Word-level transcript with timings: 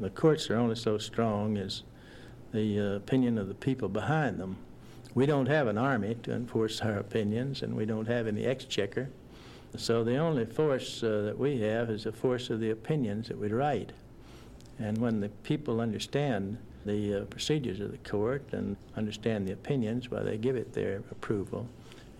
The 0.00 0.10
courts 0.10 0.48
are 0.48 0.56
only 0.56 0.76
so 0.76 0.96
strong 0.98 1.58
as 1.58 1.82
the 2.52 2.78
uh, 2.78 2.96
opinion 2.96 3.36
of 3.36 3.48
the 3.48 3.54
people 3.54 3.88
behind 3.88 4.38
them. 4.38 4.56
We 5.14 5.26
don't 5.26 5.46
have 5.46 5.66
an 5.66 5.76
army 5.76 6.16
to 6.22 6.32
enforce 6.32 6.80
our 6.80 6.98
opinions, 6.98 7.62
and 7.62 7.74
we 7.74 7.84
don't 7.84 8.06
have 8.06 8.28
any 8.28 8.44
exchequer. 8.44 9.10
So 9.76 10.04
the 10.04 10.16
only 10.16 10.46
force 10.46 11.02
uh, 11.02 11.22
that 11.22 11.38
we 11.38 11.60
have 11.62 11.90
is 11.90 12.04
the 12.04 12.12
force 12.12 12.48
of 12.48 12.60
the 12.60 12.70
opinions 12.70 13.28
that 13.28 13.38
we 13.38 13.48
write. 13.48 13.92
And 14.78 14.98
when 14.98 15.20
the 15.20 15.28
people 15.42 15.80
understand 15.80 16.58
the 16.86 17.22
uh, 17.22 17.24
procedures 17.24 17.80
of 17.80 17.90
the 17.90 17.98
court 17.98 18.44
and 18.52 18.76
understand 18.96 19.48
the 19.48 19.52
opinions, 19.52 20.10
why 20.10 20.22
they 20.22 20.38
give 20.38 20.56
it 20.56 20.72
their 20.72 21.02
approval. 21.10 21.68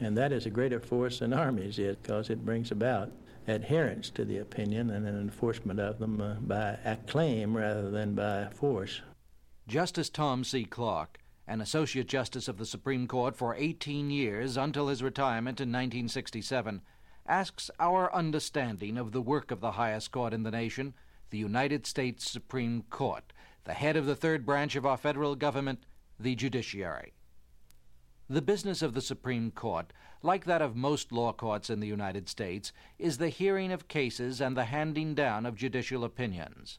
And 0.00 0.16
that 0.16 0.32
is 0.32 0.46
a 0.46 0.50
greater 0.50 0.80
force 0.80 1.20
than 1.20 1.32
armies 1.32 1.78
is 1.78 1.96
because 1.96 2.28
it 2.28 2.44
brings 2.44 2.70
about 2.72 3.10
adherence 3.48 4.10
to 4.10 4.24
the 4.24 4.38
opinion 4.38 4.90
and 4.90 5.06
an 5.06 5.20
enforcement 5.20 5.80
of 5.80 5.98
them 5.98 6.20
uh, 6.20 6.34
by 6.34 6.78
acclaim 6.84 7.56
rather 7.56 7.90
than 7.90 8.14
by 8.14 8.46
force. 8.50 9.00
Justice 9.66 10.08
Tom 10.08 10.44
C. 10.44 10.64
Clark, 10.64 11.18
an 11.46 11.60
Associate 11.60 12.06
Justice 12.06 12.48
of 12.48 12.58
the 12.58 12.66
Supreme 12.66 13.06
Court 13.06 13.36
for 13.36 13.54
18 13.54 14.10
years 14.10 14.56
until 14.56 14.88
his 14.88 15.02
retirement 15.02 15.60
in 15.60 15.68
1967, 15.68 16.82
asks 17.26 17.70
our 17.78 18.12
understanding 18.14 18.96
of 18.96 19.12
the 19.12 19.20
work 19.20 19.50
of 19.50 19.60
the 19.60 19.72
highest 19.72 20.10
court 20.10 20.32
in 20.32 20.42
the 20.42 20.50
nation, 20.50 20.94
the 21.30 21.38
United 21.38 21.86
States 21.86 22.30
Supreme 22.30 22.82
Court, 22.88 23.32
the 23.64 23.74
head 23.74 23.96
of 23.96 24.06
the 24.06 24.16
third 24.16 24.46
branch 24.46 24.76
of 24.76 24.86
our 24.86 24.96
federal 24.96 25.34
government, 25.34 25.84
the 26.18 26.34
judiciary. 26.34 27.12
The 28.30 28.42
business 28.42 28.82
of 28.82 28.94
the 28.94 29.00
Supreme 29.00 29.50
Court, 29.50 29.92
like 30.22 30.44
that 30.44 30.62
of 30.62 30.76
most 30.76 31.12
law 31.12 31.32
courts 31.32 31.70
in 31.70 31.80
the 31.80 31.86
United 31.86 32.28
States, 32.28 32.72
is 32.98 33.18
the 33.18 33.28
hearing 33.28 33.72
of 33.72 33.88
cases 33.88 34.40
and 34.40 34.56
the 34.56 34.64
handing 34.64 35.14
down 35.14 35.46
of 35.46 35.54
judicial 35.54 36.04
opinions. 36.04 36.78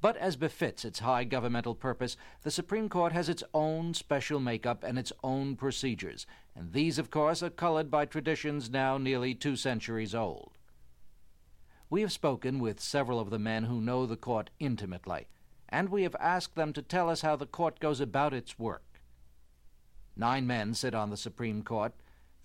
But 0.00 0.16
as 0.16 0.36
befits 0.36 0.84
its 0.84 1.00
high 1.00 1.24
governmental 1.24 1.74
purpose, 1.74 2.16
the 2.42 2.50
Supreme 2.50 2.88
Court 2.88 3.12
has 3.12 3.28
its 3.28 3.42
own 3.52 3.94
special 3.94 4.38
makeup 4.38 4.84
and 4.84 4.98
its 4.98 5.12
own 5.24 5.56
procedures, 5.56 6.26
and 6.54 6.72
these, 6.72 6.98
of 6.98 7.10
course, 7.10 7.42
are 7.42 7.50
colored 7.50 7.90
by 7.90 8.04
traditions 8.04 8.70
now 8.70 8.96
nearly 8.96 9.34
two 9.34 9.56
centuries 9.56 10.14
old. 10.14 10.52
We 11.90 12.02
have 12.02 12.12
spoken 12.12 12.60
with 12.60 12.80
several 12.80 13.18
of 13.18 13.30
the 13.30 13.38
men 13.38 13.64
who 13.64 13.80
know 13.80 14.06
the 14.06 14.16
court 14.16 14.50
intimately, 14.60 15.26
and 15.68 15.88
we 15.88 16.04
have 16.04 16.16
asked 16.20 16.54
them 16.54 16.72
to 16.74 16.82
tell 16.82 17.10
us 17.10 17.22
how 17.22 17.34
the 17.34 17.46
court 17.46 17.80
goes 17.80 18.00
about 18.00 18.34
its 18.34 18.58
work. 18.58 19.00
Nine 20.16 20.46
men 20.46 20.74
sit 20.74 20.94
on 20.94 21.10
the 21.10 21.16
Supreme 21.16 21.62
Court 21.62 21.92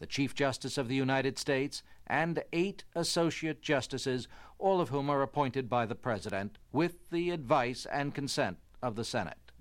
the 0.03 0.07
Chief 0.07 0.35
Justice 0.35 0.77
of 0.77 0.89
the 0.89 0.95
United 0.95 1.39
States, 1.39 1.81
and 2.05 2.43
eight 2.51 2.83
Associate 2.93 3.61
Justices, 3.61 4.27
all 4.59 4.81
of 4.81 4.89
whom 4.89 5.09
are 5.09 5.21
appointed 5.21 5.69
by 5.69 5.85
the 5.85 5.95
President 5.95 6.57
with 6.73 7.09
the 7.09 7.29
advice 7.29 7.87
and 7.89 8.13
consent 8.13 8.57
of 8.81 8.97
the 8.97 9.05
Senate. 9.05 9.53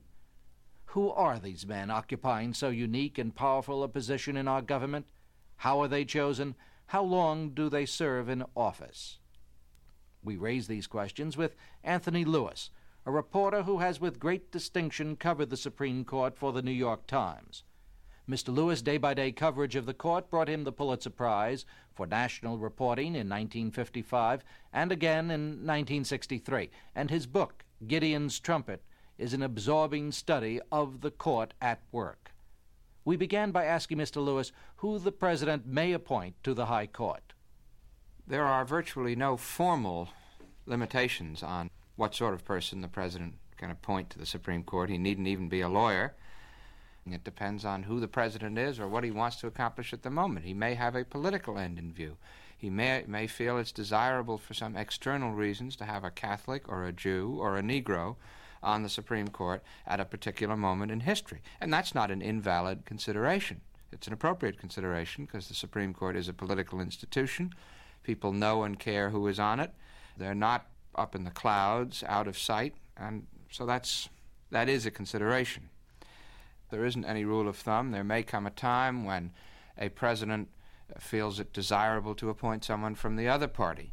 Who 0.86 1.12
are 1.12 1.38
these 1.38 1.64
men 1.64 1.92
occupying 1.92 2.54
so 2.54 2.70
unique 2.70 3.18
and 3.18 3.32
powerful 3.32 3.84
a 3.84 3.88
position 3.88 4.36
in 4.36 4.48
our 4.48 4.62
government? 4.62 5.06
How 5.58 5.80
are 5.80 5.86
they 5.86 6.04
chosen? 6.04 6.56
How 6.86 7.04
long 7.04 7.50
do 7.50 7.68
they 7.68 7.86
serve 7.86 8.28
in 8.28 8.44
office? 8.56 9.20
We 10.24 10.34
raise 10.34 10.66
these 10.66 10.88
questions 10.88 11.36
with 11.36 11.54
Anthony 11.84 12.24
Lewis, 12.24 12.70
a 13.06 13.12
reporter 13.12 13.62
who 13.62 13.78
has 13.78 14.00
with 14.00 14.18
great 14.18 14.50
distinction 14.50 15.14
covered 15.14 15.50
the 15.50 15.56
Supreme 15.56 16.04
Court 16.04 16.36
for 16.36 16.52
the 16.52 16.62
New 16.62 16.72
York 16.72 17.06
Times. 17.06 17.62
Mr. 18.28 18.55
Lewis' 18.55 18.83
day 18.83 18.98
by 18.98 19.15
day 19.15 19.33
coverage 19.33 19.75
of 19.75 19.84
the 19.84 19.95
court 19.95 20.31
brought 20.31 20.48
him 20.48 20.62
the 20.62 20.73
Pulitzer 20.73 21.11
Prize 21.11 21.65
for 21.92 22.06
national 22.06 22.56
reporting 22.56 23.09
in 23.09 23.28
1955 23.28 24.45
and 24.73 24.92
again 24.92 25.31
in 25.31 25.67
1963, 25.67 26.70
and 26.95 27.11
his 27.11 27.27
book, 27.27 27.65
Gideon's 27.87 28.39
Trumpet, 28.39 28.83
is 29.19 29.34
an 29.34 29.43
absorbing 29.43 30.12
study 30.12 30.61
of 30.70 31.00
the 31.00 31.11
court 31.11 31.53
at 31.61 31.81
work. 31.91 32.33
We 33.05 33.17
began 33.17 33.50
by 33.50 33.65
asking 33.65 33.98
Mr. 33.98 34.25
Lewis 34.25 34.53
who 34.77 34.98
the 35.00 35.12
President 35.12 35.67
may 35.67 35.93
appoint 35.93 36.37
to 36.44 36.55
the 36.55 36.66
High 36.66 36.87
Court. 36.87 37.32
There 38.27 38.44
are 38.44 38.65
virtually 38.65 39.16
no 39.16 39.37
formal 39.37 40.11
limitations 40.65 41.43
on 41.43 41.71
what 41.97 42.15
sort 42.15 42.34
of 42.34 42.44
person 42.44 42.81
the 42.81 42.88
President 42.88 43.34
can 43.56 43.71
appoint 43.71 44.11
to 44.11 44.19
the 44.19 44.27
Supreme 44.27 44.62
Court. 44.62 44.91
He 44.91 44.99
needn't 44.99 45.27
even 45.27 45.49
be 45.49 45.61
a 45.61 45.69
lawyer. 45.69 46.15
It 47.10 47.24
depends 47.24 47.64
on 47.64 47.82
who 47.84 47.98
the 47.98 48.08
president 48.08 48.58
is 48.58 48.78
or 48.78 48.86
what 48.86 49.04
he 49.04 49.10
wants 49.10 49.36
to 49.36 49.46
accomplish 49.46 49.92
at 49.92 50.02
the 50.02 50.10
moment. 50.10 50.46
He 50.46 50.54
may 50.54 50.74
have 50.74 50.94
a 50.94 51.04
political 51.04 51.58
end 51.58 51.78
in 51.78 51.92
view. 51.92 52.16
He 52.56 52.70
may, 52.70 53.04
may 53.08 53.26
feel 53.26 53.58
it's 53.58 53.72
desirable 53.72 54.38
for 54.38 54.54
some 54.54 54.76
external 54.76 55.32
reasons 55.32 55.74
to 55.76 55.84
have 55.84 56.04
a 56.04 56.12
Catholic 56.12 56.68
or 56.68 56.84
a 56.84 56.92
Jew 56.92 57.36
or 57.40 57.56
a 57.56 57.62
Negro 57.62 58.16
on 58.62 58.84
the 58.84 58.88
Supreme 58.88 59.28
Court 59.28 59.64
at 59.84 59.98
a 59.98 60.04
particular 60.04 60.56
moment 60.56 60.92
in 60.92 61.00
history. 61.00 61.40
And 61.60 61.72
that's 61.72 61.94
not 61.94 62.12
an 62.12 62.22
invalid 62.22 62.84
consideration. 62.84 63.62
It's 63.90 64.06
an 64.06 64.12
appropriate 64.12 64.58
consideration 64.58 65.24
because 65.24 65.48
the 65.48 65.54
Supreme 65.54 65.92
Court 65.92 66.16
is 66.16 66.28
a 66.28 66.32
political 66.32 66.80
institution. 66.80 67.52
People 68.04 68.32
know 68.32 68.62
and 68.62 68.78
care 68.78 69.10
who 69.10 69.26
is 69.26 69.40
on 69.40 69.58
it. 69.58 69.72
They're 70.16 70.34
not 70.34 70.66
up 70.94 71.16
in 71.16 71.24
the 71.24 71.30
clouds, 71.30 72.04
out 72.06 72.28
of 72.28 72.38
sight, 72.38 72.74
and 72.96 73.26
so 73.50 73.66
that's 73.66 74.08
that 74.50 74.69
is 74.69 74.86
a 74.86 74.90
consideration. 74.90 75.70
There 76.72 76.87
isn't 76.87 77.05
any 77.05 77.27
rule 77.27 77.49
of 77.49 77.56
thumb. 77.56 77.91
There 77.91 78.03
may 78.03 78.22
come 78.22 78.47
a 78.47 78.50
time 78.50 79.05
when 79.05 79.33
a 79.77 79.91
president 79.91 80.49
feels 80.99 81.38
it 81.38 81.53
desirable 81.53 82.15
to 82.15 82.31
appoint 82.31 82.65
someone 82.65 82.94
from 82.94 83.16
the 83.16 83.28
other 83.28 83.47
party. 83.47 83.93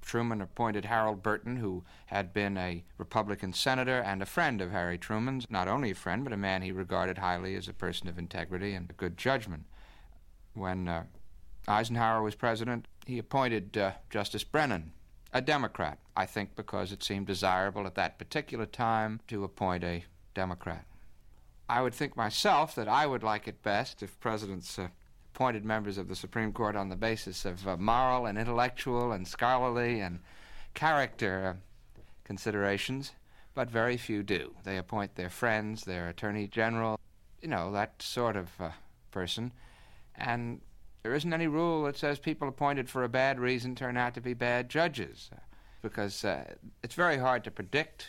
Truman 0.00 0.40
appointed 0.40 0.84
Harold 0.84 1.24
Burton, 1.24 1.56
who 1.56 1.82
had 2.06 2.32
been 2.32 2.56
a 2.56 2.84
Republican 2.98 3.52
senator 3.52 3.98
and 3.98 4.22
a 4.22 4.26
friend 4.26 4.60
of 4.60 4.70
Harry 4.70 4.96
Truman's, 4.96 5.50
not 5.50 5.66
only 5.66 5.90
a 5.90 5.94
friend, 5.94 6.22
but 6.22 6.32
a 6.32 6.36
man 6.36 6.62
he 6.62 6.70
regarded 6.70 7.18
highly 7.18 7.56
as 7.56 7.66
a 7.66 7.72
person 7.72 8.06
of 8.06 8.16
integrity 8.16 8.74
and 8.74 8.96
good 8.96 9.18
judgment. 9.18 9.64
When 10.54 10.86
uh, 10.86 11.04
Eisenhower 11.66 12.22
was 12.22 12.36
president, 12.36 12.86
he 13.06 13.18
appointed 13.18 13.76
uh, 13.76 13.92
Justice 14.08 14.44
Brennan, 14.44 14.92
a 15.32 15.40
Democrat, 15.40 15.98
I 16.16 16.26
think 16.26 16.54
because 16.54 16.92
it 16.92 17.02
seemed 17.02 17.26
desirable 17.26 17.86
at 17.86 17.96
that 17.96 18.18
particular 18.18 18.66
time 18.66 19.20
to 19.26 19.42
appoint 19.42 19.82
a 19.82 20.04
Democrat. 20.32 20.86
I 21.70 21.82
would 21.82 21.94
think 21.94 22.16
myself 22.16 22.74
that 22.74 22.88
I 22.88 23.06
would 23.06 23.22
like 23.22 23.46
it 23.46 23.62
best 23.62 24.02
if 24.02 24.18
presidents 24.18 24.76
uh, 24.76 24.88
appointed 25.32 25.64
members 25.64 25.98
of 25.98 26.08
the 26.08 26.16
Supreme 26.16 26.52
Court 26.52 26.74
on 26.74 26.88
the 26.88 26.96
basis 26.96 27.44
of 27.44 27.66
uh, 27.66 27.76
moral 27.76 28.26
and 28.26 28.36
intellectual 28.36 29.12
and 29.12 29.26
scholarly 29.26 30.00
and 30.00 30.18
character 30.74 31.56
uh, 31.56 32.00
considerations, 32.24 33.12
but 33.54 33.70
very 33.70 33.96
few 33.96 34.24
do. 34.24 34.52
They 34.64 34.78
appoint 34.78 35.14
their 35.14 35.30
friends, 35.30 35.84
their 35.84 36.08
attorney 36.08 36.48
general, 36.48 36.98
you 37.40 37.46
know, 37.46 37.70
that 37.70 38.02
sort 38.02 38.34
of 38.34 38.50
uh, 38.58 38.70
person. 39.12 39.52
And 40.16 40.60
there 41.04 41.14
isn't 41.14 41.32
any 41.32 41.46
rule 41.46 41.84
that 41.84 41.96
says 41.96 42.18
people 42.18 42.48
appointed 42.48 42.90
for 42.90 43.04
a 43.04 43.08
bad 43.08 43.38
reason 43.38 43.76
turn 43.76 43.96
out 43.96 44.14
to 44.14 44.20
be 44.20 44.34
bad 44.34 44.68
judges, 44.68 45.30
uh, 45.32 45.38
because 45.82 46.24
uh, 46.24 46.52
it's 46.82 46.96
very 46.96 47.18
hard 47.18 47.44
to 47.44 47.50
predict 47.52 48.08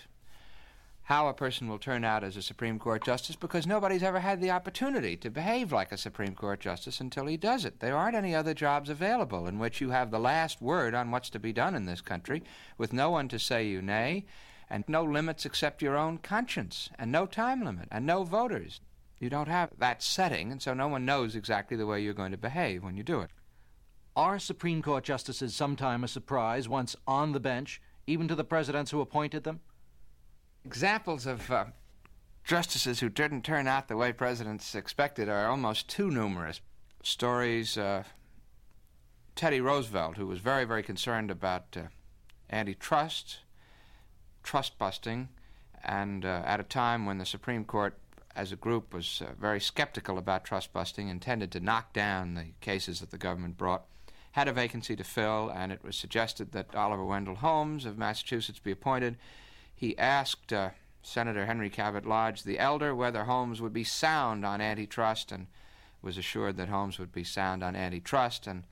how 1.11 1.27
a 1.27 1.33
person 1.33 1.67
will 1.67 1.77
turn 1.77 2.05
out 2.05 2.23
as 2.23 2.37
a 2.37 2.41
Supreme 2.41 2.79
Court 2.79 3.03
justice 3.03 3.35
because 3.35 3.67
nobody's 3.67 4.01
ever 4.01 4.21
had 4.21 4.39
the 4.39 4.51
opportunity 4.51 5.17
to 5.17 5.29
behave 5.29 5.73
like 5.73 5.91
a 5.91 5.97
Supreme 5.97 6.33
Court 6.33 6.61
justice 6.61 7.01
until 7.01 7.25
he 7.25 7.35
does 7.35 7.65
it. 7.65 7.81
There 7.81 7.97
aren't 7.97 8.15
any 8.15 8.33
other 8.33 8.53
jobs 8.53 8.89
available 8.89 9.45
in 9.45 9.59
which 9.59 9.81
you 9.81 9.89
have 9.89 10.09
the 10.09 10.21
last 10.21 10.61
word 10.61 10.95
on 10.95 11.11
what's 11.11 11.29
to 11.31 11.37
be 11.39 11.51
done 11.51 11.75
in 11.75 11.85
this 11.85 11.99
country 11.99 12.43
with 12.77 12.93
no 12.93 13.09
one 13.09 13.27
to 13.27 13.39
say 13.39 13.67
you 13.67 13.81
nay 13.81 14.25
and 14.69 14.85
no 14.87 15.03
limits 15.03 15.45
except 15.45 15.81
your 15.81 15.97
own 15.97 16.17
conscience 16.17 16.89
and 16.97 17.11
no 17.11 17.25
time 17.25 17.61
limit 17.61 17.89
and 17.91 18.05
no 18.05 18.23
voters. 18.23 18.79
You 19.19 19.29
don't 19.29 19.49
have 19.49 19.71
that 19.79 20.01
setting, 20.01 20.49
and 20.49 20.61
so 20.61 20.73
no 20.73 20.87
one 20.87 21.03
knows 21.03 21.35
exactly 21.35 21.75
the 21.75 21.85
way 21.85 21.99
you're 21.99 22.13
going 22.13 22.31
to 22.31 22.37
behave 22.37 22.85
when 22.85 22.95
you 22.95 23.03
do 23.03 23.19
it. 23.19 23.31
Are 24.15 24.39
Supreme 24.39 24.81
Court 24.81 25.03
justices 25.03 25.53
sometime 25.53 26.05
a 26.05 26.07
surprise 26.07 26.69
once 26.69 26.95
on 27.05 27.33
the 27.33 27.41
bench, 27.41 27.81
even 28.07 28.29
to 28.29 28.35
the 28.35 28.45
presidents 28.45 28.91
who 28.91 29.01
appointed 29.01 29.43
them? 29.43 29.59
Examples 30.63 31.25
of 31.25 31.49
uh, 31.49 31.65
justices 32.43 32.99
who 32.99 33.09
didn't 33.09 33.43
turn 33.43 33.67
out 33.67 33.87
the 33.87 33.97
way 33.97 34.13
presidents 34.13 34.75
expected 34.75 35.27
are 35.27 35.47
almost 35.47 35.87
too 35.87 36.11
numerous. 36.11 36.61
Stories, 37.01 37.79
uh, 37.79 38.03
Teddy 39.35 39.59
Roosevelt, 39.59 40.17
who 40.17 40.27
was 40.27 40.39
very, 40.39 40.65
very 40.65 40.83
concerned 40.83 41.31
about 41.31 41.75
uh, 41.75 41.81
antitrust, 42.51 43.39
trust 44.43 44.77
busting, 44.77 45.29
and 45.83 46.25
uh, 46.25 46.43
at 46.45 46.59
a 46.59 46.63
time 46.63 47.07
when 47.07 47.17
the 47.17 47.25
Supreme 47.25 47.65
Court 47.65 47.97
as 48.35 48.51
a 48.51 48.55
group 48.55 48.93
was 48.93 49.23
uh, 49.25 49.31
very 49.39 49.59
skeptical 49.59 50.19
about 50.19 50.45
trust 50.45 50.71
busting, 50.71 51.07
intended 51.07 51.51
to 51.51 51.59
knock 51.59 51.91
down 51.91 52.35
the 52.35 52.45
cases 52.61 52.99
that 52.99 53.09
the 53.09 53.17
government 53.17 53.57
brought, 53.57 53.85
had 54.33 54.47
a 54.47 54.53
vacancy 54.53 54.95
to 54.95 55.03
fill, 55.03 55.49
and 55.49 55.71
it 55.71 55.83
was 55.83 55.95
suggested 55.95 56.51
that 56.51 56.75
Oliver 56.75 57.03
Wendell 57.03 57.35
Holmes 57.35 57.83
of 57.83 57.97
Massachusetts 57.97 58.59
be 58.59 58.71
appointed 58.71 59.17
he 59.81 59.97
asked 59.97 60.53
uh, 60.53 60.69
Senator 61.01 61.47
Henry 61.47 61.71
Cabot 61.71 62.05
Lodge 62.05 62.43
the 62.43 62.59
elder 62.59 62.93
whether 62.93 63.23
Holmes 63.23 63.63
would 63.63 63.73
be 63.73 63.83
sound 63.83 64.45
on 64.45 64.61
antitrust 64.61 65.31
and 65.31 65.47
was 66.03 66.19
assured 66.19 66.55
that 66.57 66.69
Holmes 66.69 66.99
would 66.99 67.11
be 67.11 67.23
sound 67.23 67.63
on 67.63 67.75
antitrust. 67.75 68.45
And 68.45 68.65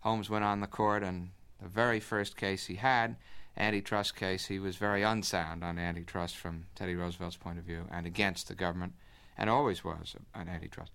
Holmes 0.00 0.28
went 0.28 0.44
on 0.44 0.58
the 0.58 0.66
court, 0.66 1.04
and 1.04 1.30
the 1.62 1.68
very 1.68 2.00
first 2.00 2.36
case 2.36 2.66
he 2.66 2.74
had, 2.74 3.14
antitrust 3.56 4.16
case, 4.16 4.46
he 4.46 4.58
was 4.58 4.74
very 4.74 5.04
unsound 5.04 5.62
on 5.62 5.78
antitrust 5.78 6.36
from 6.36 6.66
Teddy 6.74 6.96
Roosevelt's 6.96 7.36
point 7.36 7.60
of 7.60 7.64
view 7.64 7.86
and 7.92 8.04
against 8.04 8.48
the 8.48 8.56
government, 8.56 8.94
and 9.38 9.48
always 9.48 9.84
was 9.84 10.16
on 10.34 10.48
antitrust. 10.48 10.90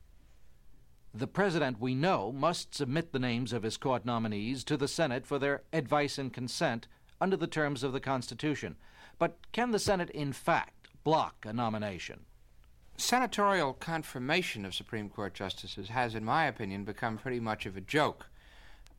The 1.14 1.28
president, 1.28 1.80
we 1.80 1.96
know, 1.96 2.34
must 2.34 2.76
submit 2.76 3.14
the 3.14 3.20
names 3.20 3.54
of 3.54 3.64
his 3.64 3.78
court 3.78 4.04
nominees 4.06 4.66
to 4.66 4.76
the 4.76 4.90
Senate 4.90 5.26
for 5.26 5.40
their 5.40 5.64
advice 5.72 6.18
and 6.18 6.34
consent 6.34 6.90
under 7.22 7.38
the 7.38 7.48
terms 7.48 7.84
of 7.84 7.94
the 7.94 8.02
Constitution. 8.02 8.76
But 9.22 9.38
can 9.52 9.70
the 9.70 9.78
Senate, 9.78 10.10
in 10.10 10.34
fact, 10.34 10.88
block 11.04 11.46
a 11.46 11.54
nomination? 11.54 12.22
Senatorial 12.98 13.74
confirmation 13.74 14.66
of 14.66 14.74
Supreme 14.74 15.10
Court 15.10 15.36
justices 15.36 15.90
has, 15.90 16.16
in 16.16 16.26
my 16.26 16.46
opinion, 16.46 16.86
become 16.86 17.20
pretty 17.20 17.40
much 17.40 17.68
of 17.68 17.78
a 17.78 17.82
joke. 17.82 18.32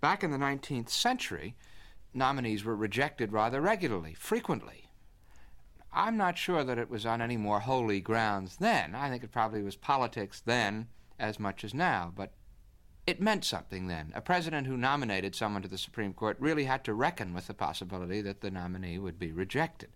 Back 0.01 0.23
in 0.23 0.31
the 0.31 0.39
19th 0.39 0.91
century, 0.91 1.57
nominees 2.15 2.63
were 2.63 2.77
rejected 2.77 3.33
rather 3.33 3.61
regularly, 3.61 4.15
frequently. 4.15 4.91
I'm 5.93 6.17
not 6.17 6.39
sure 6.39 6.63
that 6.63 6.79
it 6.79 6.89
was 6.89 7.05
on 7.05 7.21
any 7.21 7.37
more 7.37 7.59
holy 7.59 8.01
grounds 8.01 8.59
then. 8.59 8.95
I 8.95 9.11
think 9.11 9.25
it 9.25 9.33
probably 9.33 9.65
was 9.65 9.75
politics 9.75 10.41
then 10.41 10.87
as 11.19 11.41
much 11.41 11.65
as 11.65 11.75
now, 11.75 12.13
but 12.15 12.31
it 13.09 13.21
meant 13.21 13.45
something 13.45 13.89
then. 13.89 14.13
A 14.15 14.21
president 14.21 14.69
who 14.69 14.77
nominated 14.77 15.35
someone 15.35 15.63
to 15.63 15.69
the 15.69 15.77
Supreme 15.77 16.15
Court 16.15 16.37
really 16.39 16.67
had 16.67 16.85
to 16.85 16.95
reckon 16.95 17.35
with 17.35 17.49
the 17.49 17.55
possibility 17.55 18.23
that 18.23 18.41
the 18.41 18.53
nominee 18.53 19.01
would 19.01 19.19
be 19.19 19.33
rejected. 19.33 19.91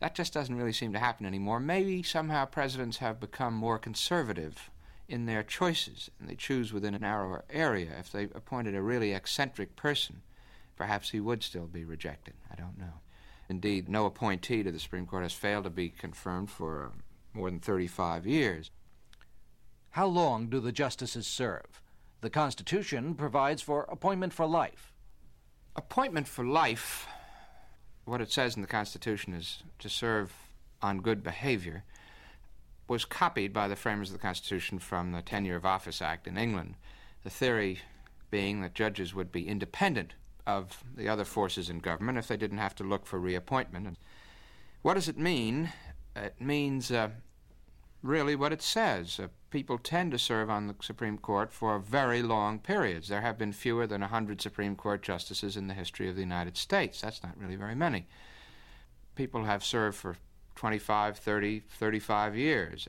That 0.00 0.14
just 0.14 0.32
doesn't 0.32 0.54
really 0.54 0.72
seem 0.72 0.92
to 0.92 0.98
happen 0.98 1.26
anymore. 1.26 1.58
Maybe 1.58 2.02
somehow 2.02 2.44
presidents 2.44 2.98
have 2.98 3.18
become 3.18 3.54
more 3.54 3.78
conservative 3.78 4.70
in 5.08 5.26
their 5.26 5.42
choices, 5.42 6.10
and 6.20 6.28
they 6.28 6.34
choose 6.34 6.72
within 6.72 6.94
a 6.94 6.98
narrower 6.98 7.44
area. 7.50 7.90
If 7.98 8.12
they 8.12 8.24
appointed 8.24 8.74
a 8.74 8.82
really 8.82 9.12
eccentric 9.12 9.74
person, 9.74 10.22
perhaps 10.76 11.10
he 11.10 11.20
would 11.20 11.42
still 11.42 11.66
be 11.66 11.84
rejected. 11.84 12.34
I 12.52 12.54
don't 12.54 12.78
know. 12.78 13.00
Indeed, 13.48 13.88
no 13.88 14.06
appointee 14.06 14.62
to 14.62 14.70
the 14.70 14.78
Supreme 14.78 15.06
Court 15.06 15.22
has 15.22 15.32
failed 15.32 15.64
to 15.64 15.70
be 15.70 15.88
confirmed 15.88 16.50
for 16.50 16.84
uh, 16.84 16.88
more 17.32 17.50
than 17.50 17.60
35 17.60 18.26
years. 18.26 18.70
How 19.90 20.06
long 20.06 20.48
do 20.48 20.60
the 20.60 20.70
justices 20.70 21.26
serve? 21.26 21.80
The 22.20 22.30
Constitution 22.30 23.14
provides 23.14 23.62
for 23.62 23.86
appointment 23.88 24.34
for 24.34 24.46
life. 24.46 24.92
Appointment 25.76 26.28
for 26.28 26.44
life, 26.44 27.06
what 28.08 28.20
it 28.20 28.32
says 28.32 28.56
in 28.56 28.62
the 28.62 28.68
Constitution 28.68 29.34
is 29.34 29.62
to 29.78 29.88
serve 29.88 30.32
on 30.80 31.00
good 31.00 31.22
behavior, 31.22 31.84
was 32.88 33.04
copied 33.04 33.52
by 33.52 33.68
the 33.68 33.76
framers 33.76 34.08
of 34.08 34.14
the 34.14 34.22
Constitution 34.22 34.78
from 34.78 35.12
the 35.12 35.20
Tenure 35.20 35.56
of 35.56 35.66
Office 35.66 36.00
Act 36.00 36.26
in 36.26 36.38
England. 36.38 36.74
The 37.22 37.30
theory 37.30 37.80
being 38.30 38.62
that 38.62 38.74
judges 38.74 39.14
would 39.14 39.30
be 39.30 39.46
independent 39.46 40.14
of 40.46 40.82
the 40.96 41.08
other 41.08 41.24
forces 41.24 41.68
in 41.68 41.80
government 41.80 42.16
if 42.16 42.28
they 42.28 42.36
didn't 42.38 42.58
have 42.58 42.74
to 42.76 42.84
look 42.84 43.04
for 43.04 43.18
reappointment. 43.18 43.86
And 43.86 43.98
what 44.80 44.94
does 44.94 45.08
it 45.08 45.18
mean? 45.18 45.72
It 46.16 46.40
means 46.40 46.90
uh, 46.90 47.10
really 48.02 48.36
what 48.36 48.52
it 48.52 48.62
says. 48.62 49.18
Uh, 49.18 49.28
people 49.50 49.78
tend 49.78 50.12
to 50.12 50.18
serve 50.18 50.50
on 50.50 50.66
the 50.66 50.74
Supreme 50.80 51.18
Court 51.18 51.52
for 51.52 51.78
very 51.78 52.22
long 52.22 52.58
periods. 52.58 53.08
There 53.08 53.22
have 53.22 53.38
been 53.38 53.52
fewer 53.52 53.86
than 53.86 54.00
100 54.02 54.40
Supreme 54.40 54.76
Court 54.76 55.02
justices 55.02 55.56
in 55.56 55.68
the 55.68 55.74
history 55.74 56.08
of 56.08 56.14
the 56.14 56.22
United 56.22 56.56
States. 56.56 57.00
That's 57.00 57.22
not 57.22 57.38
really 57.38 57.56
very 57.56 57.74
many. 57.74 58.06
People 59.14 59.44
have 59.44 59.64
served 59.64 59.96
for 59.96 60.16
25, 60.54 61.18
30, 61.18 61.60
35 61.60 62.36
years. 62.36 62.88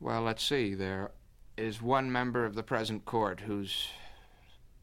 Well, 0.00 0.22
let's 0.22 0.44
see. 0.44 0.74
There 0.74 1.10
is 1.56 1.80
one 1.80 2.12
member 2.12 2.44
of 2.44 2.54
the 2.54 2.62
present 2.62 3.04
court 3.04 3.40
who's 3.40 3.88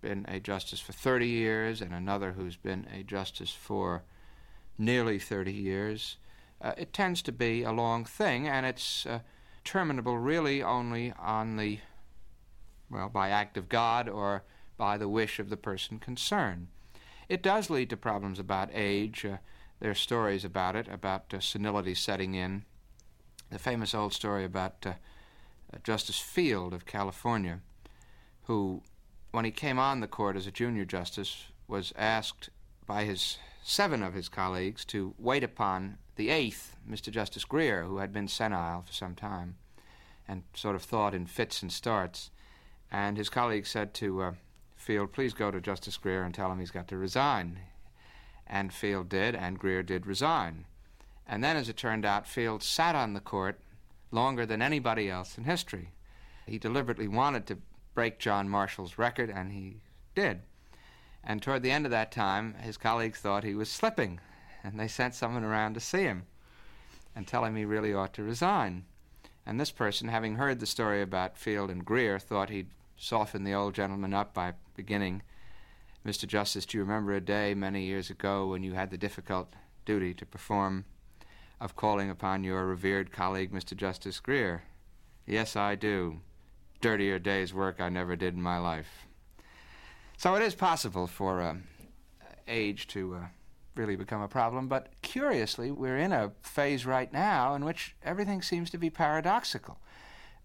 been 0.02 0.26
a 0.28 0.40
justice 0.40 0.80
for 0.80 0.92
30 0.92 1.28
years 1.28 1.82
and 1.82 1.94
another 1.94 2.34
who's 2.34 2.56
been 2.56 2.88
a 2.94 3.04
justice 3.04 3.52
for 3.52 4.04
nearly 4.78 5.20
30 5.20 5.54
years. 5.54 6.18
Uh, 6.64 6.74
it 6.78 6.94
tends 6.94 7.22
to 7.22 7.32
be 7.32 7.62
a 7.62 7.74
long 7.74 8.06
thing, 8.06 8.48
and 8.48 8.66
it's 8.66 9.06
uh, 9.06 9.20
terminable 9.66 10.18
really 10.18 10.64
only 10.64 11.14
on 11.20 11.58
the, 11.58 11.80
well, 12.90 13.10
by 13.10 13.30
act 13.30 13.58
of 13.58 13.68
God 13.68 14.08
or 14.08 14.44
by 14.78 14.98
the 14.98 15.10
wish 15.10 15.40
of 15.40 15.50
the 15.50 15.58
person 15.58 16.00
concerned. 16.00 16.68
It 17.28 17.44
does 17.44 17.70
lead 17.70 17.90
to 17.90 17.98
problems 17.98 18.40
about 18.40 18.70
age. 18.74 19.26
Uh, 19.26 19.38
there 19.82 19.92
are 19.92 19.96
stories 19.96 20.46
about 20.46 20.78
it, 20.78 20.88
about 20.88 21.34
uh, 21.34 21.42
senility 21.42 21.96
setting 21.96 22.34
in. 22.34 22.64
The 23.50 23.60
famous 23.60 23.94
old 23.94 24.14
story 24.14 24.46
about 24.46 24.86
uh, 24.86 24.94
Justice 25.84 26.20
Field 26.20 26.74
of 26.74 26.86
California, 26.86 27.60
who 28.44 28.84
when 29.32 29.46
he 29.46 29.52
came 29.52 29.80
on 29.80 30.00
the 30.00 30.08
court 30.08 30.38
as 30.38 30.48
a 30.48 30.52
junior 30.52 30.86
justice, 30.86 31.48
was 31.68 31.92
asked 31.98 32.50
by 32.86 33.04
his 33.04 33.38
seven 33.64 34.04
of 34.04 34.14
his 34.14 34.30
colleagues 34.30 34.86
to 34.86 35.16
wait 35.18 35.44
upon 35.44 35.98
the 36.16 36.30
eighth, 36.30 36.76
Mr. 36.90 37.10
Justice 37.10 37.46
Grier, 37.46 37.84
who 37.84 37.98
had 37.98 38.14
been 38.14 38.28
senile 38.28 38.82
for 38.82 38.94
some 38.94 39.16
time 39.16 39.56
and 40.28 40.44
sort 40.54 40.76
of 40.76 40.84
thought 40.84 41.14
in 41.14 41.26
fits 41.26 41.62
and 41.62 41.72
starts. 41.72 42.30
And 42.92 43.18
his 43.18 43.30
colleague 43.30 43.66
said 43.66 43.94
to 43.96 44.22
uh, 44.22 44.34
Field, 44.76 45.14
please 45.14 45.34
go 45.34 45.50
to 45.50 45.62
Justice 45.62 45.98
Grier 45.98 46.24
and 46.24 46.34
tell 46.34 46.52
him 46.52 46.60
he's 46.60 46.72
got 46.72 46.88
to 46.90 46.98
resign. 46.98 47.60
And 48.46 48.74
Field 48.74 49.10
did, 49.10 49.36
and 49.36 49.58
Grier 49.58 49.82
did 49.82 50.06
resign. 50.06 50.66
And 51.26 51.44
then, 51.44 51.56
as 51.56 51.70
it 51.70 51.78
turned 51.78 52.06
out, 52.06 52.28
Field 52.28 52.62
sat 52.62 52.96
on 52.96 53.14
the 53.14 53.22
court 53.22 53.60
longer 54.12 54.46
than 54.46 54.62
anybody 54.62 55.10
else 55.10 55.38
in 55.38 55.46
history. 55.46 55.92
He 56.46 56.58
deliberately 56.60 57.08
wanted 57.08 57.48
to 57.48 57.58
break 57.94 58.20
John 58.20 58.50
Marshall's 58.50 58.98
record, 58.98 59.30
and 59.30 59.54
he 59.54 59.78
did. 60.14 60.42
And 61.24 61.42
toward 61.42 61.64
the 61.64 61.72
end 61.72 61.86
of 61.86 61.92
that 61.92 62.12
time, 62.12 62.56
his 62.56 62.78
colleagues 62.78 63.20
thought 63.20 63.44
he 63.44 63.56
was 63.56 63.70
slipping, 63.70 64.20
and 64.64 64.80
they 64.80 64.88
sent 64.88 65.16
someone 65.16 65.44
around 65.44 65.74
to 65.74 65.80
see 65.80 66.04
him 66.04 66.26
and 67.16 67.28
tell 67.28 67.46
him 67.46 67.56
he 67.56 67.66
really 67.66 67.94
ought 67.94 68.14
to 68.14 68.24
resign. 68.24 68.86
And 69.46 69.60
this 69.60 69.72
person, 69.72 70.08
having 70.08 70.36
heard 70.36 70.60
the 70.60 70.66
story 70.66 71.02
about 71.02 71.38
Field 71.38 71.70
and 71.70 71.86
Grier, 71.86 72.20
thought 72.20 72.50
he'd 72.50 72.70
soften 72.98 73.44
the 73.44 73.54
old 73.54 73.74
gentleman 73.74 74.14
up 74.14 74.34
by 74.34 74.54
beginning, 74.76 75.22
Mr. 76.06 76.28
Justice, 76.28 76.66
do 76.66 76.78
you 76.78 76.84
remember 76.84 77.14
a 77.14 77.22
day 77.22 77.54
many 77.54 77.86
years 77.86 78.10
ago 78.10 78.48
when 78.48 78.64
you 78.64 78.74
had 78.74 78.90
the 78.90 78.98
difficult 78.98 79.54
duty 79.86 80.14
to 80.14 80.26
perform 80.26 80.86
of 81.62 81.76
calling 81.76 82.10
upon 82.10 82.44
your 82.44 82.66
revered 82.66 83.12
colleague, 83.12 83.54
Mr. 83.54 83.76
Justice 83.76 84.20
Grier? 84.20 84.64
Yes, 85.26 85.56
I 85.56 85.76
do 85.76 86.20
dirtier 86.82 87.20
day's 87.20 87.54
work 87.54 87.80
I 87.80 87.88
never 87.88 88.18
did 88.18 88.34
in 88.34 88.42
my 88.42 88.58
life. 88.58 89.08
So 90.18 90.36
it 90.36 90.42
is 90.42 90.56
possible 90.56 91.08
for 91.08 91.42
uh, 91.42 91.56
age 92.48 92.88
to 92.88 93.16
uh, 93.16 93.20
really 93.76 93.96
become 93.96 94.22
a 94.22 94.28
problem, 94.28 94.68
but 94.68 94.90
curiously, 95.02 95.72
we're 95.72 95.98
in 95.98 96.12
a 96.12 96.32
phase 96.42 96.86
right 96.86 97.12
now 97.12 97.56
in 97.56 97.66
which 97.66 97.96
everything 98.04 98.42
seems 98.42 98.70
to 98.70 98.78
be 98.78 98.90
paradoxical. 98.90 99.80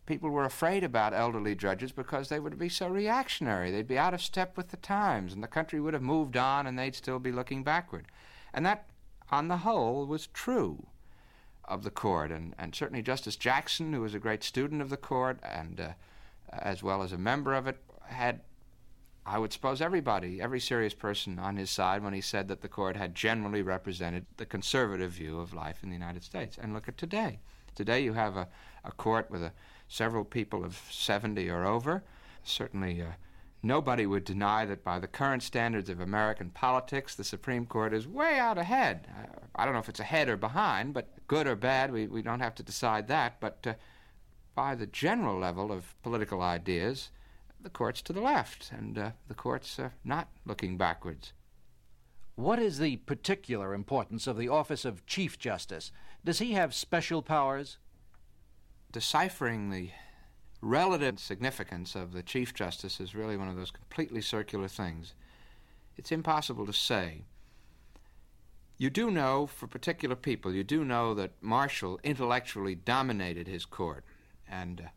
People 0.07 0.31
were 0.31 0.47
afraid 0.47 0.85
about 0.85 1.13
elderly 1.13 1.55
judges 1.55 1.93
because 1.93 2.29
they 2.29 2.41
would 2.41 2.59
be 2.59 2.71
so 2.71 2.89
reactionary. 2.89 3.71
They'd 3.71 3.87
be 3.87 3.99
out 3.99 4.15
of 4.15 4.23
step 4.23 4.57
with 4.57 4.69
the 4.69 4.79
times, 4.79 5.35
and 5.35 5.43
the 5.43 5.49
country 5.49 5.81
would 5.81 5.93
have 5.93 6.03
moved 6.03 6.37
on 6.37 6.67
and 6.67 6.79
they'd 6.79 6.95
still 6.95 7.19
be 7.19 7.31
looking 7.31 7.63
backward. 7.63 8.07
And 8.55 8.65
that, 8.65 8.87
on 9.31 9.49
the 9.49 9.59
whole, 9.59 10.07
was 10.07 10.29
true 10.29 10.87
of 11.67 11.83
the 11.83 11.91
court. 11.91 12.33
And, 12.33 12.55
and 12.59 12.75
certainly 12.75 13.03
Justice 13.03 13.37
Jackson, 13.37 13.93
who 13.93 14.01
was 14.01 14.15
a 14.15 14.19
great 14.19 14.43
student 14.43 14.81
of 14.81 14.89
the 14.89 14.97
court 14.97 15.39
and 15.43 15.79
uh, 15.79 15.89
as 16.51 16.83
well 16.83 17.03
as 17.03 17.13
a 17.13 17.19
member 17.19 17.53
of 17.53 17.67
it, 17.67 17.77
had, 18.07 18.41
I 19.29 19.39
would 19.39 19.53
suppose, 19.53 19.83
everybody, 19.83 20.41
every 20.41 20.59
serious 20.59 20.95
person 20.95 21.39
on 21.39 21.57
his 21.57 21.71
side 21.71 22.03
when 22.03 22.15
he 22.15 22.23
said 22.23 22.49
that 22.49 22.63
the 22.63 22.69
court 22.69 22.97
had 22.97 23.15
generally 23.15 23.61
represented 23.61 24.25
the 24.39 24.47
conservative 24.47 25.13
view 25.13 25.39
of 25.39 25.53
life 25.53 25.83
in 25.83 25.91
the 25.91 25.95
United 25.95 26.25
States. 26.25 26.57
And 26.57 26.73
look 26.73 26.89
at 26.89 26.97
today. 26.97 27.41
Today 27.75 28.01
you 28.01 28.15
have 28.15 28.39
a, 28.39 28.49
a 28.85 28.93
court 28.93 29.31
with 29.31 29.43
a, 29.43 29.53
several 29.87 30.25
people 30.25 30.65
of 30.65 30.81
70 30.91 31.47
or 31.51 31.67
over. 31.67 32.03
Certainly, 32.43 33.03
uh, 33.03 33.13
nobody 33.63 34.07
would 34.07 34.25
deny 34.25 34.65
that 34.65 34.83
by 34.83 34.99
the 34.99 35.07
current 35.07 35.43
standards 35.43 35.91
of 35.91 36.01
American 36.01 36.49
politics, 36.49 37.15
the 37.15 37.23
Supreme 37.23 37.67
Court 37.67 37.93
is 37.93 38.09
way 38.09 38.39
out 38.39 38.57
ahead. 38.57 39.09
Uh, 39.15 39.41
I 39.55 39.67
don't 39.67 39.75
know 39.75 39.81
if 39.81 39.91
it's 39.91 40.01
ahead 40.01 40.31
or 40.31 40.39
behind, 40.39 40.95
but 40.95 41.07
good 41.27 41.47
or 41.47 41.55
bad, 41.55 41.93
we, 41.93 42.07
we 42.07 42.23
don't 42.23 42.41
have 42.41 42.55
to 42.55 42.63
decide 42.63 43.09
that. 43.09 43.41
But 43.41 43.59
uh, 43.67 43.75
by 44.55 44.75
the 44.75 44.87
general 44.87 45.39
level 45.39 45.71
of 45.71 45.95
political 46.03 46.41
ideas, 46.41 47.11
the 47.61 47.71
court's 47.71 48.03
to 48.03 48.13
the 48.13 48.21
left, 48.21 48.71
and 48.73 48.99
uh, 48.99 49.11
the 49.27 49.35
court's 49.35 49.79
uh, 49.79 49.91
not 50.05 50.29
looking 50.45 50.77
backwards. 50.77 51.33
What 52.35 52.61
is 52.61 52.79
the 52.79 52.97
particular 52.99 53.75
importance 53.75 54.27
of 54.27 54.39
the 54.39 54.49
office 54.49 54.85
of 54.85 55.05
Chief 55.07 55.39
Justice? 55.39 55.91
Does 56.25 56.39
he 56.39 56.53
have 56.53 56.73
special 56.73 57.21
powers? 57.21 57.79
Deciphering 58.93 59.71
the 59.71 59.91
relative 60.61 61.19
significance 61.19 61.95
of 61.95 62.13
the 62.13 62.23
Chief 62.23 62.55
Justice 62.55 63.01
is 63.01 63.15
really 63.15 63.37
one 63.37 63.49
of 63.49 63.57
those 63.57 63.71
completely 63.71 64.21
circular 64.21 64.69
things. 64.69 65.15
It's 65.97 66.13
impossible 66.13 66.67
to 66.67 66.73
say. 66.73 67.25
You 68.77 68.91
do 68.91 69.11
know, 69.11 69.47
for 69.47 69.67
particular 69.67 70.15
people, 70.15 70.53
you 70.53 70.63
do 70.63 70.85
know 70.85 71.15
that 71.15 71.33
Marshall 71.41 71.99
intellectually 72.05 72.77
dominated 72.77 73.49
his 73.49 73.65
court 73.65 74.05
and 74.49 74.81
uh, 74.81 74.89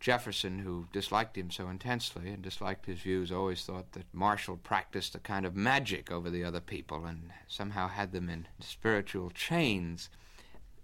Jefferson, 0.00 0.60
who 0.60 0.86
disliked 0.92 1.36
him 1.36 1.50
so 1.50 1.68
intensely 1.68 2.30
and 2.30 2.42
disliked 2.42 2.86
his 2.86 3.00
views, 3.00 3.30
always 3.30 3.62
thought 3.62 3.92
that 3.92 4.06
Marshall 4.14 4.56
practiced 4.56 5.14
a 5.14 5.18
kind 5.18 5.44
of 5.44 5.54
magic 5.54 6.10
over 6.10 6.30
the 6.30 6.42
other 6.42 6.60
people 6.60 7.04
and 7.04 7.30
somehow 7.46 7.86
had 7.86 8.12
them 8.12 8.30
in 8.30 8.48
spiritual 8.60 9.28
chains. 9.30 10.08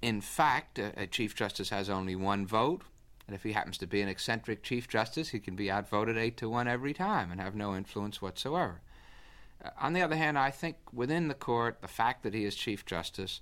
In 0.03 0.21
fact, 0.21 0.79
a, 0.79 0.93
a 1.01 1.07
Chief 1.07 1.35
Justice 1.35 1.71
has 1.71 1.89
only 1.89 2.15
one 2.15 2.47
vote, 2.47 2.83
and 3.27 3.35
if 3.35 3.43
he 3.43 3.53
happens 3.53 3.79
to 3.79 3.87
be 3.87 4.03
an 4.03 4.09
eccentric 4.09 4.63
Chief 4.63 4.87
Justice, 4.87 5.31
he 5.31 5.41
can 5.41 5.57
be 5.57 5.71
outvoted 5.71 6.19
eight 6.19 6.37
to 6.37 6.51
one 6.51 6.69
every 6.69 6.93
time 6.93 7.33
and 7.33 7.41
have 7.41 7.55
no 7.55 7.75
influence 7.75 8.21
whatsoever. 8.21 8.83
Uh, 9.65 9.71
on 9.81 9.95
the 9.95 10.03
other 10.03 10.17
hand, 10.17 10.39
I 10.39 10.51
think 10.51 10.77
within 10.93 11.29
the 11.29 11.35
court, 11.35 11.81
the 11.81 11.89
fact 11.89 12.23
that 12.23 12.35
he 12.35 12.45
is 12.45 12.55
Chief 12.55 12.85
Justice, 12.85 13.41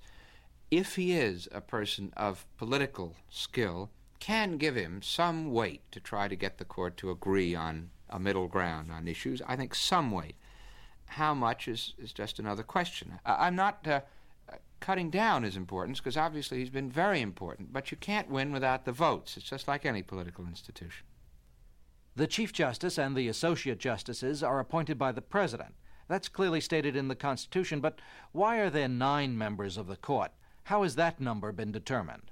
if 0.71 0.95
he 0.95 1.11
is 1.11 1.49
a 1.51 1.59
person 1.59 2.13
of 2.15 2.45
political 2.57 3.15
skill, 3.29 3.89
can 4.19 4.57
give 4.57 4.75
him 4.75 5.01
some 5.01 5.51
weight 5.51 5.81
to 5.91 5.99
try 5.99 6.27
to 6.27 6.35
get 6.35 6.57
the 6.57 6.65
court 6.65 6.97
to 6.97 7.11
agree 7.11 7.55
on 7.55 7.89
a 8.09 8.19
middle 8.19 8.47
ground 8.47 8.91
on 8.91 9.07
issues. 9.07 9.41
I 9.47 9.55
think 9.55 9.75
some 9.75 10.11
weight. 10.11 10.35
How 11.07 11.33
much 11.33 11.67
is, 11.67 11.93
is 11.97 12.13
just 12.13 12.39
another 12.39 12.63
question. 12.63 13.19
I'm 13.25 13.55
not 13.55 13.87
uh, 13.87 14.01
cutting 14.79 15.09
down 15.09 15.43
his 15.43 15.55
importance 15.55 15.99
because 15.99 16.17
obviously 16.17 16.59
he's 16.59 16.69
been 16.69 16.89
very 16.89 17.21
important, 17.21 17.73
but 17.73 17.91
you 17.91 17.97
can't 17.97 18.29
win 18.29 18.51
without 18.51 18.85
the 18.85 18.91
votes. 18.91 19.37
It's 19.37 19.49
just 19.49 19.67
like 19.67 19.85
any 19.85 20.01
political 20.01 20.45
institution. 20.45 21.05
The 22.15 22.27
Chief 22.27 22.53
Justice 22.53 22.97
and 22.97 23.15
the 23.15 23.27
Associate 23.27 23.77
Justices 23.77 24.41
are 24.41 24.59
appointed 24.59 24.97
by 24.97 25.11
the 25.11 25.21
President. 25.21 25.75
That's 26.07 26.29
clearly 26.29 26.61
stated 26.61 26.95
in 26.95 27.07
the 27.07 27.15
Constitution, 27.15 27.81
but 27.81 27.99
why 28.31 28.57
are 28.57 28.69
there 28.69 28.87
nine 28.87 29.37
members 29.37 29.75
of 29.75 29.87
the 29.87 29.97
court? 29.97 30.31
How 30.65 30.83
has 30.83 30.95
that 30.95 31.19
number 31.19 31.51
been 31.51 31.71
determined? 31.71 32.31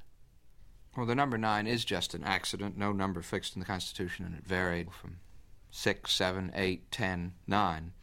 Well, 0.96 1.08
the 1.08 1.16
number 1.16 1.38
nine 1.40 1.66
is 1.66 1.86
just 1.86 2.14
an 2.14 2.24
accident, 2.24 2.78
no 2.78 2.92
number 2.92 3.22
fixed 3.22 3.56
in 3.56 3.60
the 3.60 3.66
Constitution, 3.66 4.26
and 4.26 4.36
it 4.36 4.46
varied 4.46 4.92
from 4.92 5.18
six, 5.72 6.14
seven, 6.14 6.52
eight, 6.54 6.92
ten, 6.92 7.34
nine, 7.48 7.94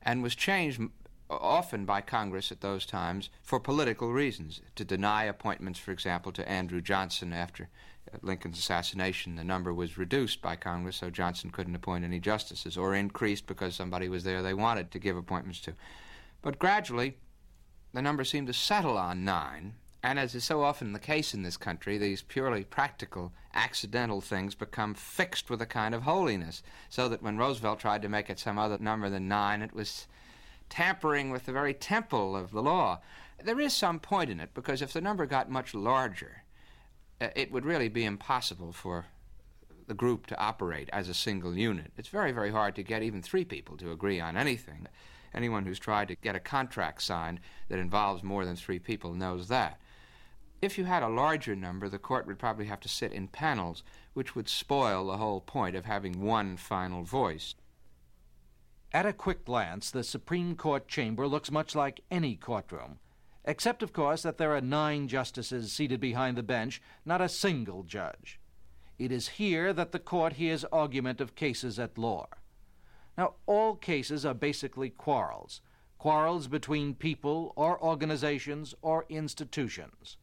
and 0.00 0.22
was 0.22 0.36
changed 0.36 0.80
often 1.28 1.84
by 1.84 2.00
Congress 2.00 2.50
at 2.50 2.60
those 2.60 2.86
times 2.86 3.30
for 3.42 3.58
political 3.58 4.12
reasons. 4.12 4.60
To 4.76 4.84
deny 4.84 5.24
appointments, 5.24 5.78
for 5.78 5.90
example, 5.90 6.32
to 6.32 6.48
Andrew 6.48 6.80
Johnson 6.80 7.32
after 7.32 7.68
uh, 8.12 8.18
Lincoln's 8.22 8.58
assassination, 8.58 9.36
the 9.36 9.44
number 9.44 9.74
was 9.74 9.98
reduced 9.98 10.40
by 10.40 10.56
Congress 10.56 10.96
so 10.96 11.10
Johnson 11.10 11.50
couldn't 11.50 11.76
appoint 11.76 12.04
any 12.04 12.20
justices, 12.20 12.76
or 12.76 12.94
increased 12.94 13.46
because 13.46 13.74
somebody 13.74 14.08
was 14.08 14.24
there 14.24 14.42
they 14.42 14.54
wanted 14.54 14.90
to 14.92 14.98
give 14.98 15.16
appointments 15.16 15.60
to. 15.62 15.74
But 16.42 16.58
gradually, 16.58 17.16
the 17.92 18.02
number 18.02 18.24
seemed 18.24 18.46
to 18.46 18.52
settle 18.52 18.96
on 18.96 19.24
nine, 19.24 19.74
and 20.02 20.18
as 20.18 20.34
is 20.34 20.44
so 20.44 20.62
often 20.62 20.92
the 20.92 20.98
case 20.98 21.34
in 21.34 21.42
this 21.42 21.56
country, 21.56 21.98
these 21.98 22.22
purely 22.22 22.64
practical, 22.64 23.32
accidental 23.52 24.20
things 24.20 24.54
become 24.54 24.94
fixed 24.94 25.50
with 25.50 25.60
a 25.60 25.66
kind 25.66 25.94
of 25.94 26.02
holiness, 26.02 26.62
so 26.88 27.08
that 27.08 27.22
when 27.22 27.36
Roosevelt 27.36 27.80
tried 27.80 28.02
to 28.02 28.08
make 28.08 28.30
it 28.30 28.38
some 28.38 28.58
other 28.58 28.78
number 28.78 29.10
than 29.10 29.28
nine, 29.28 29.60
it 29.62 29.74
was 29.74 30.06
tampering 30.70 31.30
with 31.30 31.44
the 31.44 31.52
very 31.52 31.74
temple 31.74 32.34
of 32.34 32.50
the 32.50 32.62
law. 32.62 33.00
There 33.42 33.60
is 33.60 33.74
some 33.74 34.00
point 34.00 34.30
in 34.30 34.40
it, 34.40 34.54
because 34.54 34.80
if 34.80 34.92
the 34.92 35.00
number 35.00 35.26
got 35.26 35.50
much 35.50 35.74
larger, 35.74 36.44
uh, 37.20 37.28
it 37.36 37.52
would 37.52 37.66
really 37.66 37.88
be 37.88 38.04
impossible 38.04 38.72
for 38.72 39.06
the 39.86 39.94
group 39.94 40.26
to 40.26 40.38
operate 40.38 40.88
as 40.92 41.08
a 41.08 41.14
single 41.14 41.56
unit. 41.56 41.92
It's 41.98 42.08
very, 42.08 42.32
very 42.32 42.52
hard 42.52 42.76
to 42.76 42.82
get 42.82 43.02
even 43.02 43.22
three 43.22 43.44
people 43.44 43.76
to 43.78 43.92
agree 43.92 44.20
on 44.20 44.36
anything. 44.36 44.86
Anyone 45.34 45.66
who's 45.66 45.78
tried 45.78 46.08
to 46.08 46.14
get 46.14 46.36
a 46.36 46.40
contract 46.40 47.02
signed 47.02 47.40
that 47.68 47.78
involves 47.78 48.22
more 48.22 48.44
than 48.44 48.56
three 48.56 48.78
people 48.78 49.14
knows 49.14 49.48
that. 49.48 49.80
If 50.62 50.76
you 50.76 50.84
had 50.84 51.02
a 51.02 51.08
larger 51.08 51.56
number, 51.56 51.88
the 51.88 51.98
court 51.98 52.26
would 52.26 52.38
probably 52.38 52.66
have 52.66 52.80
to 52.80 52.88
sit 52.88 53.12
in 53.12 53.28
panels, 53.28 53.82
which 54.12 54.34
would 54.34 54.48
spoil 54.48 55.06
the 55.06 55.16
whole 55.16 55.40
point 55.40 55.74
of 55.74 55.86
having 55.86 56.20
one 56.20 56.58
final 56.58 57.02
voice. 57.02 57.54
At 58.92 59.06
a 59.06 59.14
quick 59.14 59.46
glance, 59.46 59.90
the 59.90 60.04
Supreme 60.04 60.54
Court 60.56 60.86
chamber 60.86 61.26
looks 61.26 61.50
much 61.50 61.74
like 61.74 62.02
any 62.10 62.36
courtroom, 62.36 62.98
except, 63.46 63.82
of 63.82 63.94
course, 63.94 64.22
that 64.22 64.36
there 64.36 64.54
are 64.54 64.60
nine 64.60 65.08
justices 65.08 65.72
seated 65.72 65.98
behind 65.98 66.36
the 66.36 66.42
bench, 66.42 66.82
not 67.06 67.22
a 67.22 67.28
single 67.28 67.82
judge. 67.82 68.38
It 68.98 69.10
is 69.10 69.28
here 69.28 69.72
that 69.72 69.92
the 69.92 69.98
court 69.98 70.34
hears 70.34 70.64
argument 70.64 71.22
of 71.22 71.36
cases 71.36 71.78
at 71.78 71.96
law. 71.96 72.28
Now, 73.16 73.34
all 73.46 73.76
cases 73.76 74.26
are 74.26 74.34
basically 74.34 74.90
quarrels 74.90 75.62
quarrels 75.96 76.48
between 76.48 76.94
people 76.94 77.52
or 77.56 77.82
organizations 77.82 78.74
or 78.80 79.04
institutions 79.10 80.16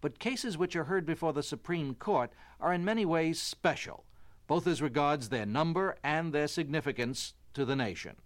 but 0.00 0.18
cases 0.18 0.58
which 0.58 0.76
are 0.76 0.84
heard 0.84 1.06
before 1.06 1.32
the 1.32 1.42
Supreme 1.42 1.94
Court 1.94 2.30
are 2.60 2.72
in 2.72 2.84
many 2.84 3.04
ways 3.04 3.40
special, 3.40 4.04
both 4.46 4.66
as 4.66 4.82
regards 4.82 5.28
their 5.28 5.46
number 5.46 5.96
and 6.04 6.32
their 6.32 6.48
significance 6.48 7.34
to 7.54 7.64
the 7.64 7.76
nation. 7.76 8.16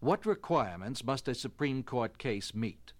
What 0.00 0.26
requirements 0.26 1.04
must 1.04 1.28
a 1.28 1.34
Supreme 1.34 1.82
Court 1.82 2.18
case 2.18 2.54
meet, 2.54 2.92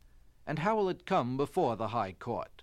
and 0.47 0.61
how 0.61 0.77
will 0.77 0.89
it 0.89 1.07
come 1.07 1.37
before 1.37 1.77
the 1.77 1.89
High 1.89 2.13
Court? 2.13 2.63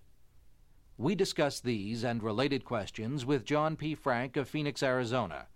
We 0.98 1.16
discuss 1.16 1.60
these 1.60 2.04
and 2.04 2.22
related 2.22 2.66
questions 2.66 3.26
with 3.26 3.46
John 3.46 3.76
P. 3.76 3.96
Frank 3.96 4.38
of 4.38 4.48
Phoenix, 4.48 4.84
Arizona, 4.84 5.48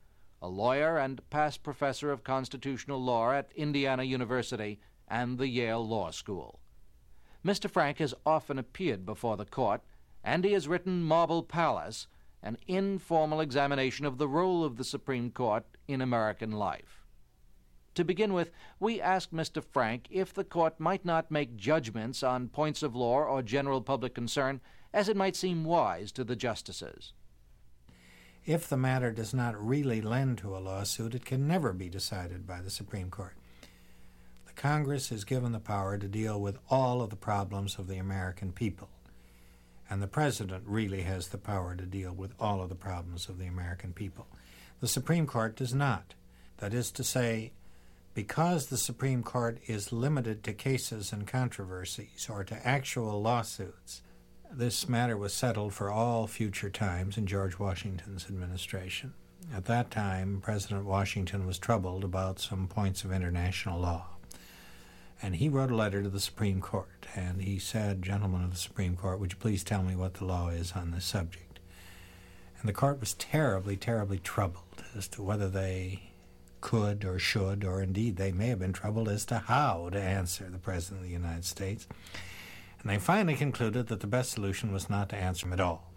a 0.41 0.47
lawyer 0.47 0.97
and 0.97 1.27
past 1.29 1.63
professor 1.63 2.11
of 2.11 2.23
constitutional 2.23 3.01
law 3.03 3.31
at 3.31 3.51
Indiana 3.55 4.03
University 4.03 4.79
and 5.07 5.37
the 5.37 5.47
Yale 5.47 5.87
Law 5.87 6.11
School. 6.11 6.59
Mr. 7.47 7.71
Frank 7.71 7.99
has 7.99 8.13
often 8.25 8.59
appeared 8.59 9.05
before 9.05 9.37
the 9.37 9.45
court, 9.45 9.79
and 10.21 10.43
he 10.43 10.51
has 10.51 10.67
written 10.67 11.01
Marble 11.01 11.41
Palace, 11.41 12.07
an 12.43 12.57
informal 12.67 13.39
examination 13.39 14.05
of 14.05 14.17
the 14.17 14.27
role 14.27 14.65
of 14.65 14.75
the 14.75 14.83
Supreme 14.83 15.31
Court 15.31 15.63
in 15.87 16.01
American 16.01 16.51
life. 16.51 17.05
To 17.95 18.03
begin 18.03 18.33
with, 18.33 18.51
we 18.81 18.99
asked 18.99 19.33
Mr. 19.33 19.63
Frank 19.63 20.07
if 20.09 20.33
the 20.33 20.43
court 20.43 20.77
might 20.77 21.05
not 21.05 21.31
make 21.31 21.55
judgments 21.55 22.21
on 22.21 22.49
points 22.49 22.83
of 22.83 22.97
law 22.97 23.19
or 23.19 23.41
general 23.41 23.81
public 23.81 24.13
concern 24.13 24.59
as 24.93 25.07
it 25.07 25.15
might 25.15 25.37
seem 25.37 25.63
wise 25.63 26.11
to 26.11 26.25
the 26.25 26.35
justices. 26.35 27.13
If 28.45 28.67
the 28.67 28.75
matter 28.75 29.13
does 29.13 29.33
not 29.33 29.55
really 29.57 30.01
lend 30.01 30.37
to 30.39 30.57
a 30.57 30.59
lawsuit, 30.59 31.15
it 31.15 31.23
can 31.23 31.47
never 31.47 31.71
be 31.71 31.87
decided 31.87 32.45
by 32.45 32.59
the 32.59 32.69
Supreme 32.69 33.09
Court. 33.09 33.36
Congress 34.57 35.11
is 35.11 35.23
given 35.23 35.51
the 35.51 35.59
power 35.59 35.99
to 35.99 36.07
deal 36.07 36.41
with 36.41 36.57
all 36.67 37.03
of 37.03 37.11
the 37.11 37.15
problems 37.15 37.77
of 37.77 37.87
the 37.87 37.97
American 37.97 38.51
people. 38.51 38.89
And 39.87 40.01
the 40.01 40.07
President 40.07 40.63
really 40.65 41.03
has 41.03 41.27
the 41.27 41.37
power 41.37 41.75
to 41.75 41.85
deal 41.85 42.11
with 42.11 42.33
all 42.39 42.63
of 42.63 42.69
the 42.69 42.75
problems 42.75 43.29
of 43.29 43.37
the 43.37 43.45
American 43.45 43.93
people. 43.93 44.25
The 44.79 44.87
Supreme 44.87 45.27
Court 45.27 45.55
does 45.55 45.75
not. 45.75 46.15
That 46.57 46.73
is 46.73 46.89
to 46.93 47.03
say, 47.03 47.51
because 48.15 48.65
the 48.65 48.79
Supreme 48.79 49.21
Court 49.21 49.59
is 49.67 49.91
limited 49.91 50.43
to 50.43 50.53
cases 50.53 51.13
and 51.13 51.27
controversies 51.27 52.27
or 52.27 52.43
to 52.45 52.67
actual 52.67 53.21
lawsuits, 53.21 54.01
this 54.51 54.89
matter 54.89 55.15
was 55.17 55.33
settled 55.33 55.75
for 55.75 55.91
all 55.91 56.25
future 56.25 56.71
times 56.71 57.15
in 57.15 57.27
George 57.27 57.59
Washington's 57.59 58.25
administration. 58.27 59.13
At 59.53 59.65
that 59.65 59.91
time, 59.91 60.41
President 60.41 60.85
Washington 60.85 61.45
was 61.45 61.59
troubled 61.59 62.03
about 62.03 62.39
some 62.39 62.67
points 62.67 63.03
of 63.03 63.11
international 63.11 63.79
law. 63.79 64.16
And 65.21 65.37
he 65.37 65.49
wrote 65.49 65.71
a 65.71 65.75
letter 65.75 66.03
to 66.03 66.09
the 66.09 66.19
Supreme 66.19 66.61
Court, 66.61 67.07
and 67.15 67.41
he 67.41 67.57
said, 67.57 68.03
Gentlemen 68.03 68.43
of 68.43 68.51
the 68.51 68.57
Supreme 68.57 68.95
Court, 68.95 69.19
would 69.19 69.31
you 69.31 69.37
please 69.37 69.63
tell 69.63 69.81
me 69.81 69.95
what 69.95 70.15
the 70.15 70.25
law 70.25 70.49
is 70.49 70.73
on 70.73 70.91
this 70.91 71.05
subject? 71.05 71.59
And 72.59 72.69
the 72.69 72.73
court 72.73 72.99
was 72.99 73.13
terribly, 73.13 73.77
terribly 73.77 74.19
troubled 74.19 74.83
as 74.95 75.07
to 75.09 75.23
whether 75.23 75.49
they 75.49 76.11
could 76.61 77.03
or 77.05 77.17
should, 77.19 77.63
or 77.63 77.81
indeed 77.81 78.17
they 78.17 78.31
may 78.31 78.47
have 78.47 78.59
been 78.59 78.73
troubled 78.73 79.09
as 79.09 79.25
to 79.25 79.39
how 79.39 79.89
to 79.91 79.99
answer 79.99 80.49
the 80.49 80.57
President 80.57 81.01
of 81.01 81.07
the 81.07 81.13
United 81.13 81.45
States. 81.45 81.87
And 82.81 82.89
they 82.89 82.97
finally 82.99 83.35
concluded 83.35 83.87
that 83.87 84.01
the 84.01 84.07
best 84.07 84.31
solution 84.31 84.71
was 84.71 84.89
not 84.89 85.09
to 85.09 85.15
answer 85.15 85.47
him 85.47 85.53
at 85.53 85.59
all. 85.59 85.91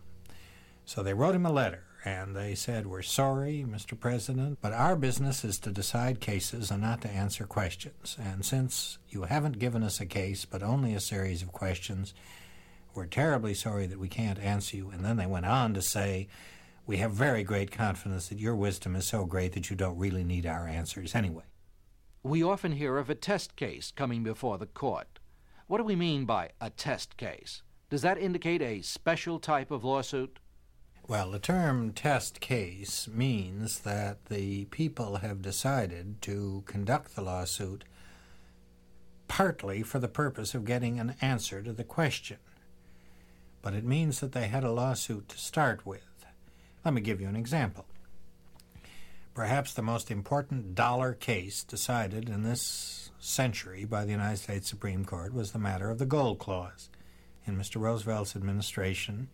So 0.84 1.02
they 1.02 1.14
wrote 1.14 1.34
him 1.34 1.46
a 1.46 1.52
letter 1.52 1.84
and 2.04 2.34
they 2.34 2.54
said, 2.54 2.86
We're 2.86 3.02
sorry, 3.02 3.64
Mr. 3.68 3.98
President, 3.98 4.58
but 4.60 4.72
our 4.72 4.96
business 4.96 5.44
is 5.44 5.58
to 5.60 5.70
decide 5.70 6.20
cases 6.20 6.70
and 6.70 6.82
not 6.82 7.02
to 7.02 7.10
answer 7.10 7.44
questions. 7.44 8.16
And 8.22 8.44
since 8.44 8.98
you 9.08 9.22
haven't 9.22 9.58
given 9.58 9.82
us 9.82 10.00
a 10.00 10.06
case, 10.06 10.44
but 10.44 10.62
only 10.62 10.94
a 10.94 11.00
series 11.00 11.42
of 11.42 11.52
questions, 11.52 12.14
we're 12.94 13.06
terribly 13.06 13.54
sorry 13.54 13.86
that 13.86 13.98
we 13.98 14.08
can't 14.08 14.38
answer 14.38 14.76
you. 14.76 14.90
And 14.90 15.04
then 15.04 15.16
they 15.16 15.26
went 15.26 15.46
on 15.46 15.74
to 15.74 15.82
say, 15.82 16.28
We 16.86 16.96
have 16.98 17.12
very 17.12 17.42
great 17.42 17.70
confidence 17.70 18.28
that 18.28 18.38
your 18.38 18.56
wisdom 18.56 18.96
is 18.96 19.06
so 19.06 19.26
great 19.26 19.52
that 19.52 19.68
you 19.68 19.76
don't 19.76 19.98
really 19.98 20.24
need 20.24 20.46
our 20.46 20.66
answers 20.66 21.14
anyway. 21.14 21.44
We 22.22 22.42
often 22.42 22.72
hear 22.72 22.96
of 22.98 23.10
a 23.10 23.14
test 23.14 23.56
case 23.56 23.92
coming 23.94 24.22
before 24.22 24.58
the 24.58 24.66
court. 24.66 25.18
What 25.66 25.78
do 25.78 25.84
we 25.84 25.96
mean 25.96 26.24
by 26.24 26.50
a 26.60 26.70
test 26.70 27.16
case? 27.16 27.62
Does 27.90 28.02
that 28.02 28.18
indicate 28.18 28.62
a 28.62 28.82
special 28.82 29.38
type 29.38 29.70
of 29.70 29.84
lawsuit? 29.84 30.38
Well, 31.10 31.32
the 31.32 31.40
term 31.40 31.92
test 31.92 32.38
case 32.38 33.08
means 33.08 33.80
that 33.80 34.26
the 34.26 34.66
people 34.66 35.16
have 35.16 35.42
decided 35.42 36.22
to 36.22 36.62
conduct 36.66 37.16
the 37.16 37.22
lawsuit 37.22 37.82
partly 39.26 39.82
for 39.82 39.98
the 39.98 40.06
purpose 40.06 40.54
of 40.54 40.64
getting 40.64 41.00
an 41.00 41.16
answer 41.20 41.62
to 41.62 41.72
the 41.72 41.82
question. 41.82 42.36
But 43.60 43.74
it 43.74 43.82
means 43.82 44.20
that 44.20 44.30
they 44.30 44.46
had 44.46 44.62
a 44.62 44.70
lawsuit 44.70 45.28
to 45.30 45.36
start 45.36 45.84
with. 45.84 46.24
Let 46.84 46.94
me 46.94 47.00
give 47.00 47.20
you 47.20 47.26
an 47.26 47.34
example. 47.34 47.86
Perhaps 49.34 49.74
the 49.74 49.82
most 49.82 50.12
important 50.12 50.76
dollar 50.76 51.14
case 51.14 51.64
decided 51.64 52.28
in 52.28 52.44
this 52.44 53.10
century 53.18 53.84
by 53.84 54.04
the 54.04 54.12
United 54.12 54.38
States 54.38 54.70
Supreme 54.70 55.04
Court 55.04 55.34
was 55.34 55.50
the 55.50 55.58
matter 55.58 55.90
of 55.90 55.98
the 55.98 56.06
Gold 56.06 56.38
Clause. 56.38 56.88
In 57.46 57.58
Mr. 57.58 57.80
Roosevelt's 57.80 58.36
administration, 58.36 59.26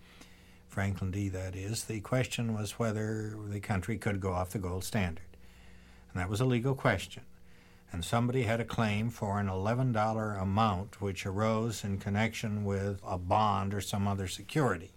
Franklin 0.76 1.10
D., 1.10 1.30
that 1.30 1.56
is, 1.56 1.84
the 1.84 2.00
question 2.00 2.52
was 2.52 2.78
whether 2.78 3.34
the 3.48 3.60
country 3.60 3.96
could 3.96 4.20
go 4.20 4.34
off 4.34 4.50
the 4.50 4.58
gold 4.58 4.84
standard. 4.84 5.24
And 6.12 6.20
that 6.20 6.28
was 6.28 6.42
a 6.42 6.44
legal 6.44 6.74
question. 6.74 7.22
And 7.90 8.04
somebody 8.04 8.42
had 8.42 8.60
a 8.60 8.64
claim 8.66 9.08
for 9.08 9.40
an 9.40 9.46
$11 9.46 10.38
amount 10.38 11.00
which 11.00 11.24
arose 11.24 11.82
in 11.82 11.96
connection 11.96 12.62
with 12.62 13.00
a 13.06 13.16
bond 13.16 13.72
or 13.72 13.80
some 13.80 14.06
other 14.06 14.28
security. 14.28 14.92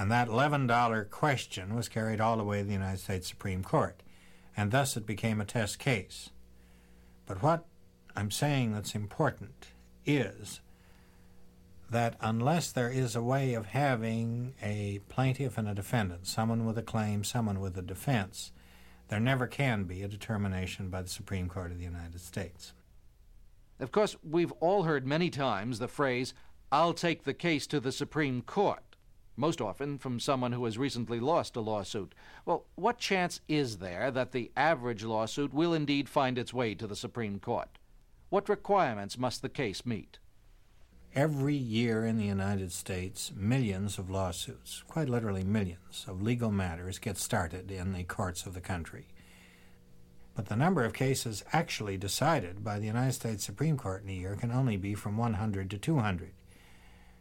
And 0.00 0.10
that 0.10 0.26
$11 0.26 1.10
question 1.10 1.76
was 1.76 1.88
carried 1.88 2.20
all 2.20 2.36
the 2.36 2.42
way 2.42 2.58
to 2.58 2.64
the 2.64 2.72
United 2.72 2.98
States 2.98 3.28
Supreme 3.28 3.62
Court. 3.62 4.02
And 4.56 4.72
thus 4.72 4.96
it 4.96 5.06
became 5.06 5.40
a 5.40 5.44
test 5.44 5.78
case. 5.78 6.30
But 7.24 7.40
what 7.40 7.66
I'm 8.16 8.32
saying 8.32 8.72
that's 8.72 8.96
important 8.96 9.68
is 10.04 10.60
that 11.90 12.16
unless 12.20 12.72
there 12.72 12.90
is 12.90 13.14
a 13.14 13.22
way 13.22 13.54
of 13.54 13.66
having 13.66 14.54
a 14.62 15.00
plaintiff 15.08 15.56
and 15.56 15.68
a 15.68 15.74
defendant, 15.74 16.26
someone 16.26 16.64
with 16.64 16.76
a 16.78 16.82
claim, 16.82 17.22
someone 17.22 17.60
with 17.60 17.76
a 17.78 17.82
defense, 17.82 18.52
there 19.08 19.20
never 19.20 19.46
can 19.46 19.84
be 19.84 20.02
a 20.02 20.08
determination 20.08 20.90
by 20.90 21.02
the 21.02 21.08
Supreme 21.08 21.48
Court 21.48 21.70
of 21.70 21.78
the 21.78 21.84
United 21.84 22.20
States. 22.20 22.72
Of 23.78 23.92
course, 23.92 24.16
we've 24.28 24.52
all 24.52 24.82
heard 24.82 25.06
many 25.06 25.30
times 25.30 25.78
the 25.78 25.86
phrase, 25.86 26.34
I'll 26.72 26.94
take 26.94 27.22
the 27.22 27.34
case 27.34 27.66
to 27.68 27.78
the 27.78 27.92
Supreme 27.92 28.42
Court, 28.42 28.96
most 29.36 29.60
often 29.60 29.98
from 29.98 30.18
someone 30.18 30.52
who 30.52 30.64
has 30.64 30.78
recently 30.78 31.20
lost 31.20 31.54
a 31.54 31.60
lawsuit. 31.60 32.14
Well, 32.44 32.66
what 32.74 32.98
chance 32.98 33.40
is 33.46 33.78
there 33.78 34.10
that 34.10 34.32
the 34.32 34.50
average 34.56 35.04
lawsuit 35.04 35.54
will 35.54 35.74
indeed 35.74 36.08
find 36.08 36.38
its 36.38 36.52
way 36.52 36.74
to 36.74 36.86
the 36.86 36.96
Supreme 36.96 37.38
Court? 37.38 37.78
What 38.28 38.48
requirements 38.48 39.18
must 39.18 39.42
the 39.42 39.48
case 39.48 39.86
meet? 39.86 40.18
Every 41.16 41.56
year 41.56 42.04
in 42.04 42.18
the 42.18 42.26
United 42.26 42.72
States, 42.72 43.32
millions 43.34 43.98
of 43.98 44.10
lawsuits, 44.10 44.84
quite 44.86 45.08
literally 45.08 45.44
millions, 45.44 46.04
of 46.06 46.20
legal 46.20 46.50
matters 46.50 46.98
get 46.98 47.16
started 47.16 47.70
in 47.70 47.94
the 47.94 48.04
courts 48.04 48.44
of 48.44 48.52
the 48.52 48.60
country. 48.60 49.06
But 50.34 50.48
the 50.50 50.56
number 50.56 50.84
of 50.84 50.92
cases 50.92 51.42
actually 51.54 51.96
decided 51.96 52.62
by 52.62 52.78
the 52.78 52.86
United 52.86 53.14
States 53.14 53.44
Supreme 53.44 53.78
Court 53.78 54.02
in 54.02 54.10
a 54.10 54.12
year 54.12 54.36
can 54.36 54.52
only 54.52 54.76
be 54.76 54.94
from 54.94 55.16
100 55.16 55.70
to 55.70 55.78
200. 55.78 56.32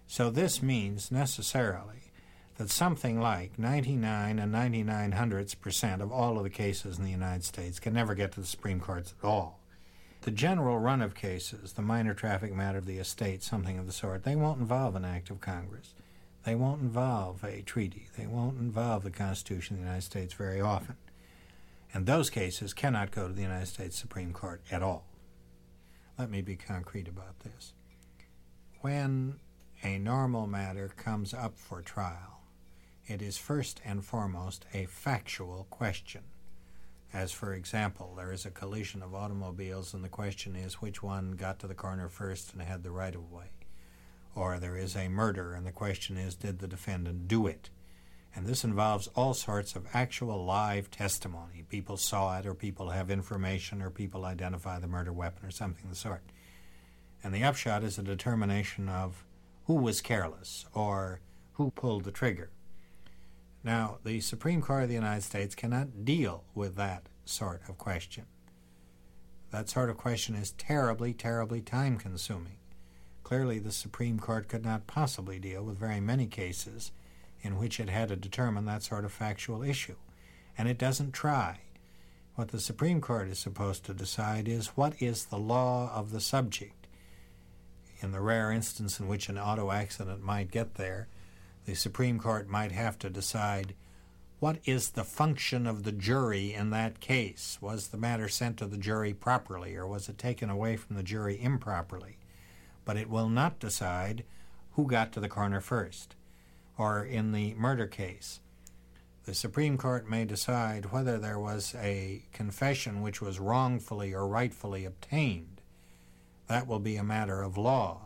So 0.07 0.29
this 0.29 0.61
means 0.61 1.09
necessarily 1.09 2.11
that 2.57 2.71
something 2.71 3.21
like 3.21 3.57
99 3.57 4.39
and 4.39 4.51
99 4.51 5.13
hundredths 5.13 5.55
percent 5.55 6.01
of 6.01 6.11
all 6.11 6.37
of 6.37 6.43
the 6.43 6.49
cases 6.49 6.97
in 6.97 7.05
the 7.05 7.11
United 7.11 7.45
States 7.45 7.79
can 7.79 7.93
never 7.93 8.13
get 8.13 8.33
to 8.33 8.41
the 8.41 8.45
Supreme 8.45 8.81
Courts 8.81 9.13
at 9.17 9.25
all. 9.25 9.61
The 10.25 10.31
general 10.31 10.79
run 10.79 11.03
of 11.03 11.13
cases, 11.13 11.73
the 11.73 11.83
minor 11.83 12.15
traffic 12.15 12.51
matter 12.51 12.79
of 12.79 12.87
the 12.87 12.97
estate, 12.97 13.43
something 13.43 13.77
of 13.77 13.85
the 13.85 13.93
sort, 13.93 14.23
they 14.23 14.35
won't 14.35 14.59
involve 14.59 14.95
an 14.95 15.05
act 15.05 15.29
of 15.29 15.39
Congress. 15.39 15.93
They 16.45 16.55
won't 16.55 16.81
involve 16.81 17.43
a 17.43 17.61
treaty. 17.61 18.07
They 18.17 18.25
won't 18.25 18.57
involve 18.57 19.03
the 19.03 19.11
Constitution 19.11 19.75
of 19.75 19.81
the 19.81 19.85
United 19.85 20.01
States 20.01 20.33
very 20.33 20.59
often. 20.59 20.95
And 21.93 22.07
those 22.07 22.31
cases 22.31 22.73
cannot 22.73 23.11
go 23.11 23.27
to 23.27 23.35
the 23.35 23.43
United 23.43 23.67
States 23.67 23.99
Supreme 23.99 24.33
Court 24.33 24.61
at 24.71 24.81
all. 24.81 25.05
Let 26.17 26.31
me 26.31 26.41
be 26.41 26.55
concrete 26.55 27.07
about 27.07 27.41
this. 27.41 27.73
When 28.81 29.35
a 29.83 29.99
normal 29.99 30.47
matter 30.47 30.87
comes 30.87 31.35
up 31.35 31.55
for 31.55 31.83
trial, 31.83 32.41
it 33.05 33.21
is 33.21 33.37
first 33.37 33.79
and 33.85 34.03
foremost 34.03 34.65
a 34.73 34.85
factual 34.85 35.67
question 35.69 36.23
as, 37.15 37.31
for 37.31 37.53
example, 37.53 38.13
there 38.17 38.33
is 38.33 38.45
a 38.45 38.51
collision 38.51 39.01
of 39.01 39.15
automobiles, 39.15 39.93
and 39.93 40.03
the 40.03 40.09
question 40.09 40.53
is 40.53 40.81
which 40.81 41.01
one 41.01 41.31
got 41.31 41.59
to 41.59 41.67
the 41.67 41.73
corner 41.73 42.09
first 42.09 42.51
and 42.51 42.61
had 42.61 42.83
the 42.83 42.91
right 42.91 43.15
of 43.15 43.31
way. 43.31 43.51
Or 44.35 44.59
there 44.59 44.75
is 44.75 44.97
a 44.97 45.07
murder, 45.07 45.53
and 45.53 45.65
the 45.65 45.71
question 45.71 46.17
is 46.17 46.35
did 46.35 46.59
the 46.59 46.67
defendant 46.67 47.29
do 47.29 47.47
it? 47.47 47.69
And 48.35 48.45
this 48.45 48.65
involves 48.65 49.07
all 49.15 49.33
sorts 49.33 49.77
of 49.77 49.87
actual 49.93 50.43
live 50.43 50.91
testimony. 50.91 51.63
People 51.69 51.95
saw 51.95 52.37
it, 52.37 52.45
or 52.45 52.53
people 52.53 52.89
have 52.89 53.09
information, 53.09 53.81
or 53.81 53.89
people 53.89 54.25
identify 54.25 54.77
the 54.77 54.87
murder 54.87 55.13
weapon, 55.13 55.47
or 55.47 55.51
something 55.51 55.85
of 55.85 55.91
the 55.91 55.95
sort. 55.95 56.33
And 57.23 57.33
the 57.33 57.45
upshot 57.45 57.81
is 57.85 57.97
a 57.97 58.03
determination 58.03 58.89
of 58.89 59.23
who 59.67 59.75
was 59.75 60.01
careless, 60.01 60.65
or 60.73 61.21
who 61.53 61.71
pulled 61.71 62.03
the 62.03 62.11
trigger. 62.11 62.49
Now, 63.65 63.97
the 64.03 64.21
Supreme 64.21 64.61
Court 64.61 64.83
of 64.83 64.89
the 64.89 64.95
United 64.95 65.23
States 65.23 65.55
cannot 65.55 66.05
deal 66.05 66.43
with 66.53 66.75
that 66.75 67.09
sort 67.25 67.63
of 67.67 67.79
question. 67.79 68.25
That 69.49 69.69
sort 69.69 69.89
of 69.89 69.97
question 69.97 70.35
is 70.35 70.51
terribly, 70.51 71.13
terribly 71.13 71.61
time 71.61 71.97
consuming. 71.97 72.57
Clearly, 73.23 73.57
the 73.57 73.71
Supreme 73.71 74.19
Court 74.19 74.47
could 74.47 74.63
not 74.63 74.85
possibly 74.85 75.39
deal 75.39 75.63
with 75.63 75.79
very 75.79 75.99
many 75.99 76.27
cases 76.27 76.91
in 77.41 77.57
which 77.57 77.79
it 77.79 77.89
had 77.89 78.09
to 78.09 78.15
determine 78.15 78.65
that 78.65 78.83
sort 78.83 79.03
of 79.03 79.11
factual 79.11 79.63
issue. 79.63 79.95
And 80.55 80.69
it 80.69 80.77
doesn't 80.77 81.13
try. 81.13 81.61
What 82.35 82.49
the 82.49 82.59
Supreme 82.59 83.01
Court 83.01 83.29
is 83.29 83.39
supposed 83.39 83.83
to 83.85 83.95
decide 83.95 84.47
is 84.47 84.77
what 84.77 85.01
is 85.01 85.25
the 85.25 85.39
law 85.39 85.91
of 85.91 86.11
the 86.11 86.21
subject. 86.21 86.85
In 87.99 88.11
the 88.11 88.21
rare 88.21 88.51
instance 88.51 88.99
in 88.99 89.07
which 89.07 89.27
an 89.27 89.39
auto 89.39 89.71
accident 89.71 90.21
might 90.21 90.51
get 90.51 90.75
there, 90.75 91.07
the 91.65 91.75
Supreme 91.75 92.19
Court 92.19 92.47
might 92.47 92.71
have 92.71 92.97
to 92.99 93.09
decide 93.09 93.73
what 94.39 94.59
is 94.65 94.91
the 94.91 95.03
function 95.03 95.65
of 95.65 95.83
the 95.83 95.91
jury 95.91 96.53
in 96.53 96.69
that 96.69 96.99
case? 96.99 97.57
Was 97.61 97.87
the 97.87 97.97
matter 97.97 98.27
sent 98.27 98.57
to 98.57 98.67
the 98.67 98.77
jury 98.77 99.13
properly 99.13 99.75
or 99.75 99.87
was 99.87 100.07
it 100.07 100.17
taken 100.17 100.49
away 100.49 100.77
from 100.77 100.95
the 100.95 101.03
jury 101.03 101.41
improperly? 101.41 102.17
But 102.83 102.97
it 102.97 103.09
will 103.09 103.29
not 103.29 103.59
decide 103.59 104.23
who 104.73 104.85
got 104.85 105.11
to 105.13 105.19
the 105.19 105.29
corner 105.29 105.61
first. 105.61 106.15
Or 106.77 107.03
in 107.03 107.31
the 107.31 107.53
murder 107.55 107.87
case, 107.87 108.41
the 109.23 109.33
Supreme 109.33 109.77
Court 109.77 110.07
may 110.07 110.25
decide 110.25 110.91
whether 110.91 111.17
there 111.17 111.39
was 111.39 111.73
a 111.75 112.23
confession 112.33 113.01
which 113.01 113.21
was 113.21 113.39
wrongfully 113.39 114.13
or 114.13 114.27
rightfully 114.27 114.85
obtained. 114.85 115.61
That 116.47 116.67
will 116.67 116.79
be 116.79 116.97
a 116.97 117.03
matter 117.03 117.41
of 117.41 117.57
law 117.57 118.04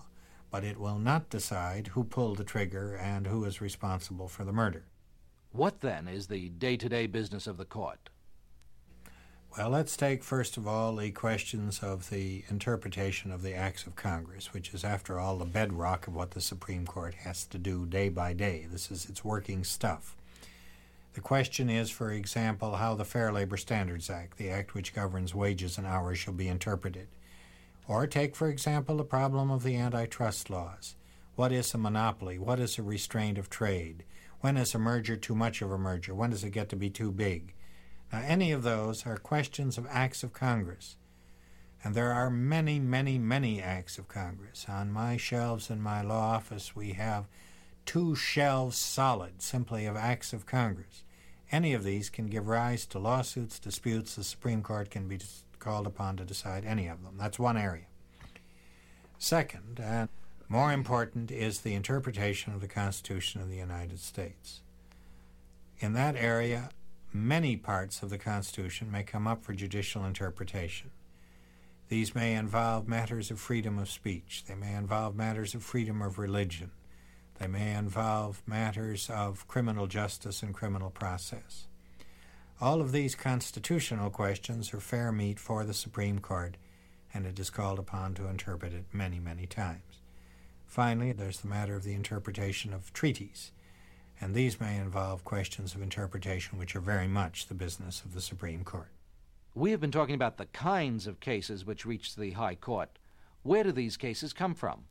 but 0.51 0.63
it 0.63 0.79
will 0.79 0.99
not 0.99 1.29
decide 1.29 1.87
who 1.87 2.03
pulled 2.03 2.37
the 2.37 2.43
trigger 2.43 2.95
and 2.95 3.27
who 3.27 3.45
is 3.45 3.61
responsible 3.61 4.27
for 4.27 4.43
the 4.43 4.53
murder. 4.53 4.85
What 5.51 5.81
then 5.81 6.07
is 6.07 6.27
the 6.27 6.49
day 6.49 6.77
to 6.77 6.89
day 6.89 7.07
business 7.07 7.47
of 7.47 7.57
the 7.57 7.65
court? 7.65 8.09
Well, 9.57 9.71
let's 9.71 9.97
take 9.97 10.23
first 10.23 10.57
of 10.57 10.67
all 10.67 10.95
the 10.95 11.09
questions 11.09 11.79
of 11.79 12.11
the 12.11 12.43
interpretation 12.49 13.31
of 13.31 13.41
the 13.41 13.55
acts 13.55 13.87
of 13.87 13.95
Congress, 13.95 14.53
which 14.53 14.75
is, 14.75 14.83
after 14.83 15.19
all, 15.19 15.37
the 15.37 15.45
bedrock 15.45 16.07
of 16.07 16.15
what 16.15 16.31
the 16.31 16.41
Supreme 16.41 16.85
Court 16.85 17.15
has 17.15 17.45
to 17.47 17.57
do 17.57 17.87
day 17.87 18.09
by 18.09 18.33
day. 18.33 18.67
This 18.71 18.91
is 18.91 19.09
its 19.09 19.25
working 19.25 19.63
stuff. 19.63 20.15
The 21.13 21.21
question 21.21 21.67
is, 21.67 21.89
for 21.89 22.11
example, 22.11 22.75
how 22.75 22.93
the 22.93 23.03
Fair 23.03 23.31
Labor 23.31 23.57
Standards 23.57 24.09
Act, 24.09 24.37
the 24.37 24.51
act 24.51 24.75
which 24.75 24.93
governs 24.93 25.33
wages 25.33 25.79
and 25.79 25.87
hours, 25.87 26.19
shall 26.19 26.33
be 26.33 26.47
interpreted. 26.47 27.07
Or 27.89 28.05
take, 28.05 28.35
for 28.35 28.49
example, 28.49 28.97
the 28.97 29.03
problem 29.03 29.49
of 29.49 29.63
the 29.63 29.75
antitrust 29.75 30.51
laws. 30.51 30.95
What 31.35 31.51
is 31.51 31.73
a 31.73 31.79
monopoly? 31.79 32.37
What 32.37 32.59
is 32.59 32.77
a 32.77 32.83
restraint 32.83 33.39
of 33.39 33.49
trade? 33.49 34.03
When 34.41 34.57
is 34.57 34.75
a 34.75 34.79
merger 34.79 35.15
too 35.15 35.33
much 35.33 35.63
of 35.63 35.71
a 35.71 35.77
merger? 35.77 36.13
When 36.13 36.29
does 36.29 36.43
it 36.43 36.51
get 36.51 36.69
to 36.69 36.75
be 36.75 36.91
too 36.91 37.11
big? 37.11 37.55
Now, 38.13 38.19
any 38.19 38.51
of 38.51 38.61
those 38.61 39.07
are 39.07 39.17
questions 39.17 39.79
of 39.79 39.87
acts 39.89 40.21
of 40.21 40.33
Congress. 40.33 40.97
And 41.83 41.95
there 41.95 42.13
are 42.13 42.29
many, 42.29 42.77
many, 42.79 43.17
many 43.17 43.59
acts 43.59 43.97
of 43.97 44.07
Congress. 44.07 44.67
On 44.69 44.91
my 44.91 45.17
shelves 45.17 45.71
in 45.71 45.81
my 45.81 46.03
law 46.03 46.35
office, 46.35 46.75
we 46.75 46.93
have 46.93 47.25
two 47.87 48.13
shelves 48.13 48.77
solid 48.77 49.41
simply 49.41 49.87
of 49.87 49.97
acts 49.97 50.31
of 50.31 50.45
Congress. 50.45 51.03
Any 51.51 51.73
of 51.73 51.83
these 51.83 52.11
can 52.11 52.27
give 52.27 52.47
rise 52.47 52.85
to 52.85 52.99
lawsuits, 52.99 53.57
disputes. 53.57 54.15
The 54.15 54.23
Supreme 54.23 54.61
Court 54.61 54.91
can 54.91 55.07
be 55.07 55.17
called 55.59 55.87
upon 55.87 56.17
to 56.17 56.25
decide 56.25 56.65
any 56.65 56.87
of 56.87 57.03
them. 57.03 57.15
That's 57.17 57.39
one 57.39 57.57
area. 57.57 57.85
Second, 59.17 59.79
and 59.83 60.09
more 60.47 60.71
important, 60.71 61.29
is 61.29 61.61
the 61.61 61.75
interpretation 61.75 62.53
of 62.53 62.61
the 62.61 62.67
Constitution 62.67 63.41
of 63.41 63.49
the 63.49 63.57
United 63.57 63.99
States. 63.99 64.61
In 65.79 65.93
that 65.93 66.15
area, 66.15 66.69
many 67.13 67.55
parts 67.55 68.01
of 68.01 68.09
the 68.09 68.17
Constitution 68.17 68.91
may 68.91 69.03
come 69.03 69.27
up 69.27 69.43
for 69.43 69.53
judicial 69.53 70.05
interpretation. 70.05 70.91
These 71.87 72.13
may 72.13 72.35
involve 72.35 72.87
matters 72.87 73.31
of 73.31 73.39
freedom 73.39 73.79
of 73.79 73.89
speech. 73.89 74.43
They 74.47 74.55
may 74.55 74.75
involve 74.75 75.15
matters 75.15 75.55
of 75.55 75.63
freedom 75.63 76.01
of 76.01 76.19
religion. 76.19 76.71
They 77.39 77.47
may 77.47 77.73
involve 77.73 78.43
matters 78.45 79.09
of 79.09 79.47
criminal 79.47 79.87
justice 79.87 80.43
and 80.43 80.53
criminal 80.53 80.89
process. 80.89 81.68
All 82.61 82.81
of 82.81 82.91
these 82.91 83.15
constitutional 83.15 84.09
questions 84.09 84.73
are 84.73 84.81
fair 84.81 85.13
meat 85.13 85.39
for 85.39 85.63
the 85.63 85.73
Supreme 85.73 86.19
Court, 86.19 86.57
and 87.13 87.25
it 87.25 87.39
is 87.39 87.49
called 87.49 87.79
upon 87.79 88.15
to 88.15 88.27
interpret 88.27 88.73
it 88.73 88.83
many, 88.91 89.17
many 89.17 89.45
times. 89.45 90.01
Finally, 90.65 91.13
there's 91.13 91.39
the 91.39 91.47
matter 91.47 91.77
of 91.77 91.83
the 91.83 91.93
interpretation 91.93 92.73
of 92.73 92.91
treaties. 92.91 93.53
And 94.19 94.35
these 94.35 94.59
may 94.59 94.75
involve 94.75 95.23
questions 95.23 95.73
of 95.73 95.81
interpretation, 95.81 96.59
which 96.59 96.75
are 96.75 96.81
very 96.81 97.07
much 97.07 97.47
the 97.47 97.53
business 97.53 98.03
of 98.03 98.13
the 98.13 98.19
Supreme 98.19 98.65
Court. 98.65 98.91
We 99.55 99.71
have 99.71 99.79
been 99.79 99.89
talking 99.89 100.15
about 100.15 100.35
the 100.35 100.47
kinds 100.47 101.07
of 101.07 101.21
cases 101.21 101.63
which 101.63 101.85
reach 101.85 102.17
the 102.17 102.31
High 102.31 102.55
Court. 102.55 102.99
Where 103.41 103.63
do 103.63 103.71
these 103.71 103.95
cases 103.95 104.33
come 104.33 104.53
from? 104.53 104.83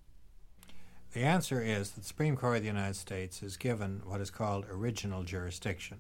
The 1.13 1.21
answer 1.21 1.61
is 1.63 1.91
that 1.91 2.01
the 2.01 2.07
Supreme 2.07 2.37
Court 2.37 2.57
of 2.57 2.63
the 2.63 2.69
United 2.69 2.97
States 2.97 3.43
is 3.43 3.59
given 3.59 4.01
what 4.07 4.23
is 4.23 4.31
called 4.31 4.65
original 4.71 5.23
jurisdiction. 5.23 5.99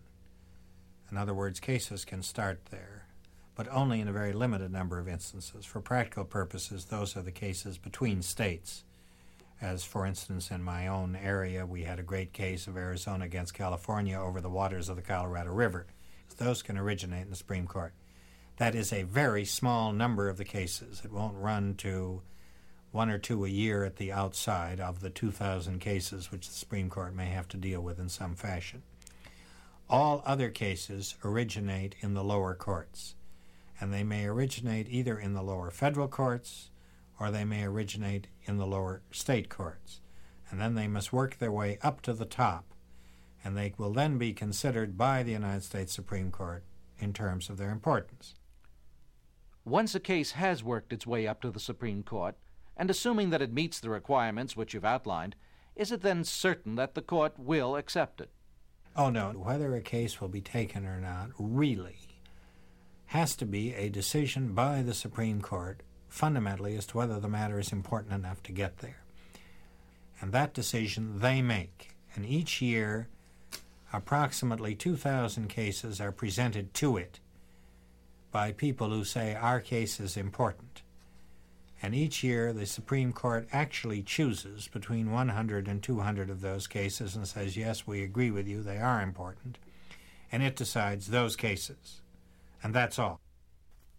In 1.10 1.16
other 1.16 1.34
words, 1.34 1.60
cases 1.60 2.04
can 2.04 2.22
start 2.22 2.66
there, 2.70 3.06
but 3.54 3.68
only 3.68 4.00
in 4.00 4.08
a 4.08 4.12
very 4.12 4.32
limited 4.32 4.70
number 4.70 4.98
of 4.98 5.08
instances. 5.08 5.64
For 5.64 5.80
practical 5.80 6.24
purposes, 6.24 6.86
those 6.86 7.16
are 7.16 7.22
the 7.22 7.32
cases 7.32 7.78
between 7.78 8.22
states. 8.22 8.84
As, 9.60 9.84
for 9.84 10.06
instance, 10.06 10.50
in 10.50 10.62
my 10.62 10.86
own 10.86 11.16
area, 11.16 11.66
we 11.66 11.82
had 11.82 11.98
a 11.98 12.04
great 12.04 12.32
case 12.32 12.66
of 12.66 12.76
Arizona 12.76 13.24
against 13.24 13.54
California 13.54 14.18
over 14.18 14.40
the 14.40 14.50
waters 14.50 14.88
of 14.88 14.96
the 14.96 15.02
Colorado 15.02 15.52
River. 15.52 15.86
Those 16.36 16.62
can 16.62 16.78
originate 16.78 17.24
in 17.24 17.30
the 17.30 17.36
Supreme 17.36 17.66
Court. 17.66 17.92
That 18.58 18.74
is 18.74 18.92
a 18.92 19.02
very 19.02 19.44
small 19.44 19.92
number 19.92 20.28
of 20.28 20.36
the 20.36 20.44
cases. 20.44 21.02
It 21.04 21.12
won't 21.12 21.36
run 21.36 21.74
to 21.76 22.22
one 22.92 23.10
or 23.10 23.18
two 23.18 23.44
a 23.44 23.48
year 23.48 23.84
at 23.84 23.96
the 23.96 24.12
outside 24.12 24.80
of 24.80 25.00
the 25.00 25.10
2,000 25.10 25.80
cases 25.80 26.30
which 26.30 26.46
the 26.46 26.54
Supreme 26.54 26.88
Court 26.88 27.14
may 27.14 27.26
have 27.26 27.48
to 27.48 27.56
deal 27.56 27.80
with 27.80 27.98
in 27.98 28.08
some 28.08 28.34
fashion. 28.34 28.82
All 29.90 30.22
other 30.26 30.50
cases 30.50 31.14
originate 31.24 31.96
in 32.00 32.14
the 32.14 32.24
lower 32.24 32.54
courts, 32.54 33.14
and 33.80 33.92
they 33.92 34.04
may 34.04 34.26
originate 34.26 34.88
either 34.90 35.18
in 35.18 35.32
the 35.32 35.42
lower 35.42 35.70
federal 35.70 36.08
courts 36.08 36.70
or 37.18 37.30
they 37.30 37.44
may 37.44 37.64
originate 37.64 38.28
in 38.44 38.58
the 38.58 38.66
lower 38.66 39.02
state 39.10 39.48
courts. 39.48 40.00
And 40.50 40.60
then 40.60 40.74
they 40.74 40.88
must 40.88 41.12
work 41.12 41.38
their 41.38 41.52
way 41.52 41.78
up 41.82 42.00
to 42.02 42.12
the 42.12 42.24
top, 42.24 42.64
and 43.44 43.56
they 43.56 43.74
will 43.76 43.92
then 43.92 44.18
be 44.18 44.32
considered 44.32 44.96
by 44.96 45.22
the 45.22 45.32
United 45.32 45.62
States 45.62 45.92
Supreme 45.92 46.30
Court 46.30 46.64
in 46.98 47.12
terms 47.12 47.50
of 47.50 47.56
their 47.56 47.70
importance. 47.70 48.34
Once 49.64 49.94
a 49.94 50.00
case 50.00 50.32
has 50.32 50.64
worked 50.64 50.92
its 50.92 51.06
way 51.06 51.26
up 51.26 51.42
to 51.42 51.50
the 51.50 51.60
Supreme 51.60 52.02
Court, 52.02 52.36
and 52.76 52.90
assuming 52.90 53.30
that 53.30 53.42
it 53.42 53.52
meets 53.52 53.80
the 53.80 53.90
requirements 53.90 54.56
which 54.56 54.72
you've 54.72 54.84
outlined, 54.84 55.34
is 55.76 55.92
it 55.92 56.00
then 56.00 56.24
certain 56.24 56.76
that 56.76 56.94
the 56.94 57.02
court 57.02 57.38
will 57.38 57.76
accept 57.76 58.20
it? 58.20 58.30
Oh, 58.96 59.10
no. 59.10 59.30
Whether 59.30 59.74
a 59.74 59.80
case 59.80 60.20
will 60.20 60.28
be 60.28 60.40
taken 60.40 60.84
or 60.86 61.00
not 61.00 61.30
really 61.38 61.98
has 63.06 63.34
to 63.36 63.46
be 63.46 63.74
a 63.74 63.88
decision 63.88 64.52
by 64.52 64.82
the 64.82 64.92
Supreme 64.92 65.40
Court 65.40 65.82
fundamentally 66.08 66.76
as 66.76 66.86
to 66.86 66.96
whether 66.96 67.18
the 67.18 67.28
matter 67.28 67.58
is 67.58 67.72
important 67.72 68.12
enough 68.12 68.42
to 68.42 68.52
get 68.52 68.78
there. 68.78 69.02
And 70.20 70.32
that 70.32 70.52
decision 70.52 71.20
they 71.20 71.40
make. 71.40 71.90
And 72.14 72.26
each 72.26 72.60
year, 72.60 73.08
approximately 73.92 74.74
2,000 74.74 75.48
cases 75.48 76.00
are 76.00 76.12
presented 76.12 76.74
to 76.74 76.96
it 76.96 77.20
by 78.30 78.52
people 78.52 78.90
who 78.90 79.04
say 79.04 79.34
our 79.34 79.60
case 79.60 80.00
is 80.00 80.16
important. 80.16 80.82
And 81.80 81.94
each 81.94 82.24
year, 82.24 82.52
the 82.52 82.66
Supreme 82.66 83.12
Court 83.12 83.48
actually 83.52 84.02
chooses 84.02 84.68
between 84.68 85.12
100 85.12 85.68
and 85.68 85.82
200 85.82 86.28
of 86.28 86.40
those 86.40 86.66
cases 86.66 87.14
and 87.14 87.26
says, 87.26 87.56
yes, 87.56 87.86
we 87.86 88.02
agree 88.02 88.30
with 88.30 88.48
you, 88.48 88.62
they 88.62 88.78
are 88.78 89.00
important. 89.00 89.58
And 90.32 90.42
it 90.42 90.56
decides 90.56 91.08
those 91.08 91.36
cases. 91.36 92.02
And 92.62 92.74
that's 92.74 92.98
all. 92.98 93.20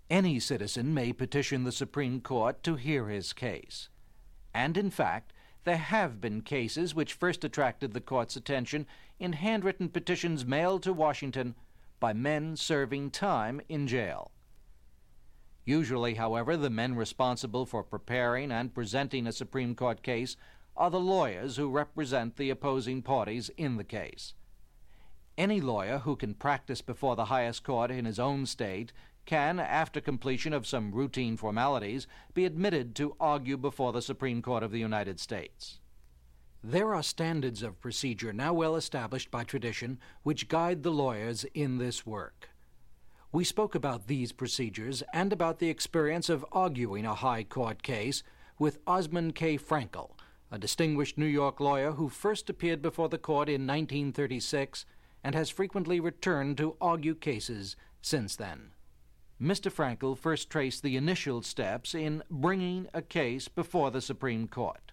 Any 0.09 0.39
citizen 0.39 0.93
may 0.93 1.13
petition 1.13 1.63
the 1.63 1.71
Supreme 1.71 2.19
Court 2.19 2.63
to 2.63 2.75
hear 2.75 3.07
his 3.07 3.31
case. 3.31 3.89
And 4.53 4.75
in 4.75 4.89
fact, 4.89 5.31
there 5.63 5.77
have 5.77 6.19
been 6.19 6.41
cases 6.41 6.95
which 6.95 7.13
first 7.13 7.43
attracted 7.43 7.93
the 7.93 8.01
court's 8.01 8.35
attention 8.35 8.87
in 9.19 9.33
handwritten 9.33 9.89
petitions 9.89 10.45
mailed 10.45 10.83
to 10.83 10.93
Washington 10.93 11.55
by 11.99 12.13
men 12.13 12.55
serving 12.55 13.11
time 13.11 13.61
in 13.69 13.87
jail. 13.87 14.31
Usually, 15.69 16.15
however, 16.15 16.57
the 16.57 16.71
men 16.71 16.95
responsible 16.95 17.63
for 17.63 17.83
preparing 17.83 18.51
and 18.51 18.73
presenting 18.73 19.27
a 19.27 19.31
Supreme 19.31 19.75
Court 19.75 20.01
case 20.01 20.35
are 20.75 20.89
the 20.89 20.99
lawyers 20.99 21.57
who 21.57 21.69
represent 21.69 22.37
the 22.37 22.49
opposing 22.49 23.03
parties 23.03 23.51
in 23.55 23.77
the 23.77 23.83
case. 23.83 24.33
Any 25.37 25.61
lawyer 25.61 25.99
who 25.99 26.15
can 26.15 26.33
practice 26.33 26.81
before 26.81 27.15
the 27.15 27.25
highest 27.25 27.63
court 27.63 27.91
in 27.91 28.05
his 28.05 28.17
own 28.17 28.47
state 28.47 28.91
can, 29.27 29.59
after 29.59 30.01
completion 30.01 30.53
of 30.53 30.65
some 30.65 30.91
routine 30.91 31.37
formalities, 31.37 32.07
be 32.33 32.45
admitted 32.45 32.95
to 32.95 33.15
argue 33.19 33.55
before 33.55 33.93
the 33.93 34.01
Supreme 34.01 34.41
Court 34.41 34.63
of 34.63 34.71
the 34.71 34.79
United 34.79 35.19
States. 35.19 35.81
There 36.63 36.95
are 36.95 37.03
standards 37.03 37.61
of 37.61 37.79
procedure 37.79 38.33
now 38.33 38.53
well 38.53 38.75
established 38.75 39.29
by 39.29 39.43
tradition 39.43 39.99
which 40.23 40.47
guide 40.47 40.81
the 40.81 40.89
lawyers 40.89 41.45
in 41.53 41.77
this 41.77 42.07
work. 42.07 42.48
We 43.31 43.43
spoke 43.43 43.75
about 43.75 44.07
these 44.07 44.31
procedures 44.31 45.03
and 45.13 45.31
about 45.31 45.59
the 45.59 45.69
experience 45.69 46.29
of 46.29 46.43
arguing 46.51 47.05
a 47.05 47.13
high 47.13 47.43
court 47.43 47.83
case 47.83 48.23
with 48.57 48.79
Osmond 48.87 49.35
K. 49.35 49.55
Fraenkel, 49.55 50.13
a 50.51 50.57
distinguished 50.57 51.15
New 51.15 51.27
York 51.27 51.59
lawyer 51.59 51.91
who 51.91 52.09
first 52.09 52.49
appeared 52.49 52.81
before 52.81 53.07
the 53.07 53.19
court 53.19 53.47
in 53.47 53.67
1936 53.67 54.83
and 55.23 55.35
has 55.35 55.51
frequently 55.51 55.99
returned 55.99 56.57
to 56.57 56.75
argue 56.81 57.13
cases 57.13 57.75
since 58.01 58.35
then. 58.35 58.71
Mr. 59.39 59.71
Fraenkel 59.71 60.17
first 60.17 60.49
traced 60.49 60.81
the 60.81 60.97
initial 60.97 61.43
steps 61.43 61.93
in 61.93 62.23
bringing 62.31 62.87
a 62.95 63.01
case 63.03 63.47
before 63.47 63.91
the 63.91 64.01
Supreme 64.01 64.47
Court. 64.47 64.91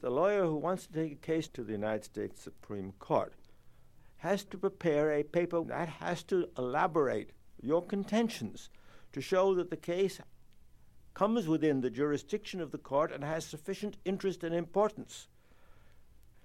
The 0.00 0.10
lawyer 0.10 0.44
who 0.44 0.56
wants 0.56 0.88
to 0.88 0.92
take 0.92 1.12
a 1.12 1.26
case 1.26 1.46
to 1.50 1.62
the 1.62 1.72
United 1.72 2.04
States 2.04 2.42
Supreme 2.42 2.94
Court 2.98 3.32
has 4.16 4.42
to 4.46 4.58
prepare 4.58 5.12
a 5.12 5.22
paper 5.22 5.62
that 5.62 5.88
has 5.88 6.24
to 6.24 6.48
elaborate 6.58 7.30
your 7.62 7.84
contentions 7.84 8.70
to 9.12 9.20
show 9.20 9.54
that 9.54 9.70
the 9.70 9.76
case 9.76 10.20
comes 11.14 11.48
within 11.48 11.80
the 11.80 11.90
jurisdiction 11.90 12.60
of 12.60 12.70
the 12.70 12.78
court 12.78 13.12
and 13.12 13.24
has 13.24 13.44
sufficient 13.44 13.96
interest 14.04 14.44
and 14.44 14.54
importance. 14.54 15.28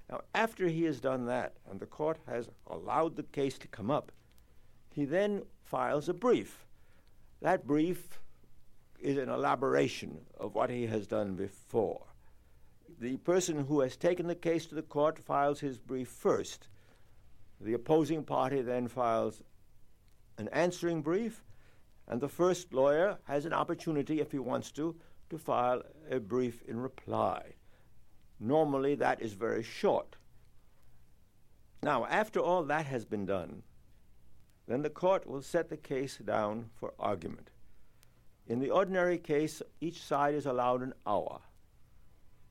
Now, 0.09 0.21
after 0.33 0.67
he 0.67 0.83
has 0.83 0.99
done 0.99 1.25
that 1.25 1.53
and 1.69 1.79
the 1.79 1.85
court 1.85 2.17
has 2.27 2.49
allowed 2.67 3.15
the 3.15 3.23
case 3.23 3.57
to 3.59 3.67
come 3.67 3.89
up, 3.89 4.11
he 4.93 5.05
then 5.05 5.43
files 5.63 6.09
a 6.09 6.13
brief. 6.13 6.65
That 7.41 7.67
brief 7.67 8.19
is 8.99 9.17
an 9.17 9.29
elaboration 9.29 10.19
of 10.39 10.55
what 10.55 10.69
he 10.69 10.87
has 10.87 11.07
done 11.07 11.35
before. 11.35 12.05
The 12.99 13.17
person 13.17 13.65
who 13.65 13.81
has 13.81 13.97
taken 13.97 14.27
the 14.27 14.35
case 14.35 14.65
to 14.67 14.75
the 14.75 14.81
court 14.81 15.19
files 15.19 15.59
his 15.59 15.77
brief 15.77 16.07
first. 16.07 16.67
The 17.59 17.73
opposing 17.73 18.23
party 18.23 18.61
then 18.61 18.87
files 18.87 19.41
an 20.37 20.47
answering 20.49 21.01
brief, 21.01 21.43
and 22.07 22.21
the 22.21 22.29
first 22.29 22.73
lawyer 22.73 23.17
has 23.23 23.45
an 23.45 23.53
opportunity, 23.53 24.19
if 24.19 24.31
he 24.31 24.39
wants 24.39 24.71
to, 24.71 24.95
to 25.29 25.37
file 25.37 25.81
a 26.09 26.19
brief 26.19 26.61
in 26.67 26.79
reply. 26.79 27.53
Normally, 28.39 28.95
that 28.95 29.21
is 29.21 29.33
very 29.33 29.63
short. 29.63 30.15
Now, 31.81 32.05
after 32.05 32.39
all 32.39 32.63
that 32.63 32.85
has 32.85 33.05
been 33.05 33.25
done, 33.25 33.63
then 34.67 34.81
the 34.81 34.89
court 34.89 35.27
will 35.27 35.41
set 35.41 35.69
the 35.69 35.77
case 35.77 36.17
down 36.17 36.69
for 36.75 36.93
argument. 36.99 37.49
In 38.47 38.59
the 38.59 38.71
ordinary 38.71 39.17
case, 39.17 39.61
each 39.79 40.01
side 40.01 40.35
is 40.35 40.45
allowed 40.45 40.81
an 40.81 40.93
hour. 41.05 41.41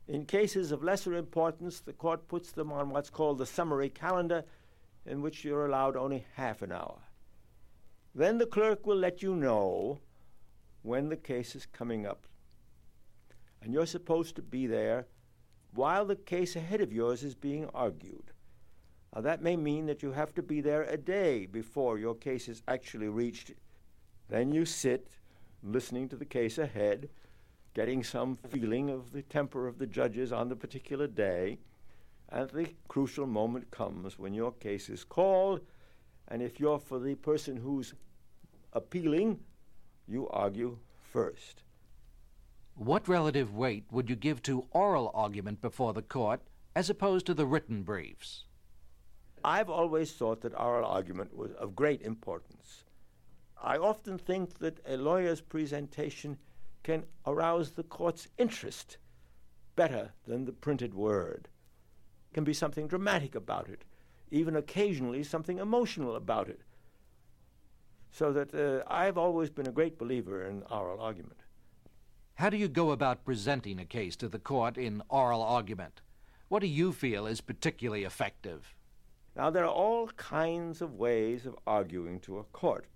In 0.06 0.26
cases 0.26 0.72
of 0.72 0.82
lesser 0.82 1.14
importance, 1.14 1.80
the 1.80 1.92
court 1.92 2.28
puts 2.28 2.52
them 2.52 2.72
on 2.72 2.90
what's 2.90 3.10
called 3.10 3.38
the 3.38 3.46
summary 3.46 3.88
calendar, 3.88 4.44
in 5.06 5.22
which 5.22 5.44
you're 5.44 5.66
allowed 5.66 5.96
only 5.96 6.26
half 6.34 6.62
an 6.62 6.72
hour. 6.72 6.98
Then 8.14 8.38
the 8.38 8.46
clerk 8.46 8.86
will 8.86 8.96
let 8.96 9.22
you 9.22 9.34
know 9.34 10.00
when 10.82 11.08
the 11.08 11.16
case 11.16 11.56
is 11.56 11.66
coming 11.66 12.06
up. 12.06 12.26
And 13.60 13.72
you're 13.72 13.86
supposed 13.86 14.36
to 14.36 14.42
be 14.42 14.66
there 14.66 15.06
while 15.74 16.04
the 16.04 16.16
case 16.16 16.54
ahead 16.54 16.80
of 16.80 16.92
yours 16.92 17.24
is 17.24 17.34
being 17.34 17.68
argued. 17.74 18.30
Now, 19.14 19.22
that 19.22 19.42
may 19.42 19.56
mean 19.56 19.86
that 19.86 20.02
you 20.02 20.12
have 20.12 20.34
to 20.34 20.42
be 20.42 20.60
there 20.60 20.82
a 20.84 20.96
day 20.96 21.46
before 21.46 21.98
your 21.98 22.14
case 22.14 22.48
is 22.48 22.62
actually 22.68 23.08
reached. 23.08 23.52
Then 24.28 24.52
you 24.52 24.64
sit 24.64 25.08
listening 25.62 26.08
to 26.10 26.16
the 26.16 26.24
case 26.24 26.58
ahead, 26.58 27.08
getting 27.74 28.04
some 28.04 28.36
feeling 28.36 28.90
of 28.90 29.12
the 29.12 29.22
temper 29.22 29.66
of 29.66 29.78
the 29.78 29.86
judges 29.86 30.32
on 30.32 30.48
the 30.48 30.56
particular 30.56 31.06
day. 31.06 31.58
And 32.28 32.50
the 32.50 32.68
crucial 32.88 33.26
moment 33.26 33.70
comes 33.70 34.18
when 34.18 34.34
your 34.34 34.52
case 34.52 34.88
is 34.88 35.04
called 35.04 35.60
and 36.28 36.42
if 36.42 36.58
you're 36.58 36.78
for 36.78 36.98
the 36.98 37.14
person 37.14 37.56
who's 37.56 37.94
appealing, 38.72 39.40
you 40.06 40.28
argue 40.28 40.78
first. 41.12 41.62
What 42.76 43.06
relative 43.06 43.54
weight 43.54 43.84
would 43.92 44.10
you 44.10 44.16
give 44.16 44.42
to 44.42 44.66
oral 44.72 45.10
argument 45.14 45.60
before 45.60 45.92
the 45.92 46.02
court 46.02 46.40
as 46.74 46.90
opposed 46.90 47.26
to 47.26 47.34
the 47.34 47.46
written 47.46 47.82
briefs? 47.82 48.44
I've 49.44 49.70
always 49.70 50.12
thought 50.12 50.40
that 50.40 50.58
oral 50.58 50.86
argument 50.86 51.36
was 51.36 51.52
of 51.52 51.76
great 51.76 52.02
importance. 52.02 52.84
I 53.62 53.76
often 53.76 54.18
think 54.18 54.58
that 54.58 54.80
a 54.86 54.96
lawyer's 54.96 55.40
presentation 55.40 56.38
can 56.82 57.04
arouse 57.26 57.72
the 57.72 57.82
court's 57.82 58.28
interest 58.38 58.96
better 59.76 60.12
than 60.26 60.44
the 60.44 60.52
printed 60.52 60.94
word. 60.94 61.48
Can 62.32 62.44
be 62.44 62.52
something 62.52 62.88
dramatic 62.88 63.34
about 63.34 63.68
it. 63.68 63.84
Even 64.30 64.56
occasionally 64.56 65.22
something 65.22 65.58
emotional 65.58 66.16
about 66.16 66.48
it. 66.48 66.60
So 68.10 68.32
that 68.32 68.54
uh, 68.54 68.84
I've 68.86 69.18
always 69.18 69.50
been 69.50 69.66
a 69.66 69.72
great 69.72 69.98
believer 69.98 70.46
in 70.46 70.62
oral 70.70 71.00
argument. 71.00 71.40
How 72.34 72.50
do 72.50 72.56
you 72.56 72.68
go 72.68 72.90
about 72.90 73.24
presenting 73.24 73.78
a 73.78 73.84
case 73.84 74.16
to 74.16 74.28
the 74.28 74.38
court 74.38 74.76
in 74.76 75.02
oral 75.08 75.42
argument? 75.42 76.00
What 76.48 76.60
do 76.60 76.66
you 76.66 76.92
feel 76.92 77.26
is 77.26 77.40
particularly 77.40 78.04
effective? 78.04 78.74
Now, 79.36 79.50
there 79.50 79.64
are 79.64 79.68
all 79.68 80.08
kinds 80.08 80.80
of 80.80 80.94
ways 80.94 81.46
of 81.46 81.56
arguing 81.66 82.20
to 82.20 82.38
a 82.38 82.44
court. 82.44 82.86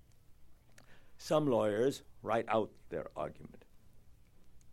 Some 1.16 1.46
lawyers 1.46 2.02
write 2.22 2.46
out 2.48 2.70
their 2.90 3.08
argument. 3.16 3.64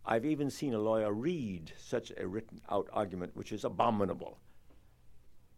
I've 0.04 0.24
even 0.24 0.50
seen 0.50 0.74
a 0.74 0.78
lawyer 0.78 1.12
read 1.12 1.72
such 1.76 2.12
a 2.16 2.26
written 2.26 2.60
out 2.70 2.88
argument, 2.92 3.34
which 3.34 3.50
is 3.50 3.64
abominable. 3.64 4.38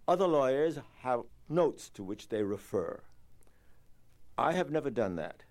Other 0.08 0.26
lawyers 0.26 0.78
have 1.02 1.24
notes 1.50 1.90
to 1.90 2.02
which 2.02 2.30
they 2.30 2.42
refer. 2.42 3.02
I 4.38 4.52
have 4.52 4.70
never 4.70 4.88
done 4.88 5.16
that. 5.16 5.42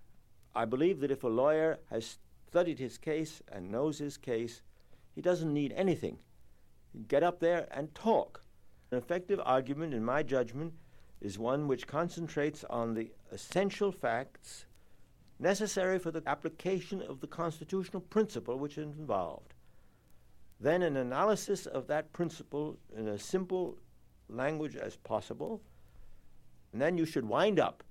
I 0.56 0.66
believe 0.66 1.00
that 1.02 1.12
if 1.12 1.24
a 1.24 1.28
lawyer 1.28 1.78
has 1.92 2.18
studied 2.50 2.80
his 2.80 2.98
case 2.98 3.44
and 3.52 3.70
knows 3.70 4.00
his 4.00 4.18
case, 4.18 4.64
he 5.14 5.22
doesn't 5.22 5.54
need 5.54 5.74
anything. 5.78 6.18
Get 7.08 7.22
up 7.22 7.40
there 7.40 7.68
and 7.70 7.94
talk. 7.94 8.42
An 8.90 8.98
effective 8.98 9.40
argument, 9.46 9.94
in 9.94 10.04
my 10.04 10.24
judgment, 10.24 10.74
is 11.22 11.38
one 11.38 11.68
which 11.68 11.86
concentrates 11.86 12.64
on 12.64 12.96
the 12.96 13.12
essential 13.32 13.92
facts 13.92 14.66
necessary 15.38 16.00
for 16.00 16.10
the 16.10 16.24
application 16.26 17.04
of 17.04 17.20
the 17.20 17.28
constitutional 17.28 18.02
principle 18.02 18.58
which 18.58 18.80
is 18.80 18.98
involved. 18.98 19.54
Then, 20.60 20.82
an 20.82 20.98
analysis 20.98 21.68
of 21.68 21.86
that 21.88 22.12
principle 22.12 22.80
in 22.96 23.08
a 23.08 23.20
simple 23.20 23.78
language 24.30 24.76
as 24.76 24.96
possible, 24.98 25.62
and 26.72 26.82
then 26.82 26.98
you 26.98 27.06
should 27.06 27.28
wind 27.28 27.60
up 27.60 27.84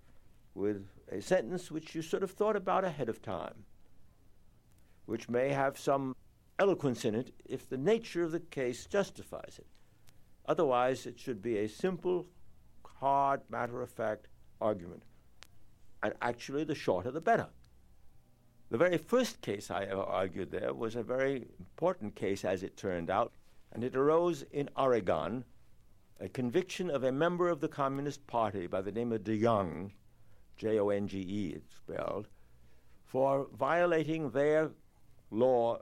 with 0.55 0.89
a 1.11 1.21
sentence 1.21 1.71
which 1.71 1.95
you 1.95 2.03
sort 2.03 2.23
of 2.23 2.31
thought 2.31 2.57
about 2.57 2.85
ahead 2.85 3.09
of 3.09 3.23
time, 3.23 3.65
which 5.07 5.29
may 5.29 5.51
have 5.51 5.79
some 5.79 6.15
eloquence 6.59 7.05
in 7.05 7.15
it 7.15 7.33
if 7.45 7.69
the 7.69 7.77
nature 7.77 8.23
of 8.23 8.33
the 8.33 8.41
case 8.41 8.87
justifies 8.87 9.59
it. 9.59 9.67
Otherwise, 10.47 11.07
it 11.07 11.19
should 11.19 11.43
be 11.43 11.59
a 11.59 11.69
simple, 11.69 12.27
hard, 12.85 13.41
matter 13.51 13.83
of 13.83 13.91
fact 13.91 14.29
argument. 14.61 15.03
And 16.03 16.15
actually, 16.23 16.65
the 16.65 16.75
shorter 16.75 17.11
the 17.11 17.21
better. 17.21 17.49
The 18.71 18.79
very 18.79 18.99
first 18.99 19.41
case 19.41 19.71
I 19.71 19.85
ever 19.85 20.03
argued 20.03 20.51
there 20.51 20.75
was 20.75 20.97
a 20.97 21.03
very 21.03 21.49
important 21.59 22.15
case, 22.15 22.45
as 22.45 22.63
it 22.63 22.77
turned 22.77 23.11
out, 23.11 23.33
and 23.73 23.85
it 23.85 23.97
arose 23.97 24.45
in 24.51 24.69
Oregon, 24.77 25.45
a 26.21 26.29
conviction 26.29 26.91
of 26.91 27.05
a 27.05 27.13
member 27.13 27.49
of 27.49 27.61
the 27.61 27.69
Communist 27.69 28.27
Party 28.27 28.67
by 28.67 28.81
the 28.81 28.93
name 28.93 29.13
of 29.13 29.25
De 29.25 29.39
Jonge, 29.39 29.93
J 30.57 30.79
O 30.79 30.89
N 30.89 31.07
G 31.07 31.19
E, 31.19 31.53
it's 31.57 31.77
spelled, 31.77 32.29
for 33.05 33.49
violating 33.53 34.31
their 34.31 34.71
law 35.31 35.79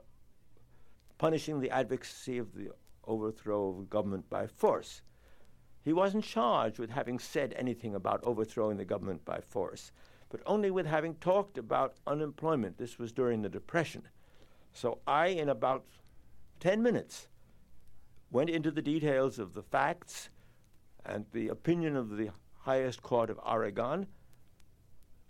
punishing 1.17 1.59
the 1.59 1.71
advocacy 1.71 2.37
of 2.37 2.53
the 2.53 2.69
overthrow 3.07 3.69
of 3.69 3.89
government 3.89 4.29
by 4.29 4.47
force. 4.47 5.01
He 5.81 5.93
wasn't 5.93 6.25
charged 6.25 6.79
with 6.79 6.89
having 6.89 7.19
said 7.19 7.53
anything 7.55 7.95
about 7.95 8.23
overthrowing 8.23 8.77
the 8.77 8.85
government 8.85 9.23
by 9.23 9.39
force, 9.39 9.91
but 10.29 10.41
only 10.45 10.71
with 10.71 10.87
having 10.87 11.15
talked 11.15 11.57
about 11.57 11.95
unemployment. 12.07 12.77
This 12.77 12.97
was 12.97 13.11
during 13.11 13.41
the 13.41 13.49
Depression. 13.49 14.07
So 14.73 14.99
I, 15.07 15.27
in 15.27 15.47
about 15.47 15.85
10 16.59 16.81
minutes, 16.81 17.27
went 18.35 18.49
into 18.49 18.69
the 18.69 18.81
details 18.81 19.39
of 19.39 19.53
the 19.53 19.63
facts 19.63 20.29
and 21.05 21.25
the 21.31 21.47
opinion 21.47 21.95
of 21.95 22.17
the 22.17 22.29
highest 22.59 23.01
court 23.01 23.29
of 23.29 23.39
Oregon, 23.45 24.05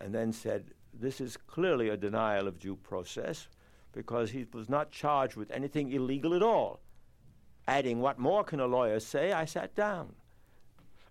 and 0.00 0.12
then 0.12 0.32
said, 0.32 0.72
This 0.92 1.20
is 1.20 1.36
clearly 1.36 1.88
a 1.88 1.96
denial 1.96 2.48
of 2.48 2.58
due 2.58 2.74
process 2.74 3.46
because 3.92 4.32
he 4.32 4.44
was 4.52 4.68
not 4.68 4.90
charged 4.90 5.36
with 5.36 5.52
anything 5.52 5.92
illegal 5.92 6.34
at 6.34 6.42
all. 6.42 6.80
Adding, 7.68 8.00
What 8.00 8.18
more 8.18 8.42
can 8.42 8.58
a 8.58 8.66
lawyer 8.66 8.98
say? 8.98 9.30
I 9.30 9.44
sat 9.44 9.76
down 9.76 10.16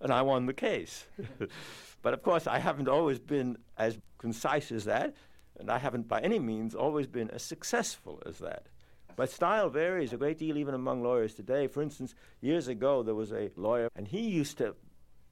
and 0.01 0.11
I 0.11 0.21
won 0.21 0.47
the 0.47 0.53
case. 0.53 1.05
but 2.01 2.13
of 2.13 2.21
course, 2.23 2.45
I 2.45 2.59
haven't 2.59 2.89
always 2.89 3.19
been 3.19 3.57
as 3.77 3.97
concise 4.17 4.69
as 4.69 4.83
that, 4.83 5.15
and 5.57 5.71
I 5.71 5.77
haven't 5.77 6.09
by 6.09 6.19
any 6.19 6.39
means 6.39 6.75
always 6.75 7.07
been 7.07 7.29
as 7.29 7.41
successful 7.41 8.21
as 8.25 8.39
that. 8.39 8.67
But 9.15 9.29
style 9.29 9.69
varies 9.69 10.13
a 10.13 10.17
great 10.17 10.37
deal 10.37 10.57
even 10.57 10.73
among 10.73 11.03
lawyers 11.03 11.33
today. 11.33 11.67
For 11.67 11.81
instance, 11.81 12.15
years 12.41 12.67
ago 12.67 13.03
there 13.03 13.15
was 13.15 13.31
a 13.31 13.51
lawyer, 13.55 13.89
and 13.95 14.07
he 14.07 14.21
used 14.21 14.57
to 14.57 14.75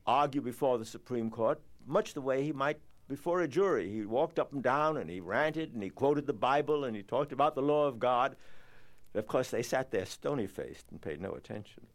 argue 0.05 0.41
before 0.41 0.77
the 0.77 0.85
Supreme 0.85 1.29
Court 1.29 1.59
much 1.85 2.13
the 2.13 2.21
way 2.21 2.43
he 2.43 2.51
might 2.51 2.79
before 3.09 3.41
a 3.41 3.47
jury. 3.47 3.91
He 3.91 4.05
walked 4.05 4.39
up 4.39 4.53
and 4.53 4.63
down 4.63 4.97
and 4.97 5.09
he 5.09 5.19
ranted 5.19 5.73
and 5.73 5.83
he 5.83 5.89
quoted 5.89 6.25
the 6.25 6.33
Bible 6.33 6.85
and 6.85 6.95
he 6.95 7.03
talked 7.03 7.33
about 7.33 7.55
the 7.55 7.61
law 7.61 7.87
of 7.87 7.99
God. 7.99 8.35
Of 9.13 9.27
course, 9.27 9.49
they 9.49 9.61
sat 9.61 9.91
there 9.91 10.05
stony 10.05 10.47
faced 10.47 10.85
and 10.91 11.01
paid 11.01 11.21
no 11.21 11.33
attention 11.33 11.87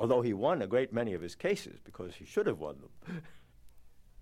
although 0.00 0.22
he 0.22 0.32
won 0.32 0.62
a 0.62 0.66
great 0.66 0.94
many 0.94 1.12
of 1.12 1.20
his 1.20 1.34
cases 1.34 1.78
because 1.84 2.14
he 2.14 2.24
should 2.24 2.46
have 2.46 2.58
won 2.58 2.76
them. 2.80 3.22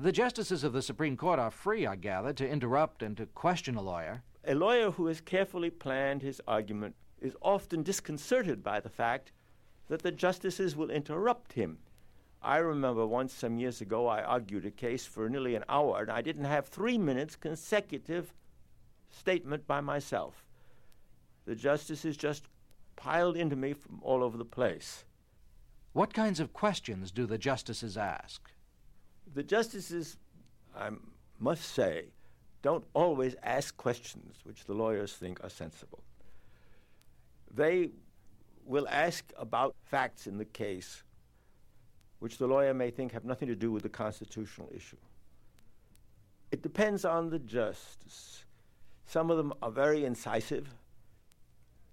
The 0.01 0.13
justices 0.13 0.65
of 0.65 0.73
the 0.73 0.83
Supreme 0.83 1.17
Court 1.17 1.39
are 1.39 1.53
free, 1.53 1.87
I 1.87 1.95
gather, 1.95 2.33
to 2.33 2.49
interrupt 2.49 3.03
and 3.03 3.17
to 3.17 3.27
question 3.27 3.77
a 3.77 3.83
lawyer. 3.83 4.23
A 4.45 4.55
lawyer 4.55 4.91
who 4.93 5.07
has 5.07 5.21
carefully 5.21 5.71
planned 5.71 6.23
his 6.23 6.41
argument 6.47 6.95
is 7.21 7.37
often 7.43 7.83
disconcerted 7.83 8.63
by 8.63 8.81
the 8.81 8.89
fact 8.89 9.33
that 9.89 10.03
the 10.03 10.13
justices 10.13 10.77
will 10.77 10.91
interrupt 10.91 11.55
him. 11.55 11.79
I 12.41 12.59
remember 12.59 13.07
once 13.07 13.33
some 13.33 13.59
years 13.59 13.81
ago 13.81 14.07
I 14.07 14.23
argued 14.23 14.65
a 14.65 14.71
case 14.71 15.05
for 15.05 15.29
nearly 15.29 15.55
an 15.55 15.65
hour 15.69 16.03
and 16.03 16.11
I 16.11 16.23
didn't 16.23 16.45
have 16.45 16.69
three 16.69 16.97
minutes 16.97 17.35
consecutive 17.35 18.33
statement 19.11 19.67
by 19.67 19.81
myself. 19.81 20.47
The 21.47 21.57
justices 21.57 22.17
just 22.17 22.45
piled 22.95 23.37
into 23.37 23.57
me 23.57 23.73
from 23.73 24.01
all 24.03 24.23
over 24.23 24.37
the 24.37 24.45
place. 24.45 25.05
What 25.93 26.15
kinds 26.15 26.39
of 26.39 26.53
questions 26.53 27.11
do 27.11 27.27
the 27.27 27.39
justices 27.39 27.97
ask? 27.97 28.51
The 29.35 29.43
justices, 29.43 30.17
I 30.77 30.91
must 31.39 31.65
say, 31.65 32.07
don't 32.63 32.85
always 32.95 33.37
ask 33.43 33.77
questions 33.77 34.37
which 34.45 34.65
the 34.65 34.75
lawyers 34.75 35.13
think 35.13 35.43
are 35.45 35.51
sensible. 35.51 36.03
They 37.55 37.91
will 38.65 38.87
ask 38.89 39.25
about 39.39 39.75
facts 39.83 40.27
in 40.27 40.39
the 40.39 40.45
case 40.45 41.03
which 42.19 42.39
the 42.39 42.47
lawyer 42.47 42.75
may 42.75 42.91
think 42.91 43.13
have 43.13 43.25
nothing 43.25 43.49
to 43.49 43.55
do 43.55 43.71
with 43.71 43.83
the 43.83 43.89
constitutional 43.89 44.69
issue. 44.75 44.97
It 46.51 46.63
depends 46.63 47.05
on 47.05 47.31
the 47.31 47.39
justice. 47.39 48.45
Some 49.07 49.31
of 49.31 49.37
them 49.37 49.53
are 49.63 49.71
very 49.71 50.05
incisive 50.05 50.69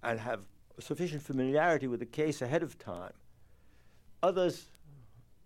and 0.03 0.19
have 0.19 0.41
sufficient 0.79 1.21
familiarity 1.21 1.87
with 1.87 1.99
the 1.99 2.05
case 2.05 2.41
ahead 2.41 2.63
of 2.63 2.77
time 2.77 3.13
Others 4.25 4.65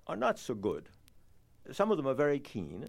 are 0.08 0.16
not 0.16 0.40
so 0.40 0.54
good. 0.56 0.88
Some 1.74 1.92
of 1.92 1.98
them 1.98 2.08
are 2.08 2.14
very 2.14 2.40
keen. 2.40 2.88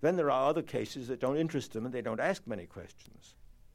Then 0.00 0.16
there 0.16 0.30
are 0.30 0.48
other 0.48 0.62
cases 0.62 1.08
that 1.08 1.20
don't 1.20 1.36
interest 1.36 1.72
them 1.72 1.84
and 1.84 1.94
they 1.94 2.02
don't 2.02 2.20
ask 2.20 2.46
many 2.46 2.66
questions. 2.66 3.34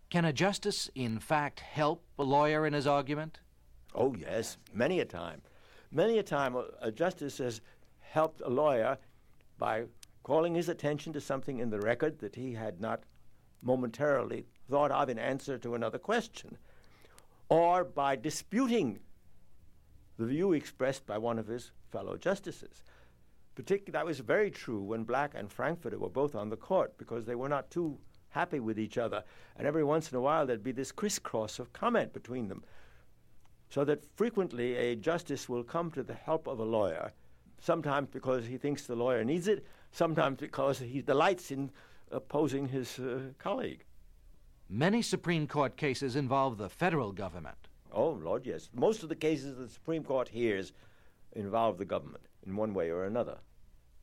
Can 0.10 0.26
a 0.26 0.34
justice, 0.34 0.90
in 0.96 1.20
fact, 1.20 1.60
help 1.60 2.04
a 2.18 2.24
lawyer 2.24 2.66
in 2.66 2.74
his 2.74 2.88
argument? 2.88 3.40
Oh, 3.94 4.16
yes, 4.16 4.58
many 4.74 5.00
a 5.00 5.06
time. 5.06 5.42
Many 5.92 6.20
a 6.20 6.24
time, 6.24 6.56
a, 6.82 6.92
justice 6.92 7.38
has 7.38 7.62
helped 8.00 8.42
a 8.42 8.50
lawyer 8.50 8.98
by 9.58 9.86
calling 10.24 10.56
his 10.56 10.70
attention 10.70 11.14
to 11.14 11.22
something 11.22 11.60
in 11.60 11.70
the 11.70 11.80
record 11.80 12.20
that 12.20 12.36
he 12.36 12.54
had 12.54 12.82
not 12.82 13.04
momentarily 13.62 14.46
thought 14.70 14.92
of 14.92 15.10
in 15.10 15.20
answer 15.20 15.58
to 15.58 15.76
another 15.76 15.98
question, 15.98 16.58
or 17.50 17.84
by 17.84 18.16
disputing 18.16 19.00
the 20.18 20.26
view 20.26 20.54
expressed 20.54 21.06
by 21.06 21.18
one 21.18 21.38
of 21.40 21.48
his 21.48 21.72
fellow 21.92 22.18
justices. 22.18 22.84
Particularly, 23.56 23.94
that 23.94 24.06
was 24.06 24.20
very 24.20 24.52
true 24.52 24.82
when 24.82 25.06
Black 25.06 25.34
and 25.34 25.52
Frankfurter 25.52 25.98
were 25.98 26.10
both 26.10 26.36
on 26.36 26.50
the 26.50 26.58
court 26.58 26.98
because 26.98 27.26
they 27.26 27.36
were 27.36 27.50
not 27.50 27.72
too 27.72 27.98
happy 28.30 28.60
with 28.60 28.78
each 28.78 28.98
other. 28.98 29.24
And 29.58 29.66
every 29.66 29.84
once 29.84 30.12
in 30.12 30.18
a 30.18 30.22
while, 30.22 30.46
there'd 30.46 30.62
be 30.64 30.74
this 30.74 30.92
crisscross 30.92 31.58
of 31.58 31.72
comment 31.72 32.12
between 32.14 32.50
them. 32.50 32.64
So 33.70 33.86
that 33.86 34.06
frequently 34.16 34.76
a 34.76 34.96
justice 34.96 35.48
will 35.48 35.64
come 35.64 35.90
to 35.92 36.04
the 36.04 36.14
help 36.14 36.48
of 36.48 36.60
a 36.60 36.64
lawyer, 36.64 37.14
sometimes 37.60 38.10
because 38.12 38.46
he 38.46 38.58
thinks 38.58 38.84
the 38.84 38.96
lawyer 38.96 39.24
needs 39.24 39.48
it, 39.48 39.66
sometimes 39.92 40.40
because 40.40 40.80
he 40.80 41.02
delights 41.02 41.50
in 41.50 41.72
opposing 42.12 42.68
his 42.68 43.00
uh, 43.00 43.20
colleague. 43.40 43.86
Many 44.70 45.02
Supreme 45.02 45.48
Court 45.48 45.78
cases 45.78 46.16
involve 46.16 46.58
the 46.58 46.70
federal 46.70 47.12
government. 47.12 47.70
Oh, 47.92 48.12
Lord, 48.12 48.46
yes. 48.46 48.70
Most 48.74 49.04
of 49.04 49.10
the 49.10 49.16
cases 49.16 49.58
the 49.58 49.70
Supreme 49.70 50.04
Court 50.04 50.28
hears 50.28 50.74
involve 51.34 51.78
the 51.78 51.86
government 51.86 52.26
in 52.46 52.56
one 52.56 52.74
way 52.74 52.90
or 52.90 53.06
another. 53.06 53.38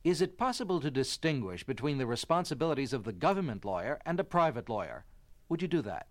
Is 0.03 0.21
it 0.21 0.37
possible 0.37 0.81
to 0.81 0.91
distinguish 0.91 1.63
between 1.63 1.97
the 1.97 2.05
responsibilities 2.05 2.91
of 2.91 3.05
the 3.05 3.13
government 3.13 3.63
lawyer 3.63 3.99
and 4.05 4.19
a 4.19 4.25
private 4.25 4.67
lawyer? 4.67 5.05
Would 5.47 5.61
you 5.61 5.67
do 5.69 5.81
that? 5.83 6.07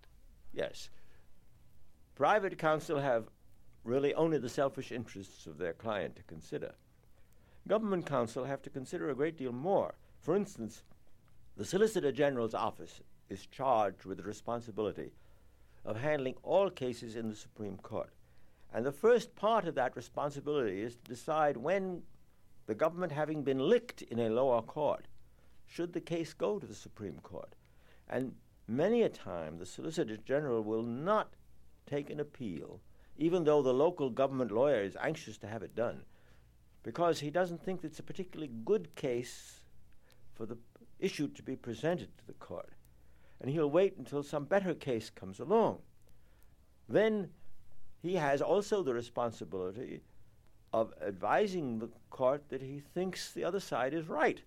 Yes. 0.55 0.89
Private 2.15 2.57
counsel 2.57 3.01
have 3.01 3.29
really 3.85 4.15
only 4.15 4.39
the 4.39 4.49
selfish 4.49 4.93
interests 4.93 5.47
of 5.47 5.59
their 5.59 5.75
client 5.75 6.17
to 6.17 6.23
consider. 6.23 6.73
government 7.69 8.07
counsel 8.07 8.45
have 8.45 8.63
to 8.63 8.71
consider 8.71 9.11
a 9.11 9.15
great 9.15 9.37
deal 9.37 9.53
more. 9.53 9.95
For 10.21 10.35
instance, 10.35 10.85
the 11.57 11.65
Solicitor 11.65 12.13
General's 12.13 12.55
office 12.55 13.03
is 13.29 13.47
charged 13.47 14.05
with 14.07 14.17
the 14.19 14.25
responsibility 14.25 15.13
of 15.85 16.01
handling 16.01 16.37
all 16.43 16.71
cases 16.71 17.15
in 17.15 17.29
the 17.29 17.37
Supreme 17.37 17.77
Court. 17.77 18.11
And 18.73 18.87
the 18.87 18.93
first 18.93 19.37
part 19.37 19.67
of 19.67 19.75
that 19.75 19.97
responsibility 19.97 20.81
is 20.81 20.97
to 20.97 21.03
decide 21.03 21.57
when 21.57 22.03
the 22.67 22.75
government, 22.75 23.13
having 23.13 23.43
been 23.43 23.59
licked 23.59 24.03
in 24.03 24.19
a 24.19 24.31
lower 24.31 24.63
court, 24.63 25.07
should 25.67 25.93
the 25.93 26.01
case 26.01 26.33
go 26.33 26.59
to 26.59 26.67
the 26.67 26.75
Supreme 26.75 27.19
Court. 27.23 27.55
And 28.09 28.35
many 28.69 29.03
a 29.03 29.09
time 29.09 29.59
the 29.59 29.67
Solicitor 29.67 30.17
General 30.17 30.63
will 30.63 30.83
not 30.83 31.35
take 31.87 32.11
an 32.11 32.21
appeal, 32.21 32.81
even 33.17 33.45
though 33.45 33.63
the 33.63 33.75
local 33.75 34.11
government 34.11 34.51
lawyer 34.51 34.83
is 34.83 34.97
anxious 35.01 35.39
to 35.39 35.47
have 35.47 35.63
it 35.63 35.75
done, 35.75 36.03
because 36.83 37.21
he 37.21 37.31
doesn't 37.31 37.63
think 37.63 37.83
it's 37.83 37.99
a 37.99 38.03
particularly 38.03 38.53
good 38.65 38.95
case 38.95 39.61
for 40.35 40.47
the 40.47 40.59
issue 40.99 41.29
to 41.29 41.43
be 41.43 41.57
presented 41.57 42.17
to 42.19 42.27
the 42.27 42.33
court. 42.35 42.73
And 43.41 43.51
he'll 43.51 43.71
wait 43.71 43.97
until 43.97 44.23
some 44.23 44.45
better 44.45 44.73
case 44.73 45.11
comes 45.11 45.41
along. 45.41 45.79
Then 46.89 47.31
he 48.01 48.15
has 48.17 48.41
also 48.41 48.83
the 48.83 48.95
responsibility 48.95 50.03
of 50.73 50.93
advising 51.07 51.79
the 51.79 51.89
court 52.11 52.49
that 52.49 52.63
he 52.63 52.83
thinks 52.95 53.33
the 53.33 53.45
other 53.45 53.61
side 53.61 53.95
is 53.95 54.09
right. 54.09 54.41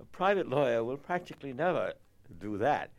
A 0.00 0.04
private 0.04 0.48
lawyer 0.48 0.84
will 0.84 0.96
practically 0.96 1.52
never 1.52 1.92
do 2.40 2.58
that. 2.58 2.90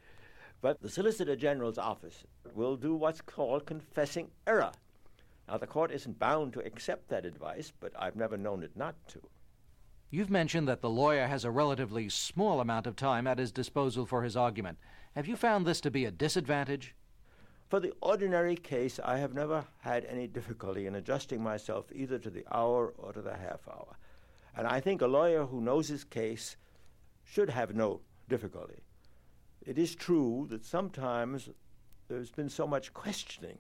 But 0.61 0.81
the 0.81 0.89
Solicitor 0.89 1.35
General's 1.35 1.77
office 1.77 2.23
will 2.53 2.75
do 2.75 2.93
what's 2.93 3.21
called 3.21 3.65
confessing 3.65 4.29
error. 4.45 4.71
Now, 5.47 5.57
the 5.57 5.67
court 5.67 5.91
isn't 5.91 6.19
bound 6.19 6.53
to 6.53 6.65
accept 6.65 7.07
that 7.09 7.25
advice, 7.25 7.71
but 7.79 7.93
I've 7.97 8.15
never 8.15 8.37
known 8.37 8.61
it 8.61 8.75
not 8.75 8.95
to. 9.09 9.21
You've 10.11 10.29
mentioned 10.29 10.67
that 10.67 10.81
the 10.81 10.89
lawyer 10.89 11.27
has 11.27 11.45
a 11.45 11.51
relatively 11.51 12.09
small 12.09 12.59
amount 12.59 12.87
of 12.87 12.95
time 12.95 13.27
at 13.27 13.39
his 13.39 13.51
disposal 13.51 14.05
for 14.05 14.23
his 14.23 14.35
argument. 14.35 14.77
Have 15.15 15.27
you 15.27 15.35
found 15.35 15.65
this 15.65 15.81
to 15.81 15.91
be 15.91 16.05
a 16.05 16.11
disadvantage? 16.11 16.95
For 17.69 17.79
the 17.79 17.93
ordinary 18.01 18.55
case, 18.55 18.99
I 19.03 19.19
have 19.19 19.35
never 19.35 19.63
had 19.81 20.03
any 20.05 20.25
difficulty 20.25 20.87
in 20.87 20.95
adjusting 20.95 21.43
myself 21.43 21.85
either 21.93 22.17
to 22.17 22.31
the 22.31 22.43
hour 22.51 22.95
or 22.97 23.13
to 23.13 23.21
the 23.21 23.37
half 23.37 23.67
hour. 23.67 23.95
And 24.57 24.65
I 24.65 24.79
think 24.79 25.01
a 25.01 25.07
lawyer 25.07 25.45
who 25.45 25.61
knows 25.61 25.87
his 25.87 26.03
case 26.03 26.57
should 27.23 27.51
have 27.51 27.75
no 27.75 28.01
difficulty. 28.27 28.81
It 29.61 29.77
is 29.77 29.93
true 29.93 30.47
that 30.49 30.65
sometimes 30.65 31.49
there's 32.07 32.31
been 32.31 32.49
so 32.49 32.65
much 32.65 32.91
questioning 32.91 33.59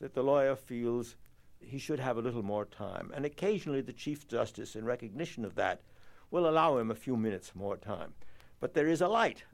that 0.00 0.14
the 0.14 0.22
lawyer 0.22 0.56
feels 0.56 1.16
he 1.60 1.78
should 1.78 2.00
have 2.00 2.16
a 2.16 2.22
little 2.22 2.42
more 2.42 2.64
time. 2.64 3.12
And 3.14 3.26
occasionally 3.26 3.82
the 3.82 3.92
Chief 3.92 4.26
Justice, 4.26 4.74
in 4.74 4.86
recognition 4.86 5.44
of 5.44 5.54
that, 5.56 5.82
will 6.30 6.48
allow 6.48 6.78
him 6.78 6.90
a 6.90 6.94
few 6.94 7.16
minutes 7.16 7.54
more 7.54 7.76
time. 7.76 8.14
But 8.58 8.72
there 8.72 8.88
is 8.88 9.02
a 9.02 9.08
light 9.08 9.44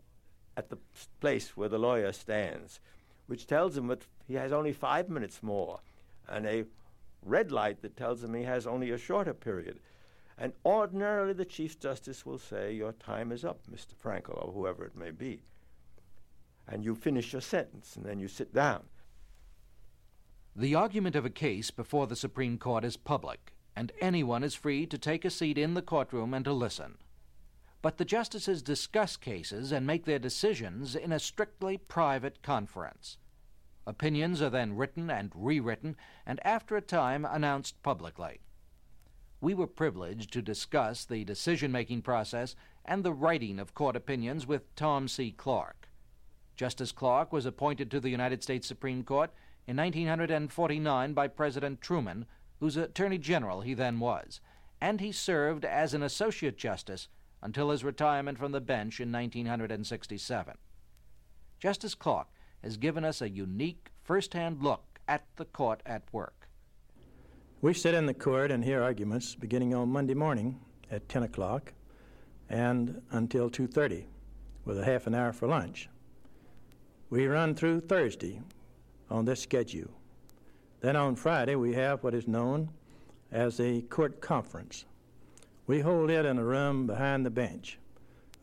at 0.57 0.71
the 0.71 0.79
place 1.21 1.57
where 1.57 1.69
the 1.69 1.79
lawyer 1.79 2.13
stands 2.13 2.79
which 3.31 3.47
tells 3.47 3.77
him 3.77 3.87
that 3.87 4.09
he 4.27 4.35
has 4.35 4.51
only 4.51 4.73
five 4.73 5.09
minutes 5.09 5.41
more, 5.41 5.79
and 6.29 6.45
a 6.47 6.65
red 7.25 7.53
light 7.53 7.81
that 7.81 7.97
tells 7.97 8.25
him 8.25 8.35
he 8.35 8.43
has 8.43 8.67
only 8.67 8.91
a 8.91 8.99
shorter 8.99 9.33
period. 9.33 9.79
And 10.37 10.53
ordinarily, 10.67 11.33
the 11.33 11.45
Chief 11.45 11.79
Justice 11.79 12.27
will 12.27 12.39
say, 12.39 12.75
Your 12.75 12.91
time 12.91 13.31
is 13.31 13.45
up, 13.45 13.61
Mr. 13.73 13.95
Fraenkel, 13.95 14.45
or 14.45 14.53
whoever 14.53 14.85
it 14.85 14.97
may 14.97 15.13
be. 15.13 15.43
And 16.67 16.85
you 16.85 16.97
finish 16.97 17.33
your 17.33 17.41
sentence, 17.41 17.95
and 17.95 18.05
then 18.05 18.19
you 18.19 18.27
sit 18.27 18.53
down. 18.53 18.83
The 20.57 20.75
argument 20.75 21.15
of 21.15 21.25
a 21.25 21.31
case 21.31 21.71
before 21.71 22.09
the 22.09 22.17
Supreme 22.17 22.59
Court 22.59 22.85
is 22.85 22.97
public, 22.97 23.53
and 23.77 23.93
anyone 24.01 24.43
is 24.43 24.57
free 24.57 24.87
to 24.87 24.99
take 24.99 25.25
a 25.25 25.31
seat 25.31 25.57
in 25.57 25.75
the 25.75 25.83
courtroom 25.83 26.35
and 26.35 26.45
to 26.47 26.53
listen. 26.53 26.99
But 27.83 27.97
the 27.97 28.05
justices 28.05 28.63
discuss 28.63 29.17
cases 29.17 29.73
and 29.73 29.87
make 29.87 30.05
their 30.05 30.19
decisions 30.19 30.95
in 30.95 31.13
a 31.13 31.19
strictly 31.19 31.79
private 31.79 32.43
conference. 32.43 33.17
Opinions 33.87 34.43
are 34.43 34.51
then 34.51 34.77
written 34.77 35.11
and 35.11 35.33
rewritten, 35.35 35.97
and 36.27 36.39
after 36.45 36.77
a 36.77 36.83
time 36.83 37.25
announced 37.25 37.83
publicly. 37.83 38.41
We 39.41 39.55
were 39.55 39.67
privileged 39.67 40.31
to 40.35 40.43
discuss 40.43 41.07
the 41.07 41.25
decision 41.25 41.73
making 41.73 42.03
process 42.03 42.55
and 42.85 43.03
the 43.03 43.15
writing 43.15 43.59
of 43.59 43.75
court 43.75 43.97
opinions 43.97 44.47
with 44.47 44.75
Tom 44.77 45.09
C. 45.09 45.33
Clark. 45.33 45.89
Justice 46.57 46.93
Clark 46.93 47.33
was 47.33 47.47
appointed 47.47 47.91
to 47.91 48.01
the 48.01 48.11
United 48.11 48.43
States 48.43 48.67
Supreme 48.67 49.03
Court 49.03 49.31
in 49.67 49.79
1949 49.79 51.15
by 51.15 51.27
President 51.27 51.81
Truman, 51.81 52.27
whose 52.59 52.77
Attorney 52.77 53.17
General 53.17 53.63
he 53.63 53.73
then 53.73 53.99
was, 53.99 54.41
and 54.79 55.01
he 55.01 55.13
served 55.13 55.65
as 55.65 55.95
an 55.95 56.03
Associate 56.03 56.57
Justice 56.59 57.09
until 57.43 57.71
his 57.71 57.85
retirement 57.85 58.39
from 58.39 58.53
the 58.53 58.61
bench 58.61 59.01
in 59.01 59.11
1967. 59.11 60.55
Justice 61.59 61.95
Clark 61.95 62.29
has 62.63 62.77
given 62.77 63.05
us 63.05 63.21
a 63.21 63.29
unique 63.29 63.91
first 64.03 64.35
hand 64.35 64.63
look 64.63 65.01
at 65.09 65.25
the 65.37 65.45
court 65.45 65.83
at 65.87 66.03
work. 66.13 66.49
We 67.63 67.75
sit 67.75 67.95
in 67.95 68.07
the 68.07 68.15
court 68.15 68.51
and 68.51 68.65
hear 68.65 68.83
arguments 68.83 69.35
beginning 69.35 69.75
on 69.75 69.91
Monday 69.91 70.15
morning 70.15 70.61
at 70.91 71.09
10 71.09 71.25
o'clock 71.25 71.73
and 72.49 73.03
until 73.11 73.51
2:30 73.51 74.07
with 74.65 74.79
a 74.79 74.85
half 74.85 75.07
an 75.07 75.15
hour 75.15 75.33
for 75.33 75.47
lunch. 75.47 75.89
We 77.11 77.27
run 77.27 77.55
through 77.55 77.83
Thursday 77.83 78.41
on 79.11 79.25
this 79.25 79.41
schedule. 79.41 79.91
Then 80.81 80.97
on 80.97 81.17
Friday 81.17 81.55
we 81.55 81.75
have 81.75 82.03
what 82.03 82.15
is 82.15 82.27
known 82.27 82.71
as 83.31 83.61
a 83.61 83.83
court 83.83 84.21
conference. 84.21 84.85
We 85.71 85.79
hold 85.79 86.11
it 86.11 86.27
in 86.27 86.37
a 86.37 86.45
room 86.45 86.89
behind 86.89 87.25
the 87.25 87.31
bench, 87.31 87.79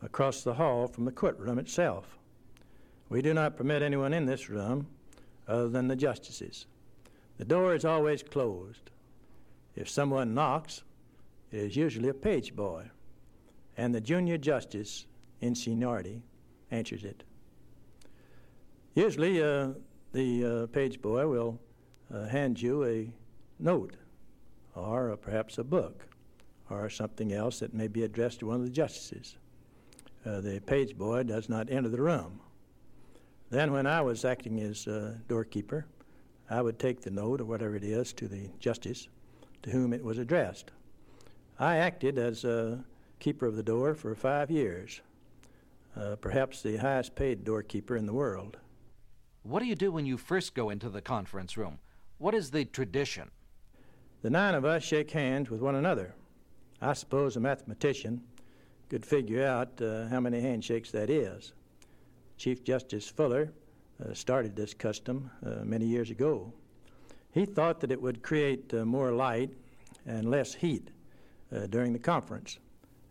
across 0.00 0.42
the 0.42 0.54
hall 0.54 0.86
from 0.86 1.04
the 1.04 1.12
courtroom 1.12 1.58
itself. 1.58 2.16
We 3.10 3.20
do 3.20 3.34
not 3.34 3.54
permit 3.54 3.82
anyone 3.82 4.14
in 4.14 4.24
this 4.24 4.48
room 4.48 4.86
other 5.46 5.68
than 5.68 5.88
the 5.88 5.94
justices. 5.94 6.64
The 7.36 7.44
door 7.44 7.74
is 7.74 7.84
always 7.84 8.22
closed. 8.22 8.90
If 9.76 9.90
someone 9.90 10.32
knocks, 10.32 10.84
it 11.52 11.58
is 11.58 11.76
usually 11.76 12.08
a 12.08 12.14
page 12.14 12.56
boy, 12.56 12.88
and 13.76 13.94
the 13.94 14.00
junior 14.00 14.38
justice 14.38 15.04
in 15.42 15.54
seniority 15.54 16.22
answers 16.70 17.04
it. 17.04 17.24
Usually, 18.94 19.42
uh, 19.42 19.72
the 20.12 20.46
uh, 20.46 20.66
page 20.68 21.02
boy 21.02 21.26
will 21.28 21.60
uh, 22.10 22.24
hand 22.24 22.62
you 22.62 22.86
a 22.86 23.12
note 23.58 23.96
or 24.74 25.14
perhaps 25.18 25.58
a 25.58 25.64
book 25.64 26.07
or 26.70 26.88
something 26.90 27.32
else 27.32 27.60
that 27.60 27.74
may 27.74 27.88
be 27.88 28.04
addressed 28.04 28.40
to 28.40 28.46
one 28.46 28.56
of 28.56 28.64
the 28.64 28.70
justices. 28.70 29.36
Uh, 30.24 30.40
the 30.40 30.60
page 30.60 30.96
boy 30.96 31.22
does 31.22 31.48
not 31.48 31.70
enter 31.70 31.88
the 31.88 32.00
room. 32.00 32.40
Then, 33.50 33.72
when 33.72 33.86
I 33.86 34.02
was 34.02 34.24
acting 34.24 34.60
as 34.60 34.86
uh, 34.86 35.14
doorkeeper, 35.26 35.86
I 36.50 36.60
would 36.60 36.78
take 36.78 37.00
the 37.00 37.10
note 37.10 37.40
or 37.40 37.46
whatever 37.46 37.76
it 37.76 37.84
is 37.84 38.12
to 38.14 38.28
the 38.28 38.50
justice 38.58 39.08
to 39.62 39.70
whom 39.70 39.92
it 39.92 40.04
was 40.04 40.18
addressed. 40.18 40.70
I 41.58 41.76
acted 41.76 42.18
as 42.18 42.44
a 42.44 42.84
keeper 43.20 43.46
of 43.46 43.56
the 43.56 43.62
door 43.62 43.94
for 43.94 44.14
five 44.14 44.50
years, 44.50 45.00
uh, 45.96 46.16
perhaps 46.16 46.62
the 46.62 46.76
highest 46.76 47.14
paid 47.16 47.44
doorkeeper 47.44 47.96
in 47.96 48.06
the 48.06 48.12
world. 48.12 48.58
What 49.42 49.60
do 49.60 49.66
you 49.66 49.74
do 49.74 49.90
when 49.90 50.06
you 50.06 50.16
first 50.16 50.54
go 50.54 50.70
into 50.70 50.88
the 50.88 51.00
conference 51.00 51.56
room? 51.56 51.78
What 52.18 52.34
is 52.34 52.50
the 52.50 52.64
tradition? 52.64 53.30
The 54.22 54.30
nine 54.30 54.54
of 54.54 54.64
us 54.64 54.82
shake 54.82 55.10
hands 55.10 55.50
with 55.50 55.60
one 55.60 55.74
another. 55.74 56.14
I 56.80 56.92
suppose 56.92 57.36
a 57.36 57.40
mathematician 57.40 58.22
could 58.88 59.04
figure 59.04 59.44
out 59.44 59.80
uh, 59.82 60.06
how 60.06 60.20
many 60.20 60.40
handshakes 60.40 60.90
that 60.92 61.10
is. 61.10 61.52
Chief 62.36 62.62
Justice 62.62 63.08
Fuller 63.08 63.52
uh, 64.00 64.14
started 64.14 64.54
this 64.54 64.74
custom 64.74 65.30
uh, 65.44 65.64
many 65.64 65.84
years 65.84 66.10
ago. 66.10 66.52
He 67.32 67.44
thought 67.44 67.80
that 67.80 67.90
it 67.90 68.00
would 68.00 68.22
create 68.22 68.72
uh, 68.72 68.84
more 68.84 69.12
light 69.12 69.50
and 70.06 70.30
less 70.30 70.54
heat 70.54 70.90
uh, 71.52 71.66
during 71.66 71.92
the 71.92 71.98
conference, 71.98 72.58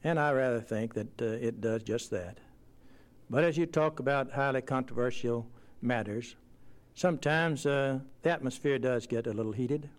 and 0.04 0.18
I 0.18 0.32
rather 0.32 0.62
think 0.62 0.94
that 0.94 1.22
uh, 1.22 1.26
it 1.26 1.60
does 1.60 1.84
just 1.84 2.10
that. 2.12 2.40
But 3.30 3.44
as 3.44 3.58
you 3.58 3.66
talk 3.66 4.00
about 4.00 4.32
highly 4.32 4.62
controversial 4.62 5.46
matters, 5.82 6.36
sometimes 6.96 7.64
the 7.64 8.02
atmosphere 8.24 8.80
does 8.80 9.06
get 9.06 9.28
a 9.28 9.34
little 9.34 9.52
heated. 9.52 9.90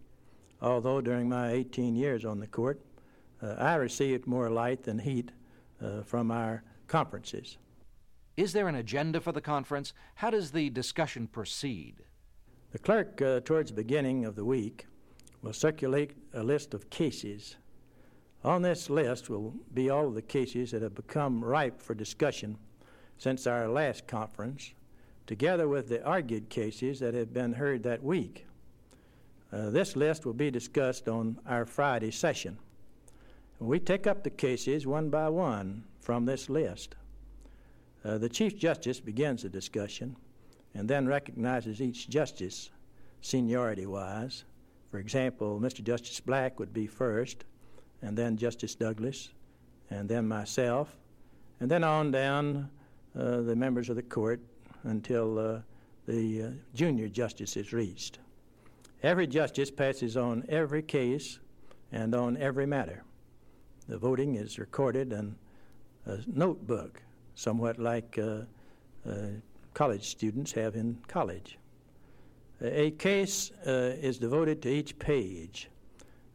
Although 0.62 1.02
during 1.02 1.28
my 1.28 1.52
18 1.52 1.94
years 1.94 2.24
on 2.24 2.40
the 2.40 2.46
court, 2.46 2.80
I 3.42 3.74
received 3.76 4.26
more 4.26 4.50
light 4.50 4.82
than 4.82 4.98
heat 4.98 5.32
from 6.04 6.30
our 6.30 6.62
conferences. 6.86 7.58
Is 8.36 8.52
there 8.52 8.68
an 8.68 8.76
agenda 8.76 9.20
for 9.20 9.32
the 9.32 9.40
conference? 9.40 9.92
How 10.14 10.30
does 10.30 10.52
the 10.52 10.70
discussion 10.70 11.26
proceed? 11.26 12.04
The 12.70 12.78
clerk, 12.78 13.20
uh, 13.20 13.40
towards 13.40 13.70
the 13.70 13.76
beginning 13.76 14.24
of 14.24 14.36
the 14.36 14.44
week, 14.44 14.86
will 15.42 15.52
circulate 15.52 16.12
a 16.34 16.42
list 16.42 16.74
of 16.74 16.90
cases. 16.90 17.56
On 18.44 18.62
this 18.62 18.88
list 18.88 19.28
will 19.28 19.54
be 19.74 19.90
all 19.90 20.06
of 20.06 20.14
the 20.14 20.22
cases 20.22 20.70
that 20.70 20.82
have 20.82 20.94
become 20.94 21.44
ripe 21.44 21.82
for 21.82 21.94
discussion 21.94 22.58
since 23.16 23.46
our 23.46 23.68
last 23.68 24.06
conference, 24.06 24.72
together 25.26 25.66
with 25.66 25.88
the 25.88 26.04
argued 26.04 26.48
cases 26.48 27.00
that 27.00 27.14
have 27.14 27.32
been 27.32 27.54
heard 27.54 27.82
that 27.82 28.04
week. 28.04 28.46
Uh, 29.52 29.70
this 29.70 29.96
list 29.96 30.24
will 30.24 30.34
be 30.34 30.50
discussed 30.50 31.08
on 31.08 31.40
our 31.46 31.66
Friday 31.66 32.12
session. 32.12 32.58
We 33.60 33.80
take 33.80 34.06
up 34.06 34.22
the 34.22 34.30
cases 34.30 34.86
one 34.86 35.10
by 35.10 35.28
one 35.28 35.84
from 36.00 36.24
this 36.24 36.48
list. 36.48 36.94
Uh, 38.04 38.16
the 38.18 38.28
Chief 38.28 38.56
Justice 38.56 39.00
begins 39.00 39.42
the 39.42 39.48
discussion 39.48 40.16
and 40.74 40.88
then 40.88 41.06
recognizes 41.06 41.82
each 41.82 42.08
justice 42.08 42.70
seniority 43.20 43.84
wise. 43.84 44.44
For 44.90 44.98
example, 44.98 45.58
Mr. 45.60 45.82
Justice 45.82 46.20
Black 46.20 46.60
would 46.60 46.72
be 46.72 46.86
first, 46.86 47.44
and 48.00 48.16
then 48.16 48.36
Justice 48.36 48.76
Douglas, 48.76 49.30
and 49.90 50.08
then 50.08 50.28
myself, 50.28 50.96
and 51.58 51.70
then 51.70 51.82
on 51.82 52.12
down 52.12 52.70
uh, 53.18 53.40
the 53.40 53.56
members 53.56 53.88
of 53.90 53.96
the 53.96 54.02
court 54.02 54.40
until 54.84 55.38
uh, 55.38 55.60
the 56.06 56.42
uh, 56.42 56.50
junior 56.74 57.08
justice 57.08 57.56
is 57.56 57.72
reached. 57.72 58.20
Every 59.02 59.26
justice 59.26 59.70
passes 59.70 60.16
on 60.16 60.44
every 60.48 60.82
case 60.82 61.40
and 61.90 62.14
on 62.14 62.36
every 62.36 62.66
matter. 62.66 63.02
The 63.88 63.96
voting 63.96 64.34
is 64.34 64.58
recorded 64.58 65.14
in 65.14 65.34
a 66.04 66.18
notebook, 66.26 67.02
somewhat 67.34 67.78
like 67.78 68.18
uh, 68.18 68.40
uh, 69.08 69.28
college 69.72 70.08
students 70.08 70.52
have 70.52 70.76
in 70.76 70.98
college. 71.08 71.58
A 72.60 72.90
case 72.90 73.50
uh, 73.66 73.96
is 73.98 74.18
devoted 74.18 74.60
to 74.62 74.68
each 74.68 74.98
page 74.98 75.70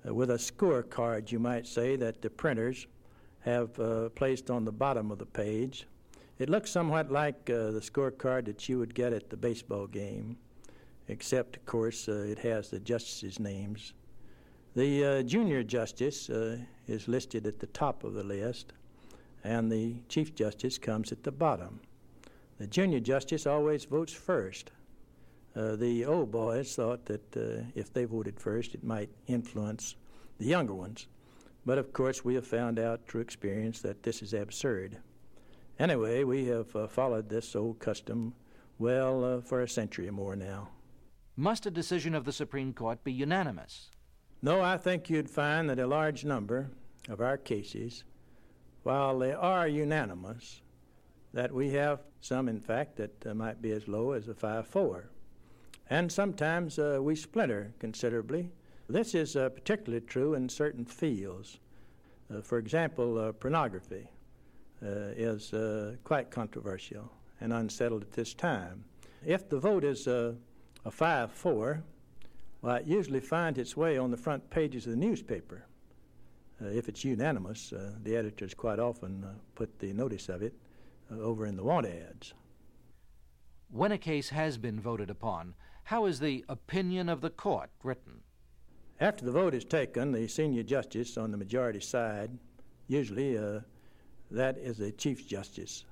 uh, 0.03 0.15
with 0.15 0.31
a 0.31 0.37
scorecard, 0.37 1.31
you 1.31 1.37
might 1.37 1.67
say, 1.67 1.95
that 1.95 2.23
the 2.23 2.29
printers 2.31 2.87
have 3.41 3.79
uh, 3.79 4.09
placed 4.09 4.49
on 4.49 4.65
the 4.65 4.71
bottom 4.71 5.11
of 5.11 5.19
the 5.19 5.25
page. 5.27 5.85
It 6.39 6.49
looks 6.49 6.71
somewhat 6.71 7.11
like 7.11 7.45
the 7.45 7.83
scorecard 7.83 8.45
that 8.45 8.67
you 8.67 8.79
would 8.79 8.95
get 8.95 9.13
at 9.13 9.29
the 9.29 9.37
baseball 9.37 9.85
game, 9.85 10.37
except, 11.07 11.57
of 11.57 11.65
course, 11.67 12.07
it 12.07 12.39
has 12.39 12.69
the 12.69 12.79
justices' 12.79 13.39
names. 13.39 13.93
The 14.75 15.05
uh, 15.05 15.23
junior 15.23 15.63
justice 15.63 16.29
is 16.87 17.07
listed 17.07 17.45
at 17.45 17.59
the 17.59 17.67
top 17.67 18.03
of 18.03 18.13
the 18.13 18.23
list, 18.23 18.73
and 19.43 19.71
the 19.71 19.97
chief 20.09 20.33
justice 20.33 20.77
comes 20.77 21.11
at 21.11 21.23
the 21.23 21.31
bottom. 21.31 21.79
The 22.57 22.67
junior 22.67 22.99
justice 22.99 23.45
always 23.45 23.85
votes 23.85 24.13
first. 24.13 24.71
Uh, 25.55 25.75
the 25.75 26.05
old 26.05 26.31
boys 26.31 26.75
thought 26.75 27.05
that 27.05 27.37
uh, 27.37 27.65
if 27.75 27.93
they 27.93 28.05
voted 28.05 28.39
first, 28.39 28.73
it 28.73 28.83
might 28.83 29.09
influence 29.27 29.95
the 30.39 30.45
younger 30.45 30.73
ones. 30.73 31.07
But 31.65 31.77
of 31.77 31.93
course, 31.93 32.25
we 32.25 32.33
have 32.35 32.47
found 32.47 32.79
out 32.79 33.07
through 33.07 33.21
experience 33.21 33.81
that 33.81 34.01
this 34.01 34.21
is 34.21 34.33
absurd. 34.33 34.97
Anyway, 35.79 36.23
we 36.23 36.45
have 36.45 36.75
uh, 36.75 36.87
followed 36.87 37.29
this 37.29 37.55
old 37.55 37.79
custom 37.79 38.33
well 38.79 39.23
uh, 39.23 39.41
for 39.41 39.61
a 39.61 39.69
century 39.69 40.07
or 40.07 40.11
more 40.11 40.35
now. 40.35 40.69
Must 41.35 41.65
a 41.65 41.71
decision 41.71 42.15
of 42.15 42.25
the 42.25 42.33
Supreme 42.33 42.73
Court 42.73 43.03
be 43.03 43.13
unanimous? 43.13 43.89
No, 44.43 44.61
I 44.61 44.75
think 44.75 45.09
you'd 45.09 45.29
find 45.29 45.69
that 45.69 45.79
a 45.79 45.87
large 45.87 46.25
number 46.25 46.69
of 47.07 47.21
our 47.21 47.37
cases, 47.37 48.03
while 48.83 49.17
they 49.17 49.31
are 49.31 49.69
unanimous, 49.69 50.61
that 51.33 51.53
we 51.53 51.69
have 51.69 52.01
some, 52.19 52.49
in 52.49 52.59
fact, 52.59 52.97
that 52.97 53.25
uh, 53.25 53.33
might 53.33 53.61
be 53.61 53.71
as 53.71 53.87
low 53.87 54.11
as 54.11 54.27
a 54.27 54.33
5 54.33 54.67
4. 54.67 55.09
And 55.89 56.11
sometimes 56.11 56.77
uh, 56.77 56.99
we 57.01 57.15
splinter 57.15 57.73
considerably 57.79 58.49
this 58.89 59.15
is 59.15 59.37
uh, 59.37 59.47
particularly 59.47 60.05
true 60.05 60.33
in 60.33 60.49
certain 60.49 60.83
fields. 60.83 61.59
Uh, 62.29 62.41
for 62.41 62.57
example, 62.57 63.17
uh, 63.17 63.31
pornography 63.31 64.09
uh, 64.83 65.15
is 65.15 65.53
quite 66.03 66.31
controversial 66.31 67.09
and 67.39 67.53
unsettled 67.53 68.01
at 68.01 68.11
this 68.11 68.33
time. 68.33 68.83
If 69.25 69.47
the 69.47 69.57
vote 69.57 69.85
is 69.85 70.05
a 70.05 70.35
5 70.89 71.31
4, 71.31 71.81
well, 72.63 72.77
it 72.77 72.87
usually 72.87 73.19
finds 73.19 73.59
its 73.59 73.75
way 73.75 73.97
on 73.97 74.09
the 74.09 74.17
front 74.17 74.49
pages 74.49 74.85
of 74.85 74.91
the 74.91 74.97
newspaper. 74.97 75.65
Uh, 76.61 76.69
if 76.69 76.87
it's 76.87 77.03
unanimous, 77.03 77.73
uh, 77.73 77.91
the 78.03 78.15
editors 78.15 78.53
quite 78.53 78.79
often 78.79 79.21
uh, 79.25 79.33
put 79.53 79.79
the 79.79 79.91
notice 79.91 80.29
of 80.29 80.41
it 80.41 80.53
over 81.11 81.45
in 81.45 81.57
the 81.57 81.63
want 81.63 81.85
ads. 81.85 82.33
When 83.69 83.91
a 83.91 83.97
case 83.97 84.29
has 84.29 84.57
been 84.57 84.79
voted 84.79 85.09
upon, 85.09 85.55
how 85.83 86.05
is 86.05 86.21
the 86.21 86.45
opinion 86.47 87.09
of 87.09 87.19
the 87.19 87.29
court 87.29 87.69
written? 87.83 88.21
After 89.01 89.25
the 89.25 89.31
vote 89.33 89.53
is 89.53 89.65
taken, 89.65 90.13
the 90.13 90.27
senior 90.29 90.63
justice 90.63 91.17
on 91.17 91.31
the 91.31 91.37
majority 91.37 91.81
side, 91.81 92.31
usually 92.87 93.37
uh, 93.37 93.59
that 94.31 94.57
is 94.57 94.77
the 94.77 94.93
Chief 94.93 95.27
Justice, 95.27 95.83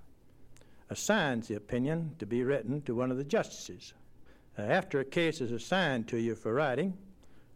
assigns 0.89 1.49
the 1.49 1.55
opinion 1.55 2.15
to 2.19 2.26
be 2.26 2.45
written 2.45 2.82
to 2.84 2.95
one 2.95 3.11
of 3.11 3.17
the 3.17 3.26
justices. 3.26 3.93
After 4.58 4.99
a 4.99 5.06
case 5.06 5.39
is 5.39 5.52
assigned 5.52 6.08
to 6.10 6.18
you 6.18 6.36
for 6.36 6.54
writing, 6.54 6.97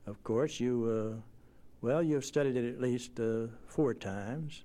of 0.07 0.23
course, 0.23 0.59
you, 0.59 1.15
uh, 1.15 1.21
well, 1.81 2.01
you've 2.01 2.25
studied 2.25 2.55
it 2.55 2.73
at 2.73 2.79
least 2.79 3.19
uh, 3.19 3.47
four 3.67 3.93
times. 3.93 4.63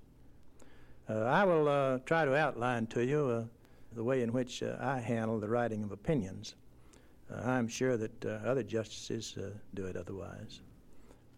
Uh, 1.08 1.22
I 1.22 1.44
will 1.44 1.98
try 2.06 2.24
to 2.24 2.36
outline 2.36 2.86
to 2.88 3.04
you 3.04 3.48
the 3.92 4.04
way 4.04 4.22
in 4.22 4.32
which 4.32 4.62
I 4.62 5.00
handle 5.00 5.40
the 5.40 5.48
writing 5.48 5.82
of 5.82 5.90
opinions. 5.90 6.54
I'm 7.44 7.66
sure 7.66 7.96
that 7.96 8.24
other 8.24 8.62
justices 8.62 9.36
do 9.74 9.86
it 9.86 9.96
otherwise. 9.96 10.60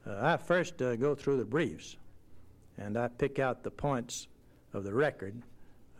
I 0.06 0.36
first 0.36 0.76
go 0.76 1.14
through 1.14 1.38
the 1.38 1.44
briefs 1.44 1.96
and 2.76 2.98
I 2.98 3.08
pick 3.08 3.38
out 3.38 3.62
the 3.62 3.70
points 3.70 4.28
of 4.72 4.84
the 4.84 4.94
record 4.94 5.42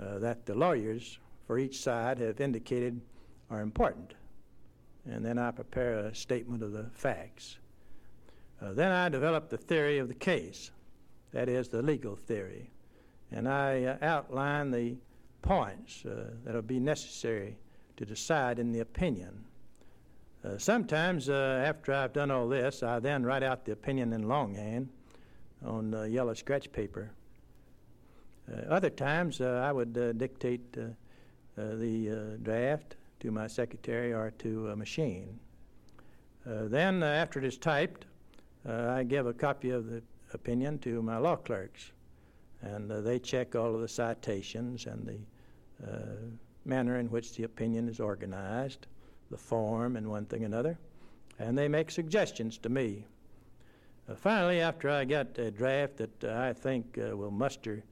uh, 0.00 0.18
that 0.18 0.46
the 0.46 0.54
lawyers 0.54 1.18
for 1.46 1.58
each 1.58 1.80
side 1.80 2.18
have 2.18 2.40
indicated 2.40 3.00
are 3.50 3.60
important. 3.60 4.14
And 5.04 5.24
then 5.24 5.38
I 5.38 5.50
prepare 5.50 5.98
a 5.98 6.14
statement 6.14 6.62
of 6.62 6.72
the 6.72 6.84
facts. 6.92 7.58
Uh, 8.60 8.72
then 8.72 8.92
I 8.92 9.08
develop 9.08 9.48
the 9.48 9.58
theory 9.58 9.98
of 9.98 10.06
the 10.08 10.14
case, 10.14 10.70
that 11.32 11.48
is, 11.48 11.68
the 11.68 11.82
legal 11.82 12.14
theory. 12.14 12.70
And 13.32 13.48
I 13.48 13.84
uh, 13.84 13.96
outline 14.02 14.70
the 14.70 14.96
points 15.40 16.04
uh, 16.04 16.30
that 16.44 16.54
will 16.54 16.62
be 16.62 16.78
necessary 16.78 17.56
to 17.96 18.06
decide 18.06 18.60
in 18.60 18.70
the 18.70 18.80
opinion. 18.80 19.44
Uh, 20.44 20.58
sometimes, 20.58 21.28
uh, 21.28 21.64
after 21.66 21.92
I've 21.92 22.12
done 22.12 22.30
all 22.30 22.48
this, 22.48 22.82
I 22.82 23.00
then 23.00 23.24
write 23.24 23.42
out 23.42 23.64
the 23.64 23.72
opinion 23.72 24.12
in 24.12 24.28
longhand 24.28 24.88
on 25.64 26.10
yellow 26.10 26.34
scratch 26.34 26.70
paper. 26.72 27.12
Other 28.68 28.90
times, 28.90 29.40
I 29.40 29.70
would 29.70 30.18
dictate 30.18 30.76
the 31.54 32.38
draft 32.42 32.96
to 33.22 33.30
my 33.30 33.46
secretary 33.46 34.12
or 34.12 34.30
to 34.38 34.68
a 34.68 34.76
machine. 34.76 35.40
then, 36.44 37.02
after 37.02 37.38
it 37.38 37.44
is 37.44 37.56
typed, 37.56 38.04
I 38.66 39.02
give 39.02 39.26
a 39.26 39.32
copy 39.32 39.70
of 39.70 39.86
the 39.86 40.02
opinion 40.34 40.78
to 40.80 41.02
my 41.02 41.18
law 41.18 41.36
clerks, 41.36 41.92
and 42.60 42.90
they 42.90 43.18
check 43.18 43.56
all 43.56 43.74
of 43.74 43.80
the 43.80 43.88
citations 43.88 44.86
and 44.86 45.06
the 45.06 45.18
manner 46.64 46.98
in 46.98 47.10
which 47.10 47.34
the 47.34 47.44
opinion 47.44 47.88
is 47.88 48.00
organized 48.00 48.86
the 49.32 49.38
form 49.38 49.96
and 49.96 50.08
one 50.08 50.26
thing 50.26 50.44
another, 50.44 50.78
and 51.38 51.58
they 51.58 51.66
make 51.66 51.90
suggestions 51.90 52.58
to 52.58 52.68
me. 52.68 53.04
Uh, 54.08 54.14
finally, 54.14 54.60
after 54.60 54.90
I 54.90 55.04
get 55.04 55.38
a 55.38 55.50
draft 55.50 55.96
that 55.96 56.24
uh, 56.24 56.38
I 56.38 56.52
think 56.52 56.98
uh, 56.98 57.16
will 57.16 57.30
muster 57.30 57.82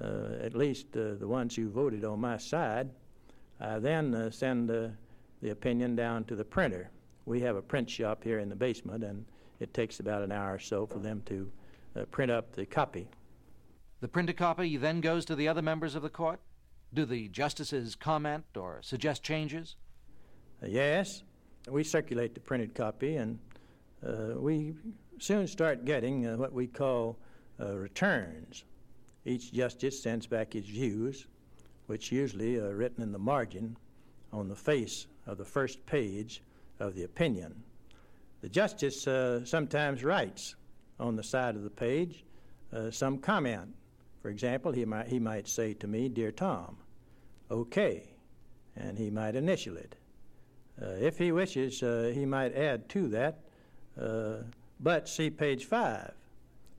uh, 0.00 0.28
at 0.40 0.54
least 0.54 0.96
uh, 0.96 1.14
the 1.14 1.26
ones 1.26 1.56
who 1.56 1.68
voted 1.68 2.04
on 2.04 2.20
my 2.20 2.36
side, 2.38 2.90
I 3.60 3.78
then 3.78 4.14
uh, 4.14 4.30
send 4.30 4.68
the 4.68 4.92
opinion 5.50 5.96
down 5.96 6.24
to 6.24 6.36
the 6.36 6.44
printer. 6.44 6.90
We 7.24 7.40
have 7.40 7.56
a 7.56 7.62
print 7.62 7.90
shop 7.90 8.22
here 8.22 8.38
in 8.38 8.48
the 8.48 8.56
basement, 8.56 9.04
and 9.04 9.24
it 9.60 9.74
takes 9.74 10.00
about 10.00 10.22
an 10.22 10.32
hour 10.32 10.54
or 10.54 10.58
so 10.58 10.86
for 10.86 10.98
them 10.98 11.22
to 11.26 11.50
print 12.10 12.30
up 12.30 12.52
the 12.52 12.66
copy. 12.66 13.08
The 14.00 14.08
printed 14.08 14.36
copy 14.36 14.76
then 14.76 15.00
goes 15.00 15.24
to 15.24 15.34
the 15.34 15.48
other 15.48 15.62
members 15.62 15.94
of 15.94 16.02
the 16.02 16.10
court? 16.10 16.40
Do 16.92 17.04
the 17.04 17.28
justices 17.28 17.94
comment 17.94 18.44
or 18.54 18.80
suggest 18.82 19.22
changes? 19.22 19.76
Uh, 20.62 20.66
yes, 20.68 21.22
we 21.68 21.82
circulate 21.82 22.34
the 22.34 22.40
printed 22.40 22.74
copy, 22.74 23.16
and 23.16 23.38
uh, 24.06 24.34
we 24.36 24.74
soon 25.18 25.46
start 25.46 25.84
getting 25.84 26.26
uh, 26.26 26.36
what 26.36 26.52
we 26.52 26.66
call 26.66 27.18
uh, 27.58 27.74
returns. 27.74 28.64
Each 29.24 29.52
justice 29.52 30.02
sends 30.02 30.26
back 30.26 30.52
his 30.52 30.66
views, 30.66 31.26
which 31.86 32.12
usually 32.12 32.56
are 32.56 32.74
written 32.74 33.02
in 33.02 33.12
the 33.12 33.18
margin 33.18 33.76
on 34.32 34.48
the 34.48 34.56
face 34.56 35.06
of 35.26 35.38
the 35.38 35.44
first 35.44 35.84
page 35.86 36.42
of 36.78 36.94
the 36.94 37.04
opinion. 37.04 37.62
The 38.40 38.48
justice 38.48 39.06
uh, 39.06 39.44
sometimes 39.44 40.04
writes 40.04 40.54
on 41.00 41.16
the 41.16 41.22
side 41.22 41.56
of 41.56 41.62
the 41.62 41.70
page 41.70 42.24
uh, 42.72 42.90
some 42.90 43.18
comment. 43.18 43.74
For 44.20 44.30
example, 44.30 44.72
he 44.72 44.84
might, 44.84 45.06
he 45.06 45.18
might 45.18 45.48
say 45.48 45.74
to 45.74 45.86
me, 45.86 46.08
Dear 46.08 46.32
Tom, 46.32 46.76
okay, 47.50 48.10
and 48.76 48.98
he 48.98 49.10
might 49.10 49.36
initial 49.36 49.76
it. 49.76 49.96
Uh, 50.80 50.90
if 51.00 51.16
he 51.16 51.32
wishes, 51.32 51.82
uh, 51.82 52.10
he 52.14 52.26
might 52.26 52.54
add 52.54 52.88
to 52.90 53.08
that, 53.08 53.40
uh, 54.00 54.38
but 54.80 55.08
see 55.08 55.30
page 55.30 55.64
5. 55.64 56.12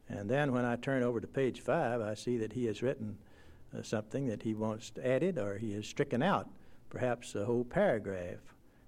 And 0.10 0.30
then 0.30 0.54
when 0.54 0.66
I 0.66 0.76
turn 0.76 1.04
over 1.04 1.20
to 1.20 1.28
page 1.28 1.62
5, 1.62 2.02
I 2.02 2.14
see 2.14 2.38
that 2.38 2.54
he 2.54 2.66
has 2.66 2.82
written 2.82 3.18
something 3.84 4.28
that 4.28 4.44
he 4.44 4.54
wants 4.54 4.92
added 5.04 5.38
or 5.38 5.58
he 5.58 5.74
has 5.74 5.86
stricken 5.86 6.22
out, 6.22 6.50
perhaps 6.90 7.36
a 7.36 7.46
whole 7.46 7.64
paragraph. 7.64 8.40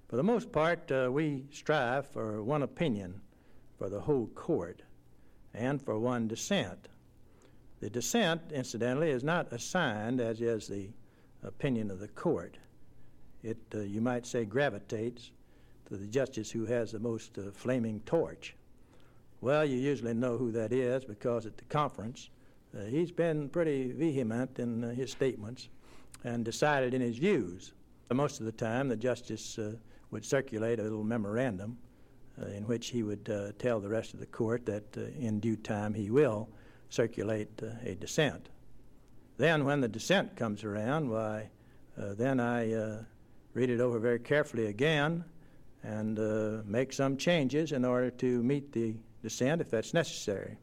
For 0.08 0.16
the 0.16 0.24
most 0.24 0.52
part, 0.52 0.92
uh, 0.92 1.10
we 1.12 1.46
strive 1.52 2.08
for 2.08 2.42
one 2.44 2.64
opinion 2.64 3.22
for 3.78 3.90
the 3.90 4.02
whole 4.02 4.28
court 4.28 4.82
and 5.54 5.82
for 5.82 6.00
one 6.00 6.28
dissent. 6.28 6.88
The 7.80 7.90
dissent, 7.90 8.52
incidentally, 8.52 9.10
is 9.12 9.24
not 9.24 9.54
assigned 9.54 10.20
as 10.20 10.42
is 10.42 10.68
the 10.68 10.90
opinion 11.44 11.92
of 11.92 12.00
the 12.00 12.08
court. 12.10 12.58
It, 13.44 13.58
uh, 13.74 13.80
you 13.80 14.02
might 14.02 14.26
say, 14.26 14.44
gravitates 14.46 15.32
to 15.88 15.96
the 15.96 16.08
justice 16.08 16.52
who 16.52 16.66
has 16.66 16.92
the 16.92 17.00
most 17.00 17.38
uh, 17.38 17.52
flaming 17.52 18.02
torch. 18.02 18.56
Well, 19.42 19.64
you 19.64 19.78
usually 19.78 20.14
know 20.14 20.38
who 20.38 20.52
that 20.52 20.74
is 20.74 21.06
because 21.06 21.46
at 21.46 21.58
the 21.58 21.64
conference, 21.66 22.30
uh, 22.78 22.86
he's 22.86 23.12
been 23.12 23.50
pretty 23.50 23.92
vehement 23.92 24.60
in 24.60 24.84
uh, 24.84 24.94
his 24.94 25.12
statements 25.12 25.70
and 26.24 26.46
decided 26.46 26.94
in 26.94 27.02
his 27.02 27.18
views. 27.18 27.74
Most 28.12 28.40
of 28.40 28.46
the 28.46 28.52
time, 28.52 28.88
the 28.88 28.96
justice 28.96 29.58
uh, 29.58 29.74
would 30.12 30.26
circulate 30.26 30.80
a 30.80 30.84
little 30.84 31.04
memorandum 31.04 31.78
uh, 32.42 32.48
in 32.48 32.64
which 32.68 32.90
he 32.90 33.04
would 33.04 33.30
uh, 33.30 33.52
tell 33.58 33.80
the 33.80 33.90
rest 33.90 34.14
of 34.14 34.20
the 34.20 34.26
court 34.26 34.66
that 34.66 34.84
uh, 34.98 35.02
in 35.20 35.40
due 35.40 35.56
time 35.56 35.94
he 35.94 36.10
will 36.10 36.50
circulate 36.90 37.50
a 37.86 37.96
dissent. 37.96 38.50
Then, 39.38 39.64
when 39.64 39.80
the 39.80 39.88
dissent 39.88 40.36
comes 40.36 40.64
around, 40.64 41.08
why, 41.08 41.50
then 41.96 42.40
I 42.40 43.06
read 43.54 43.70
it 43.70 43.80
over 43.80 44.00
very 44.00 44.18
carefully 44.18 44.66
again 44.66 45.24
and 45.84 46.66
make 46.68 46.92
some 46.92 47.16
changes 47.16 47.72
in 47.74 47.86
order 47.86 48.10
to 48.10 48.42
meet 48.42 48.72
the 48.72 48.96
dissent 49.22 49.62
if 49.62 49.70
that's 49.70 49.94
necessary. 49.94 50.58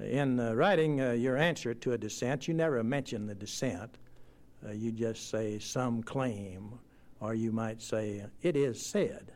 In 0.00 0.40
uh, 0.40 0.54
writing 0.54 1.00
uh, 1.00 1.12
your 1.12 1.36
answer 1.36 1.74
to 1.74 1.92
a 1.92 1.98
dissent, 1.98 2.48
you 2.48 2.54
never 2.54 2.82
mention 2.82 3.26
the 3.26 3.34
dissent. 3.34 3.98
you 4.72 4.90
just 4.92 5.30
say 5.30 5.58
some 5.58 6.02
claim, 6.02 6.78
or 7.20 7.34
you 7.34 7.52
might 7.52 7.80
say, 7.80 8.24
it 8.42 8.56
is 8.56 8.84
said 8.84 9.32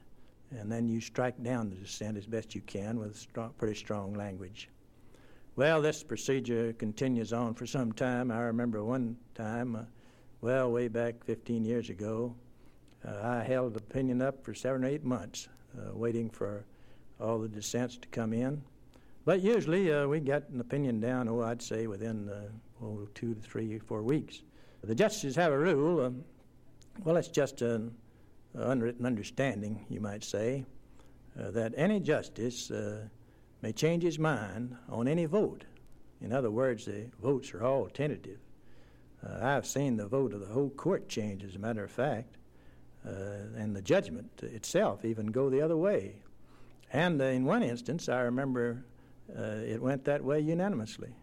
and 0.50 0.70
then 0.70 0.88
you 0.88 1.00
strike 1.00 1.42
down 1.42 1.70
the 1.70 1.76
dissent 1.76 2.16
as 2.16 2.26
best 2.26 2.54
you 2.54 2.60
can 2.62 2.98
with 2.98 3.16
strong, 3.16 3.52
pretty 3.58 3.74
strong 3.74 4.14
language. 4.14 4.68
Well, 5.56 5.82
this 5.82 6.02
procedure 6.02 6.72
continues 6.74 7.32
on 7.32 7.54
for 7.54 7.66
some 7.66 7.92
time. 7.92 8.30
I 8.30 8.40
remember 8.40 8.82
one 8.84 9.16
time, 9.34 9.76
uh, 9.76 9.82
well, 10.40 10.70
way 10.70 10.88
back 10.88 11.24
15 11.24 11.64
years 11.64 11.90
ago, 11.90 12.34
uh, 13.04 13.20
I 13.22 13.42
held 13.42 13.76
opinion 13.76 14.22
up 14.22 14.44
for 14.44 14.54
seven 14.54 14.84
or 14.84 14.88
eight 14.88 15.04
months, 15.04 15.48
uh, 15.76 15.94
waiting 15.94 16.30
for 16.30 16.64
all 17.20 17.38
the 17.38 17.48
dissents 17.48 17.96
to 17.98 18.08
come 18.08 18.32
in. 18.32 18.62
But 19.28 19.42
usually 19.42 19.92
uh, 19.92 20.06
we 20.06 20.20
get 20.20 20.48
an 20.48 20.58
opinion 20.58 21.00
down, 21.00 21.28
oh, 21.28 21.42
I'd 21.42 21.60
say 21.60 21.86
within 21.86 22.30
uh, 22.30 22.48
oh, 22.82 23.06
two 23.14 23.34
to 23.34 23.40
three, 23.42 23.78
four 23.78 24.02
weeks. 24.02 24.40
The 24.82 24.94
justices 24.94 25.36
have 25.36 25.52
a 25.52 25.58
rule. 25.58 26.06
Um, 26.06 26.24
well, 27.04 27.18
it's 27.18 27.28
just 27.28 27.60
an 27.60 27.94
unwritten 28.54 29.04
understanding, 29.04 29.84
you 29.90 30.00
might 30.00 30.24
say, 30.24 30.64
uh, 31.38 31.50
that 31.50 31.74
any 31.76 32.00
justice 32.00 32.70
uh, 32.70 33.06
may 33.60 33.70
change 33.70 34.02
his 34.02 34.18
mind 34.18 34.74
on 34.88 35.06
any 35.06 35.26
vote. 35.26 35.64
In 36.22 36.32
other 36.32 36.50
words, 36.50 36.86
the 36.86 37.10
votes 37.20 37.52
are 37.52 37.62
all 37.62 37.86
tentative. 37.88 38.38
Uh, 39.22 39.40
I've 39.42 39.66
seen 39.66 39.98
the 39.98 40.08
vote 40.08 40.32
of 40.32 40.40
the 40.40 40.54
whole 40.54 40.70
court 40.70 41.06
change, 41.06 41.44
as 41.44 41.54
a 41.54 41.58
matter 41.58 41.84
of 41.84 41.90
fact, 41.90 42.38
and 43.04 43.76
the 43.76 43.82
judgment 43.82 44.30
itself 44.42 45.04
even 45.04 45.26
go 45.26 45.50
the 45.50 45.60
other 45.60 45.76
way. 45.76 46.14
And 46.90 47.20
in 47.20 47.44
one 47.44 47.62
instance, 47.62 48.08
I 48.08 48.20
remember 48.20 48.84
uh, 49.36 49.62
it 49.66 49.82
went 49.82 50.04
that 50.04 50.24
way 50.24 50.40
unanimously. 50.40 51.14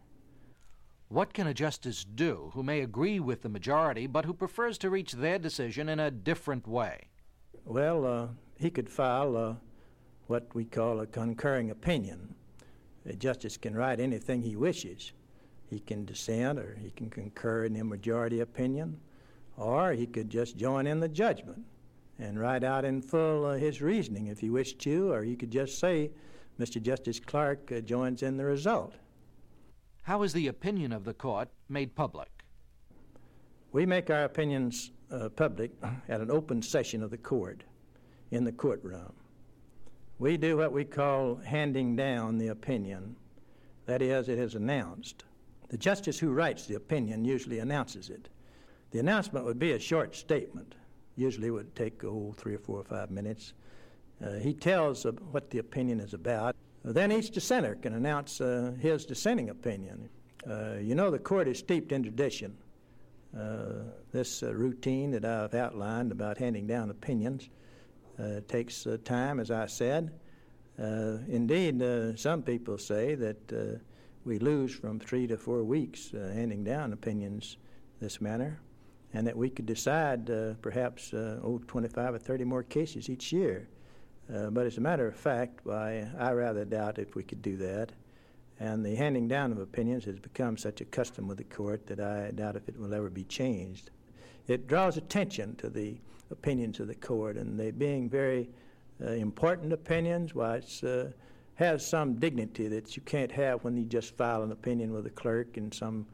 What 1.08 1.34
can 1.34 1.48
a 1.48 1.54
justice 1.54 2.04
do 2.04 2.52
who 2.54 2.64
may 2.64 2.82
agree 2.82 3.20
with 3.20 3.42
the 3.42 3.50
majority 3.50 4.08
but 4.08 4.26
who 4.26 4.34
prefers 4.34 4.78
to 4.80 4.90
reach 4.90 5.14
their 5.14 5.38
decision 5.38 5.88
in 5.88 6.00
a 6.00 6.12
different 6.12 6.68
way? 6.68 7.10
Well, 7.64 8.06
uh, 8.06 8.28
he 8.58 8.70
could 8.70 8.90
file 8.90 9.38
uh, 9.38 9.56
what 10.28 10.48
we 10.54 10.66
call 10.66 11.00
a 11.00 11.06
concurring 11.06 11.70
opinion. 11.70 12.36
A 13.06 13.14
justice 13.14 13.58
can 13.58 13.76
write 13.76 14.00
anything 14.00 14.42
he 14.42 14.56
wishes. 14.56 15.12
He 15.70 15.80
can 15.80 16.06
dissent 16.06 16.60
or 16.60 16.76
he 16.82 16.90
can 16.92 17.10
concur 17.10 17.66
in 17.66 17.74
the 17.74 17.84
majority 17.84 18.40
opinion, 18.40 19.00
or 19.58 19.94
he 19.94 20.08
could 20.08 20.30
just 20.30 20.58
join 20.58 20.88
in 20.88 21.00
the 21.00 21.10
judgment 21.10 21.64
and 22.18 22.40
write 22.40 22.64
out 22.64 22.86
in 22.86 23.02
full 23.02 23.46
uh, 23.46 23.54
his 23.56 23.82
reasoning 23.82 24.28
if 24.28 24.40
he 24.40 24.50
wished 24.50 24.80
to, 24.80 25.12
or 25.12 25.24
he 25.24 25.36
could 25.36 25.52
just 25.52 25.80
say, 25.80 26.12
Mr. 26.60 26.82
Justice 26.82 27.20
Clark 27.20 27.72
uh, 27.72 27.82
joins 27.82 28.24
in 28.24 28.38
the 28.38 28.46
result. 28.46 28.96
How 30.04 30.24
is 30.24 30.34
the 30.34 30.48
opinion 30.48 30.94
of 30.94 31.04
the 31.04 31.14
court 31.14 31.50
made 31.68 31.96
public? 31.96 32.30
We 33.72 33.86
make 33.86 34.10
our 34.10 34.24
opinions 34.24 34.92
uh, 35.12 35.30
public 35.30 35.72
at 36.10 36.22
an 36.22 36.32
open 36.32 36.62
session 36.62 37.04
of 37.04 37.12
the 37.12 37.18
court 37.18 37.64
in 38.32 38.44
the 38.44 38.52
courtroom. 38.52 39.14
We 40.18 40.38
do 40.38 40.58
what 40.58 40.72
we 40.72 40.86
call 40.86 41.36
handing 41.44 41.96
down 41.96 42.38
the 42.38 42.48
opinion. 42.48 43.18
That 43.86 44.02
is, 44.02 44.30
it 44.30 44.40
is 44.40 44.56
announced. 44.56 45.26
The 45.70 45.78
justice 45.78 46.18
who 46.20 46.32
writes 46.32 46.66
the 46.66 46.76
opinion 46.76 47.26
usually 47.26 47.60
announces 47.60 48.10
it. 48.10 48.30
The 48.92 49.00
announcement 49.00 49.46
would 49.46 49.60
be 49.60 49.74
a 49.74 49.80
short 49.80 50.16
statement. 50.16 50.76
Usually 51.18 51.48
it 51.48 51.52
would 51.52 51.76
take 51.76 52.04
oh, 52.06 52.34
three 52.38 52.56
or 52.56 52.60
four 52.60 52.80
or 52.80 52.84
five 52.84 53.12
minutes. 53.12 53.54
Uh, 54.24 54.34
he 54.34 54.54
tells 54.54 55.06
uh, 55.06 55.12
what 55.32 55.50
the 55.50 55.60
opinion 55.60 56.00
is 56.00 56.14
about. 56.14 56.56
Then 56.84 57.12
each 57.12 57.32
dissenter 57.32 57.76
can 57.76 57.94
announce 57.94 58.40
uh, 58.40 58.74
his 58.80 59.06
dissenting 59.06 59.50
opinion. 59.50 60.10
Uh, 60.50 60.76
you 60.80 60.96
know, 60.96 61.10
the 61.10 61.20
court 61.20 61.48
is 61.48 61.60
steeped 61.60 61.92
in 61.92 62.04
tradition. 62.04 62.56
Uh, 63.38 63.90
this 64.12 64.44
uh, 64.44 64.54
routine 64.54 65.12
that 65.12 65.26
I've 65.26 65.56
outlined 65.56 66.12
about 66.12 66.38
handing 66.38 66.68
down 66.68 66.90
opinions 66.90 67.50
takes 68.48 68.88
time, 69.04 69.42
as 69.42 69.52
I 69.52 69.66
said. 69.66 70.10
indeed, 70.78 71.84
some 72.18 72.44
people 72.44 72.78
say 72.78 73.14
that 73.14 73.82
we 74.24 74.40
lose 74.40 74.74
from 74.74 75.02
three 75.02 75.28
to 75.28 75.38
four 75.38 75.66
weeks 75.66 76.12
handing 76.12 76.64
down 76.64 76.94
opinions 76.94 77.58
this 78.00 78.22
manner, 78.22 78.62
and 79.14 79.28
that 79.28 79.36
we 79.36 79.50
could 79.50 79.66
decide 79.66 80.28
perhaps 80.62 81.14
oh, 81.14 81.62
25 81.68 82.14
or 82.14 82.20
30 82.20 82.46
more 82.46 82.64
cases 82.64 83.10
each 83.10 83.34
year. 83.34 83.68
Uh, 84.34 84.50
but 84.50 84.66
as 84.66 84.78
a 84.78 84.82
matter 84.82 85.08
of 85.08 85.16
fact, 85.16 85.60
why, 85.64 86.08
I 86.18 86.32
rather 86.32 86.66
doubt 86.66 86.98
if 86.98 87.16
we 87.16 87.24
could 87.24 87.42
do 87.42 87.58
that. 87.58 87.92
And 88.60 88.86
the 88.86 88.96
handing 88.96 89.28
down 89.28 89.52
of 89.52 89.60
opinions 89.60 90.06
has 90.06 90.18
become 90.18 90.58
such 90.58 90.82
a 90.82 90.86
custom 90.86 91.28
with 91.28 91.38
the 91.38 91.44
court 91.44 91.86
that 91.88 92.00
I 92.00 92.32
doubt 92.32 92.56
if 92.56 92.70
it 92.70 92.80
will 92.80 92.94
ever 92.94 93.10
be 93.10 93.26
changed. 93.26 93.92
It 94.48 94.68
draws 94.68 94.98
attention 94.98 95.56
to 95.58 95.70
the 95.70 95.98
opinions 96.32 96.80
of 96.80 96.88
the 96.88 96.96
court, 96.96 97.38
and 97.38 97.60
they 97.60 97.72
being 97.72 98.10
very 98.10 98.50
uh, 99.04 99.12
important 99.12 99.74
opinions, 99.74 100.34
why 100.34 100.58
it 100.58 100.82
uh, 100.84 101.12
has 101.56 101.86
some 101.86 102.16
dignity 102.16 102.68
that 102.68 102.96
you 102.96 103.02
can't 103.04 103.32
have 103.32 103.64
when 103.64 103.78
you 103.78 103.86
just 103.86 104.16
file 104.16 104.44
an 104.44 104.52
opinion 104.52 104.92
with 104.94 105.06
a 105.06 105.12
clerk 105.12 105.58
and 105.58 105.74
some 105.74 106.06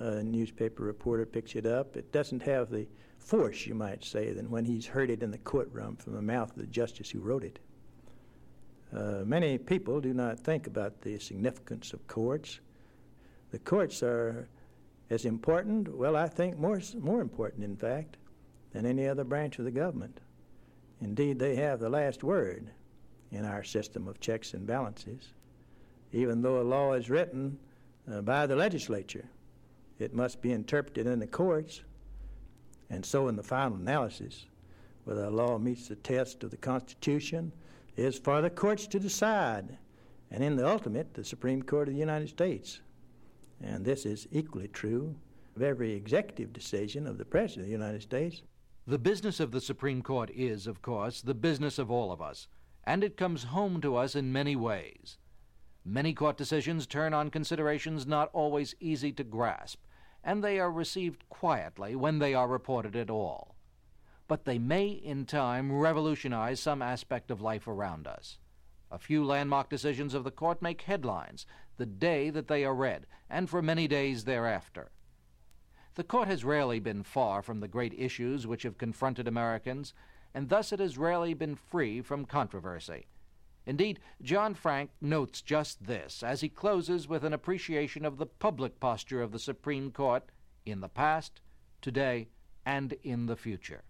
uh, 0.00 0.22
newspaper 0.22 0.82
reporter 0.82 1.24
picks 1.24 1.54
it 1.54 1.66
up. 1.66 1.96
It 1.96 2.12
doesn't 2.12 2.42
have 2.42 2.70
the 2.70 2.86
force, 3.26 3.66
you 3.66 3.74
might 3.74 4.04
say, 4.04 4.32
than 4.32 4.48
when 4.50 4.64
he's 4.64 4.86
heard 4.86 5.10
it 5.10 5.22
in 5.22 5.32
the 5.32 5.38
courtroom 5.38 5.96
from 5.96 6.14
the 6.14 6.22
mouth 6.22 6.50
of 6.50 6.58
the 6.58 6.66
justice 6.66 7.10
who 7.10 7.18
wrote 7.18 7.42
it. 7.42 7.58
Uh, 8.96 9.24
many 9.24 9.58
people 9.58 10.00
do 10.00 10.14
not 10.14 10.38
think 10.38 10.68
about 10.68 11.00
the 11.00 11.18
significance 11.18 11.92
of 11.92 12.06
courts. 12.06 12.60
The 13.50 13.58
courts 13.58 14.00
are 14.04 14.48
as 15.10 15.24
important, 15.24 15.92
well, 15.94 16.14
I 16.14 16.28
think 16.28 16.56
more, 16.56 16.80
more 17.00 17.20
important, 17.20 17.64
in 17.64 17.76
fact, 17.76 18.16
than 18.72 18.86
any 18.86 19.08
other 19.08 19.24
branch 19.24 19.58
of 19.58 19.64
the 19.64 19.72
government. 19.72 20.20
Indeed, 21.00 21.40
they 21.40 21.56
have 21.56 21.80
the 21.80 21.90
last 21.90 22.22
word 22.22 22.70
in 23.32 23.44
our 23.44 23.64
system 23.64 24.06
of 24.06 24.20
checks 24.20 24.54
and 24.54 24.66
balances. 24.66 25.32
Even 26.12 26.42
though 26.42 26.60
a 26.60 26.62
law 26.62 26.92
is 26.92 27.10
written 27.10 27.58
uh, 28.10 28.20
by 28.22 28.46
the 28.46 28.56
legislature, 28.56 29.28
it 29.98 30.14
must 30.14 30.40
be 30.40 30.52
interpreted 30.52 31.08
in 31.08 31.18
the 31.18 31.26
courts, 31.26 31.82
and 32.90 33.04
so 33.04 33.28
in 33.28 33.36
the 33.36 33.42
final 33.42 33.76
analysis, 33.76 34.46
whether 35.04 35.24
a 35.24 35.30
law 35.30 35.58
meets 35.58 35.88
the 35.88 35.96
test 35.96 36.42
of 36.42 36.50
the 36.50 36.56
Constitution 36.56 37.52
is 37.96 38.18
for 38.18 38.40
the 38.40 38.50
courts 38.50 38.86
to 38.88 38.98
decide, 38.98 39.78
and 40.30 40.42
in 40.42 40.56
the 40.56 40.68
ultimate, 40.68 41.14
the 41.14 41.24
Supreme 41.24 41.62
Court 41.62 41.88
of 41.88 41.94
the 41.94 42.00
United 42.00 42.28
States. 42.28 42.80
And 43.62 43.84
this 43.84 44.04
is 44.04 44.28
equally 44.32 44.68
true 44.68 45.14
of 45.54 45.62
every 45.62 45.92
executive 45.92 46.52
decision 46.52 47.06
of 47.06 47.18
the 47.18 47.24
President 47.24 47.62
of 47.62 47.66
the 47.66 47.84
United 47.84 48.02
States. 48.02 48.42
The 48.86 48.98
business 48.98 49.40
of 49.40 49.50
the 49.50 49.60
Supreme 49.60 50.02
Court 50.02 50.30
is, 50.34 50.66
of 50.66 50.82
course, 50.82 51.22
the 51.22 51.34
business 51.34 51.78
of 51.78 51.90
all 51.90 52.12
of 52.12 52.20
us, 52.20 52.48
and 52.84 53.02
it 53.02 53.16
comes 53.16 53.44
home 53.44 53.80
to 53.80 53.96
us 53.96 54.14
in 54.14 54.32
many 54.32 54.54
ways. 54.54 55.18
Many 55.84 56.12
court 56.12 56.36
decisions 56.36 56.86
turn 56.86 57.14
on 57.14 57.30
considerations 57.30 58.06
not 58.06 58.28
always 58.32 58.74
easy 58.80 59.12
to 59.12 59.24
grasp, 59.24 59.80
and 60.26 60.44
they 60.44 60.60
are 60.60 60.70
received 60.70 61.26
quietly 61.30 61.96
when 61.96 62.18
they 62.18 62.34
are 62.34 62.48
reported 62.48 62.94
at 62.94 63.08
all 63.08 63.56
but 64.28 64.44
they 64.44 64.58
may 64.58 64.88
in 64.88 65.24
time 65.24 65.72
revolutionize 65.72 66.60
some 66.60 66.82
aspect 66.82 67.30
of 67.30 67.40
life 67.40 67.68
around 67.68 68.06
us. 68.06 68.38
A 68.90 68.98
few 68.98 69.24
landmark 69.24 69.68
decisions 69.68 70.14
of 70.14 70.24
the 70.24 70.30
court 70.30 70.62
make 70.62 70.82
headlines 70.82 71.46
the 71.76 71.86
day 71.86 72.30
that 72.30 72.48
they 72.48 72.64
are 72.64 72.74
read, 72.74 73.06
and 73.28 73.48
for 73.48 73.62
many 73.62 73.86
days 73.86 74.24
thereafter. 74.24 74.90
The 75.94 76.04
court 76.04 76.28
has 76.28 76.44
rarely 76.44 76.80
been 76.80 77.02
far 77.02 77.42
from 77.42 77.60
the 77.60 77.68
great 77.68 77.94
issues 77.96 78.46
which 78.46 78.64
have 78.64 78.78
confronted 78.78 79.26
Americans, 79.26 79.94
and 80.34 80.48
thus 80.48 80.72
it 80.72 80.80
has 80.80 80.98
rarely 80.98 81.34
been 81.34 81.54
free 81.54 82.00
from 82.00 82.26
controversy. 82.26 83.06
Indeed, 83.66 83.98
John 84.22 84.54
Frank 84.54 84.90
notes 85.00 85.42
just 85.42 85.86
this 85.86 86.22
as 86.22 86.40
he 86.40 86.48
closes 86.48 87.08
with 87.08 87.24
an 87.24 87.32
appreciation 87.32 88.04
of 88.04 88.16
the 88.16 88.26
public 88.26 88.78
posture 88.78 89.22
of 89.22 89.32
the 89.32 89.40
Supreme 89.40 89.90
Court 89.90 90.22
in 90.64 90.80
the 90.80 90.88
past, 90.88 91.40
today, 91.82 92.28
and 92.64 92.94
in 93.02 93.26
the 93.26 93.36
future. 93.36 93.82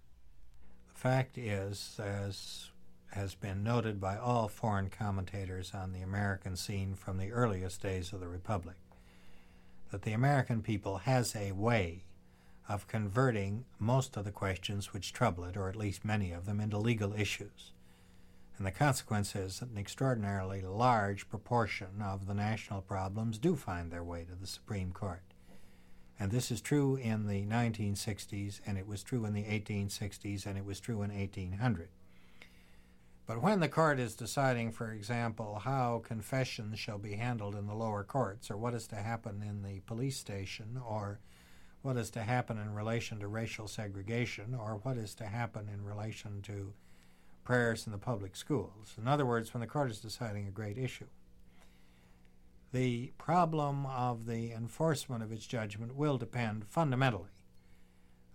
The 0.92 0.98
fact 0.98 1.36
is, 1.36 2.00
as 2.02 2.70
has 3.12 3.34
been 3.34 3.62
noted 3.62 4.00
by 4.00 4.16
all 4.16 4.48
foreign 4.48 4.88
commentators 4.88 5.72
on 5.74 5.92
the 5.92 6.00
American 6.00 6.56
scene 6.56 6.94
from 6.94 7.18
the 7.18 7.32
earliest 7.32 7.82
days 7.82 8.12
of 8.12 8.20
the 8.20 8.28
Republic, 8.28 8.76
that 9.90 10.02
the 10.02 10.12
American 10.12 10.62
people 10.62 10.98
has 10.98 11.36
a 11.36 11.52
way 11.52 12.04
of 12.68 12.88
converting 12.88 13.64
most 13.78 14.16
of 14.16 14.24
the 14.24 14.32
questions 14.32 14.92
which 14.92 15.12
trouble 15.12 15.44
it, 15.44 15.56
or 15.56 15.68
at 15.68 15.76
least 15.76 16.04
many 16.04 16.32
of 16.32 16.46
them, 16.46 16.60
into 16.60 16.78
legal 16.78 17.12
issues. 17.12 17.72
And 18.56 18.66
the 18.66 18.70
consequence 18.70 19.36
is 19.36 19.60
that 19.60 19.68
an 19.68 19.76
extraordinarily 19.76 20.62
large 20.62 21.28
proportion 21.28 22.00
of 22.02 22.26
the 22.26 22.34
national 22.34 22.80
problems 22.80 23.38
do 23.38 23.54
find 23.54 23.90
their 23.90 24.04
way 24.04 24.24
to 24.24 24.34
the 24.34 24.46
Supreme 24.46 24.92
Court. 24.92 25.22
And 26.18 26.30
this 26.30 26.50
is 26.50 26.62
true 26.62 26.96
in 26.96 27.26
the 27.26 27.44
1960s, 27.44 28.60
and 28.64 28.78
it 28.78 28.86
was 28.86 29.02
true 29.02 29.26
in 29.26 29.34
the 29.34 29.44
1860s, 29.44 30.46
and 30.46 30.56
it 30.56 30.64
was 30.64 30.80
true 30.80 31.02
in 31.02 31.14
1800. 31.14 31.90
But 33.26 33.42
when 33.42 33.60
the 33.60 33.68
court 33.68 33.98
is 33.98 34.14
deciding, 34.14 34.72
for 34.72 34.90
example, 34.90 35.60
how 35.64 36.00
confessions 36.06 36.78
shall 36.78 36.98
be 36.98 37.16
handled 37.16 37.54
in 37.54 37.66
the 37.66 37.74
lower 37.74 38.04
courts, 38.04 38.50
or 38.50 38.56
what 38.56 38.72
is 38.72 38.86
to 38.86 38.96
happen 38.96 39.42
in 39.42 39.62
the 39.62 39.80
police 39.80 40.16
station, 40.16 40.80
or 40.82 41.18
what 41.82 41.98
is 41.98 42.08
to 42.10 42.22
happen 42.22 42.56
in 42.56 42.72
relation 42.72 43.18
to 43.20 43.28
racial 43.28 43.68
segregation, 43.68 44.54
or 44.54 44.80
what 44.82 44.96
is 44.96 45.14
to 45.16 45.26
happen 45.26 45.68
in 45.68 45.84
relation 45.84 46.40
to 46.42 46.72
prayers 47.46 47.86
in 47.86 47.92
the 47.92 47.98
public 47.98 48.36
schools. 48.36 48.94
In 48.98 49.08
other 49.08 49.24
words, 49.24 49.54
when 49.54 49.62
the 49.62 49.66
court 49.66 49.90
is 49.90 50.00
deciding 50.00 50.46
a 50.46 50.50
great 50.50 50.76
issue, 50.76 51.06
the 52.72 53.12
problem 53.16 53.86
of 53.86 54.26
the 54.26 54.52
enforcement 54.52 55.22
of 55.22 55.32
its 55.32 55.46
judgment 55.46 55.96
will 55.96 56.18
depend 56.18 56.66
fundamentally 56.66 57.30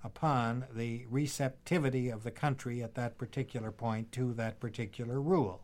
upon 0.03 0.66
the 0.74 1.05
receptivity 1.09 2.09
of 2.09 2.24
the 2.24 2.32
country 2.32 2.82
at 2.82 2.95
that 2.95 3.18
particular 3.18 3.72
point 3.72 4.12
to 4.14 4.34
that 4.34 4.59
particular 4.59 5.22
rule. 5.22 5.62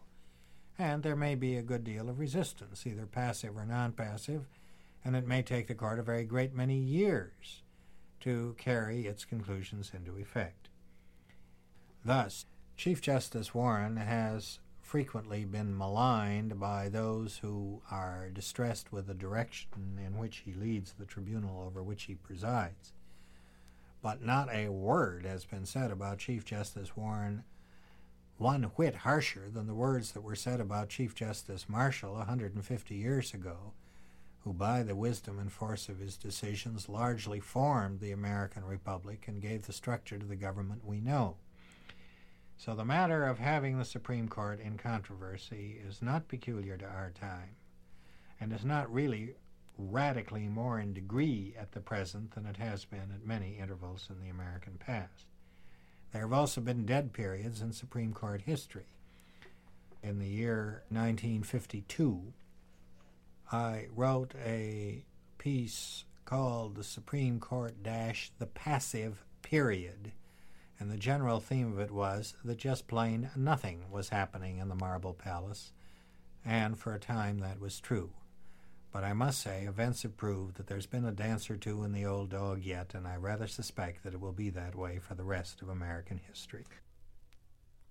And 0.77 1.01
there 1.01 1.15
may 1.15 1.33
be 1.33 1.55
a 1.55 1.63
good 1.63 1.83
deal 1.83 2.07
of 2.07 2.19
resistance, 2.19 2.85
either 2.85 3.07
passive 3.07 3.57
or 3.57 3.65
non 3.65 3.93
passive, 3.93 4.47
and 5.03 5.15
it 5.15 5.25
may 5.25 5.41
take 5.41 5.67
the 5.67 5.73
court 5.73 5.97
a 5.97 6.03
very 6.03 6.23
great 6.23 6.53
many 6.53 6.77
years 6.77 7.63
to 8.19 8.55
carry 8.59 9.07
its 9.07 9.25
conclusions 9.25 9.91
into 9.95 10.17
effect. 10.17 10.69
Thus, 12.05 12.45
Chief 12.77 13.01
Justice 13.01 13.55
Warren 13.55 13.97
has 13.97 14.59
frequently 14.83 15.45
been 15.45 15.75
maligned 15.75 16.59
by 16.59 16.89
those 16.89 17.37
who 17.37 17.81
are 17.89 18.29
distressed 18.29 18.93
with 18.93 19.07
the 19.07 19.15
direction 19.15 19.99
in 20.05 20.19
which 20.19 20.43
he 20.45 20.53
leads 20.53 20.93
the 20.93 21.05
tribunal 21.07 21.63
over 21.65 21.81
which 21.81 22.03
he 22.03 22.13
presides. 22.13 22.93
But 24.03 24.23
not 24.23 24.53
a 24.53 24.69
word 24.69 25.25
has 25.25 25.43
been 25.43 25.65
said 25.65 25.89
about 25.89 26.19
Chief 26.19 26.45
Justice 26.45 26.95
Warren 26.95 27.43
one 28.37 28.65
whit 28.75 28.97
harsher 28.97 29.49
than 29.49 29.65
the 29.65 29.73
words 29.73 30.11
that 30.11 30.21
were 30.21 30.35
said 30.35 30.59
about 30.61 30.89
Chief 30.89 31.15
Justice 31.15 31.67
Marshall 31.67 32.13
150 32.13 32.93
years 32.93 33.33
ago, 33.33 33.73
who, 34.41 34.53
by 34.53 34.83
the 34.83 34.95
wisdom 34.95 35.39
and 35.39 35.51
force 35.51 35.89
of 35.89 35.97
his 35.97 36.15
decisions, 36.15 36.87
largely 36.87 37.39
formed 37.39 38.01
the 38.01 38.11
American 38.11 38.63
Republic 38.63 39.23
and 39.27 39.41
gave 39.41 39.65
the 39.65 39.73
structure 39.73 40.19
to 40.19 40.27
the 40.27 40.35
government 40.35 40.85
we 40.85 41.01
know. 41.01 41.37
So 42.57 42.73
the 42.73 42.83
matter 42.83 43.23
of 43.23 43.37
having 43.37 43.77
the 43.77 43.85
Supreme 43.85 44.27
Court 44.27 44.59
in 44.59 44.77
controversy 44.77 45.79
is 45.87 46.01
not 46.01 46.27
peculiar 46.27 46.75
to 46.77 46.85
our 46.85 47.11
time 47.11 47.55
and 48.39 48.51
is 48.51 48.65
not 48.65 48.91
really 48.91 49.35
radically 49.77 50.47
more 50.47 50.79
in 50.79 50.91
degree 50.91 51.53
at 51.57 51.71
the 51.71 51.79
present 51.79 52.31
than 52.31 52.47
it 52.47 52.57
has 52.57 52.83
been 52.83 53.11
at 53.13 53.25
many 53.25 53.57
intervals 53.59 54.09
in 54.09 54.19
the 54.23 54.31
American 54.31 54.73
past. 54.79 55.27
There 56.11 56.23
have 56.23 56.33
also 56.33 56.59
been 56.59 56.85
dead 56.85 57.13
periods 57.13 57.61
in 57.61 57.73
Supreme 57.73 58.11
Court 58.11 58.41
history. 58.41 58.87
In 60.01 60.17
the 60.17 60.27
year 60.27 60.83
1952, 60.89 62.33
I 63.51 63.87
wrote 63.95 64.33
a 64.43 65.03
piece 65.37 66.05
called 66.25 66.75
The 66.75 66.83
Supreme 66.83 67.39
Court 67.39 67.83
Dash 67.83 68.31
the 68.39 68.47
Passive 68.47 69.23
Period 69.43 70.11
and 70.79 70.91
the 70.91 70.97
general 70.97 71.39
theme 71.39 71.71
of 71.71 71.79
it 71.79 71.91
was 71.91 72.35
that 72.43 72.57
just 72.57 72.87
plain 72.87 73.29
nothing 73.35 73.85
was 73.89 74.09
happening 74.09 74.57
in 74.57 74.69
the 74.69 74.75
Marble 74.75 75.13
Palace, 75.13 75.71
and 76.45 76.77
for 76.77 76.93
a 76.93 76.99
time 76.99 77.39
that 77.39 77.59
was 77.59 77.79
true. 77.79 78.11
But 78.91 79.03
I 79.03 79.13
must 79.13 79.41
say, 79.41 79.65
events 79.65 80.03
have 80.03 80.17
proved 80.17 80.55
that 80.55 80.67
there's 80.67 80.85
been 80.85 81.05
a 81.05 81.11
dance 81.11 81.49
or 81.49 81.57
two 81.57 81.83
in 81.83 81.91
the 81.91 82.05
old 82.05 82.29
dog 82.29 82.63
yet, 82.63 82.93
and 82.93 83.07
I 83.07 83.15
rather 83.17 83.47
suspect 83.47 84.03
that 84.03 84.13
it 84.13 84.21
will 84.21 84.31
be 84.31 84.49
that 84.51 84.75
way 84.75 84.99
for 84.99 85.13
the 85.13 85.23
rest 85.23 85.61
of 85.61 85.69
American 85.69 86.19
history. 86.27 86.65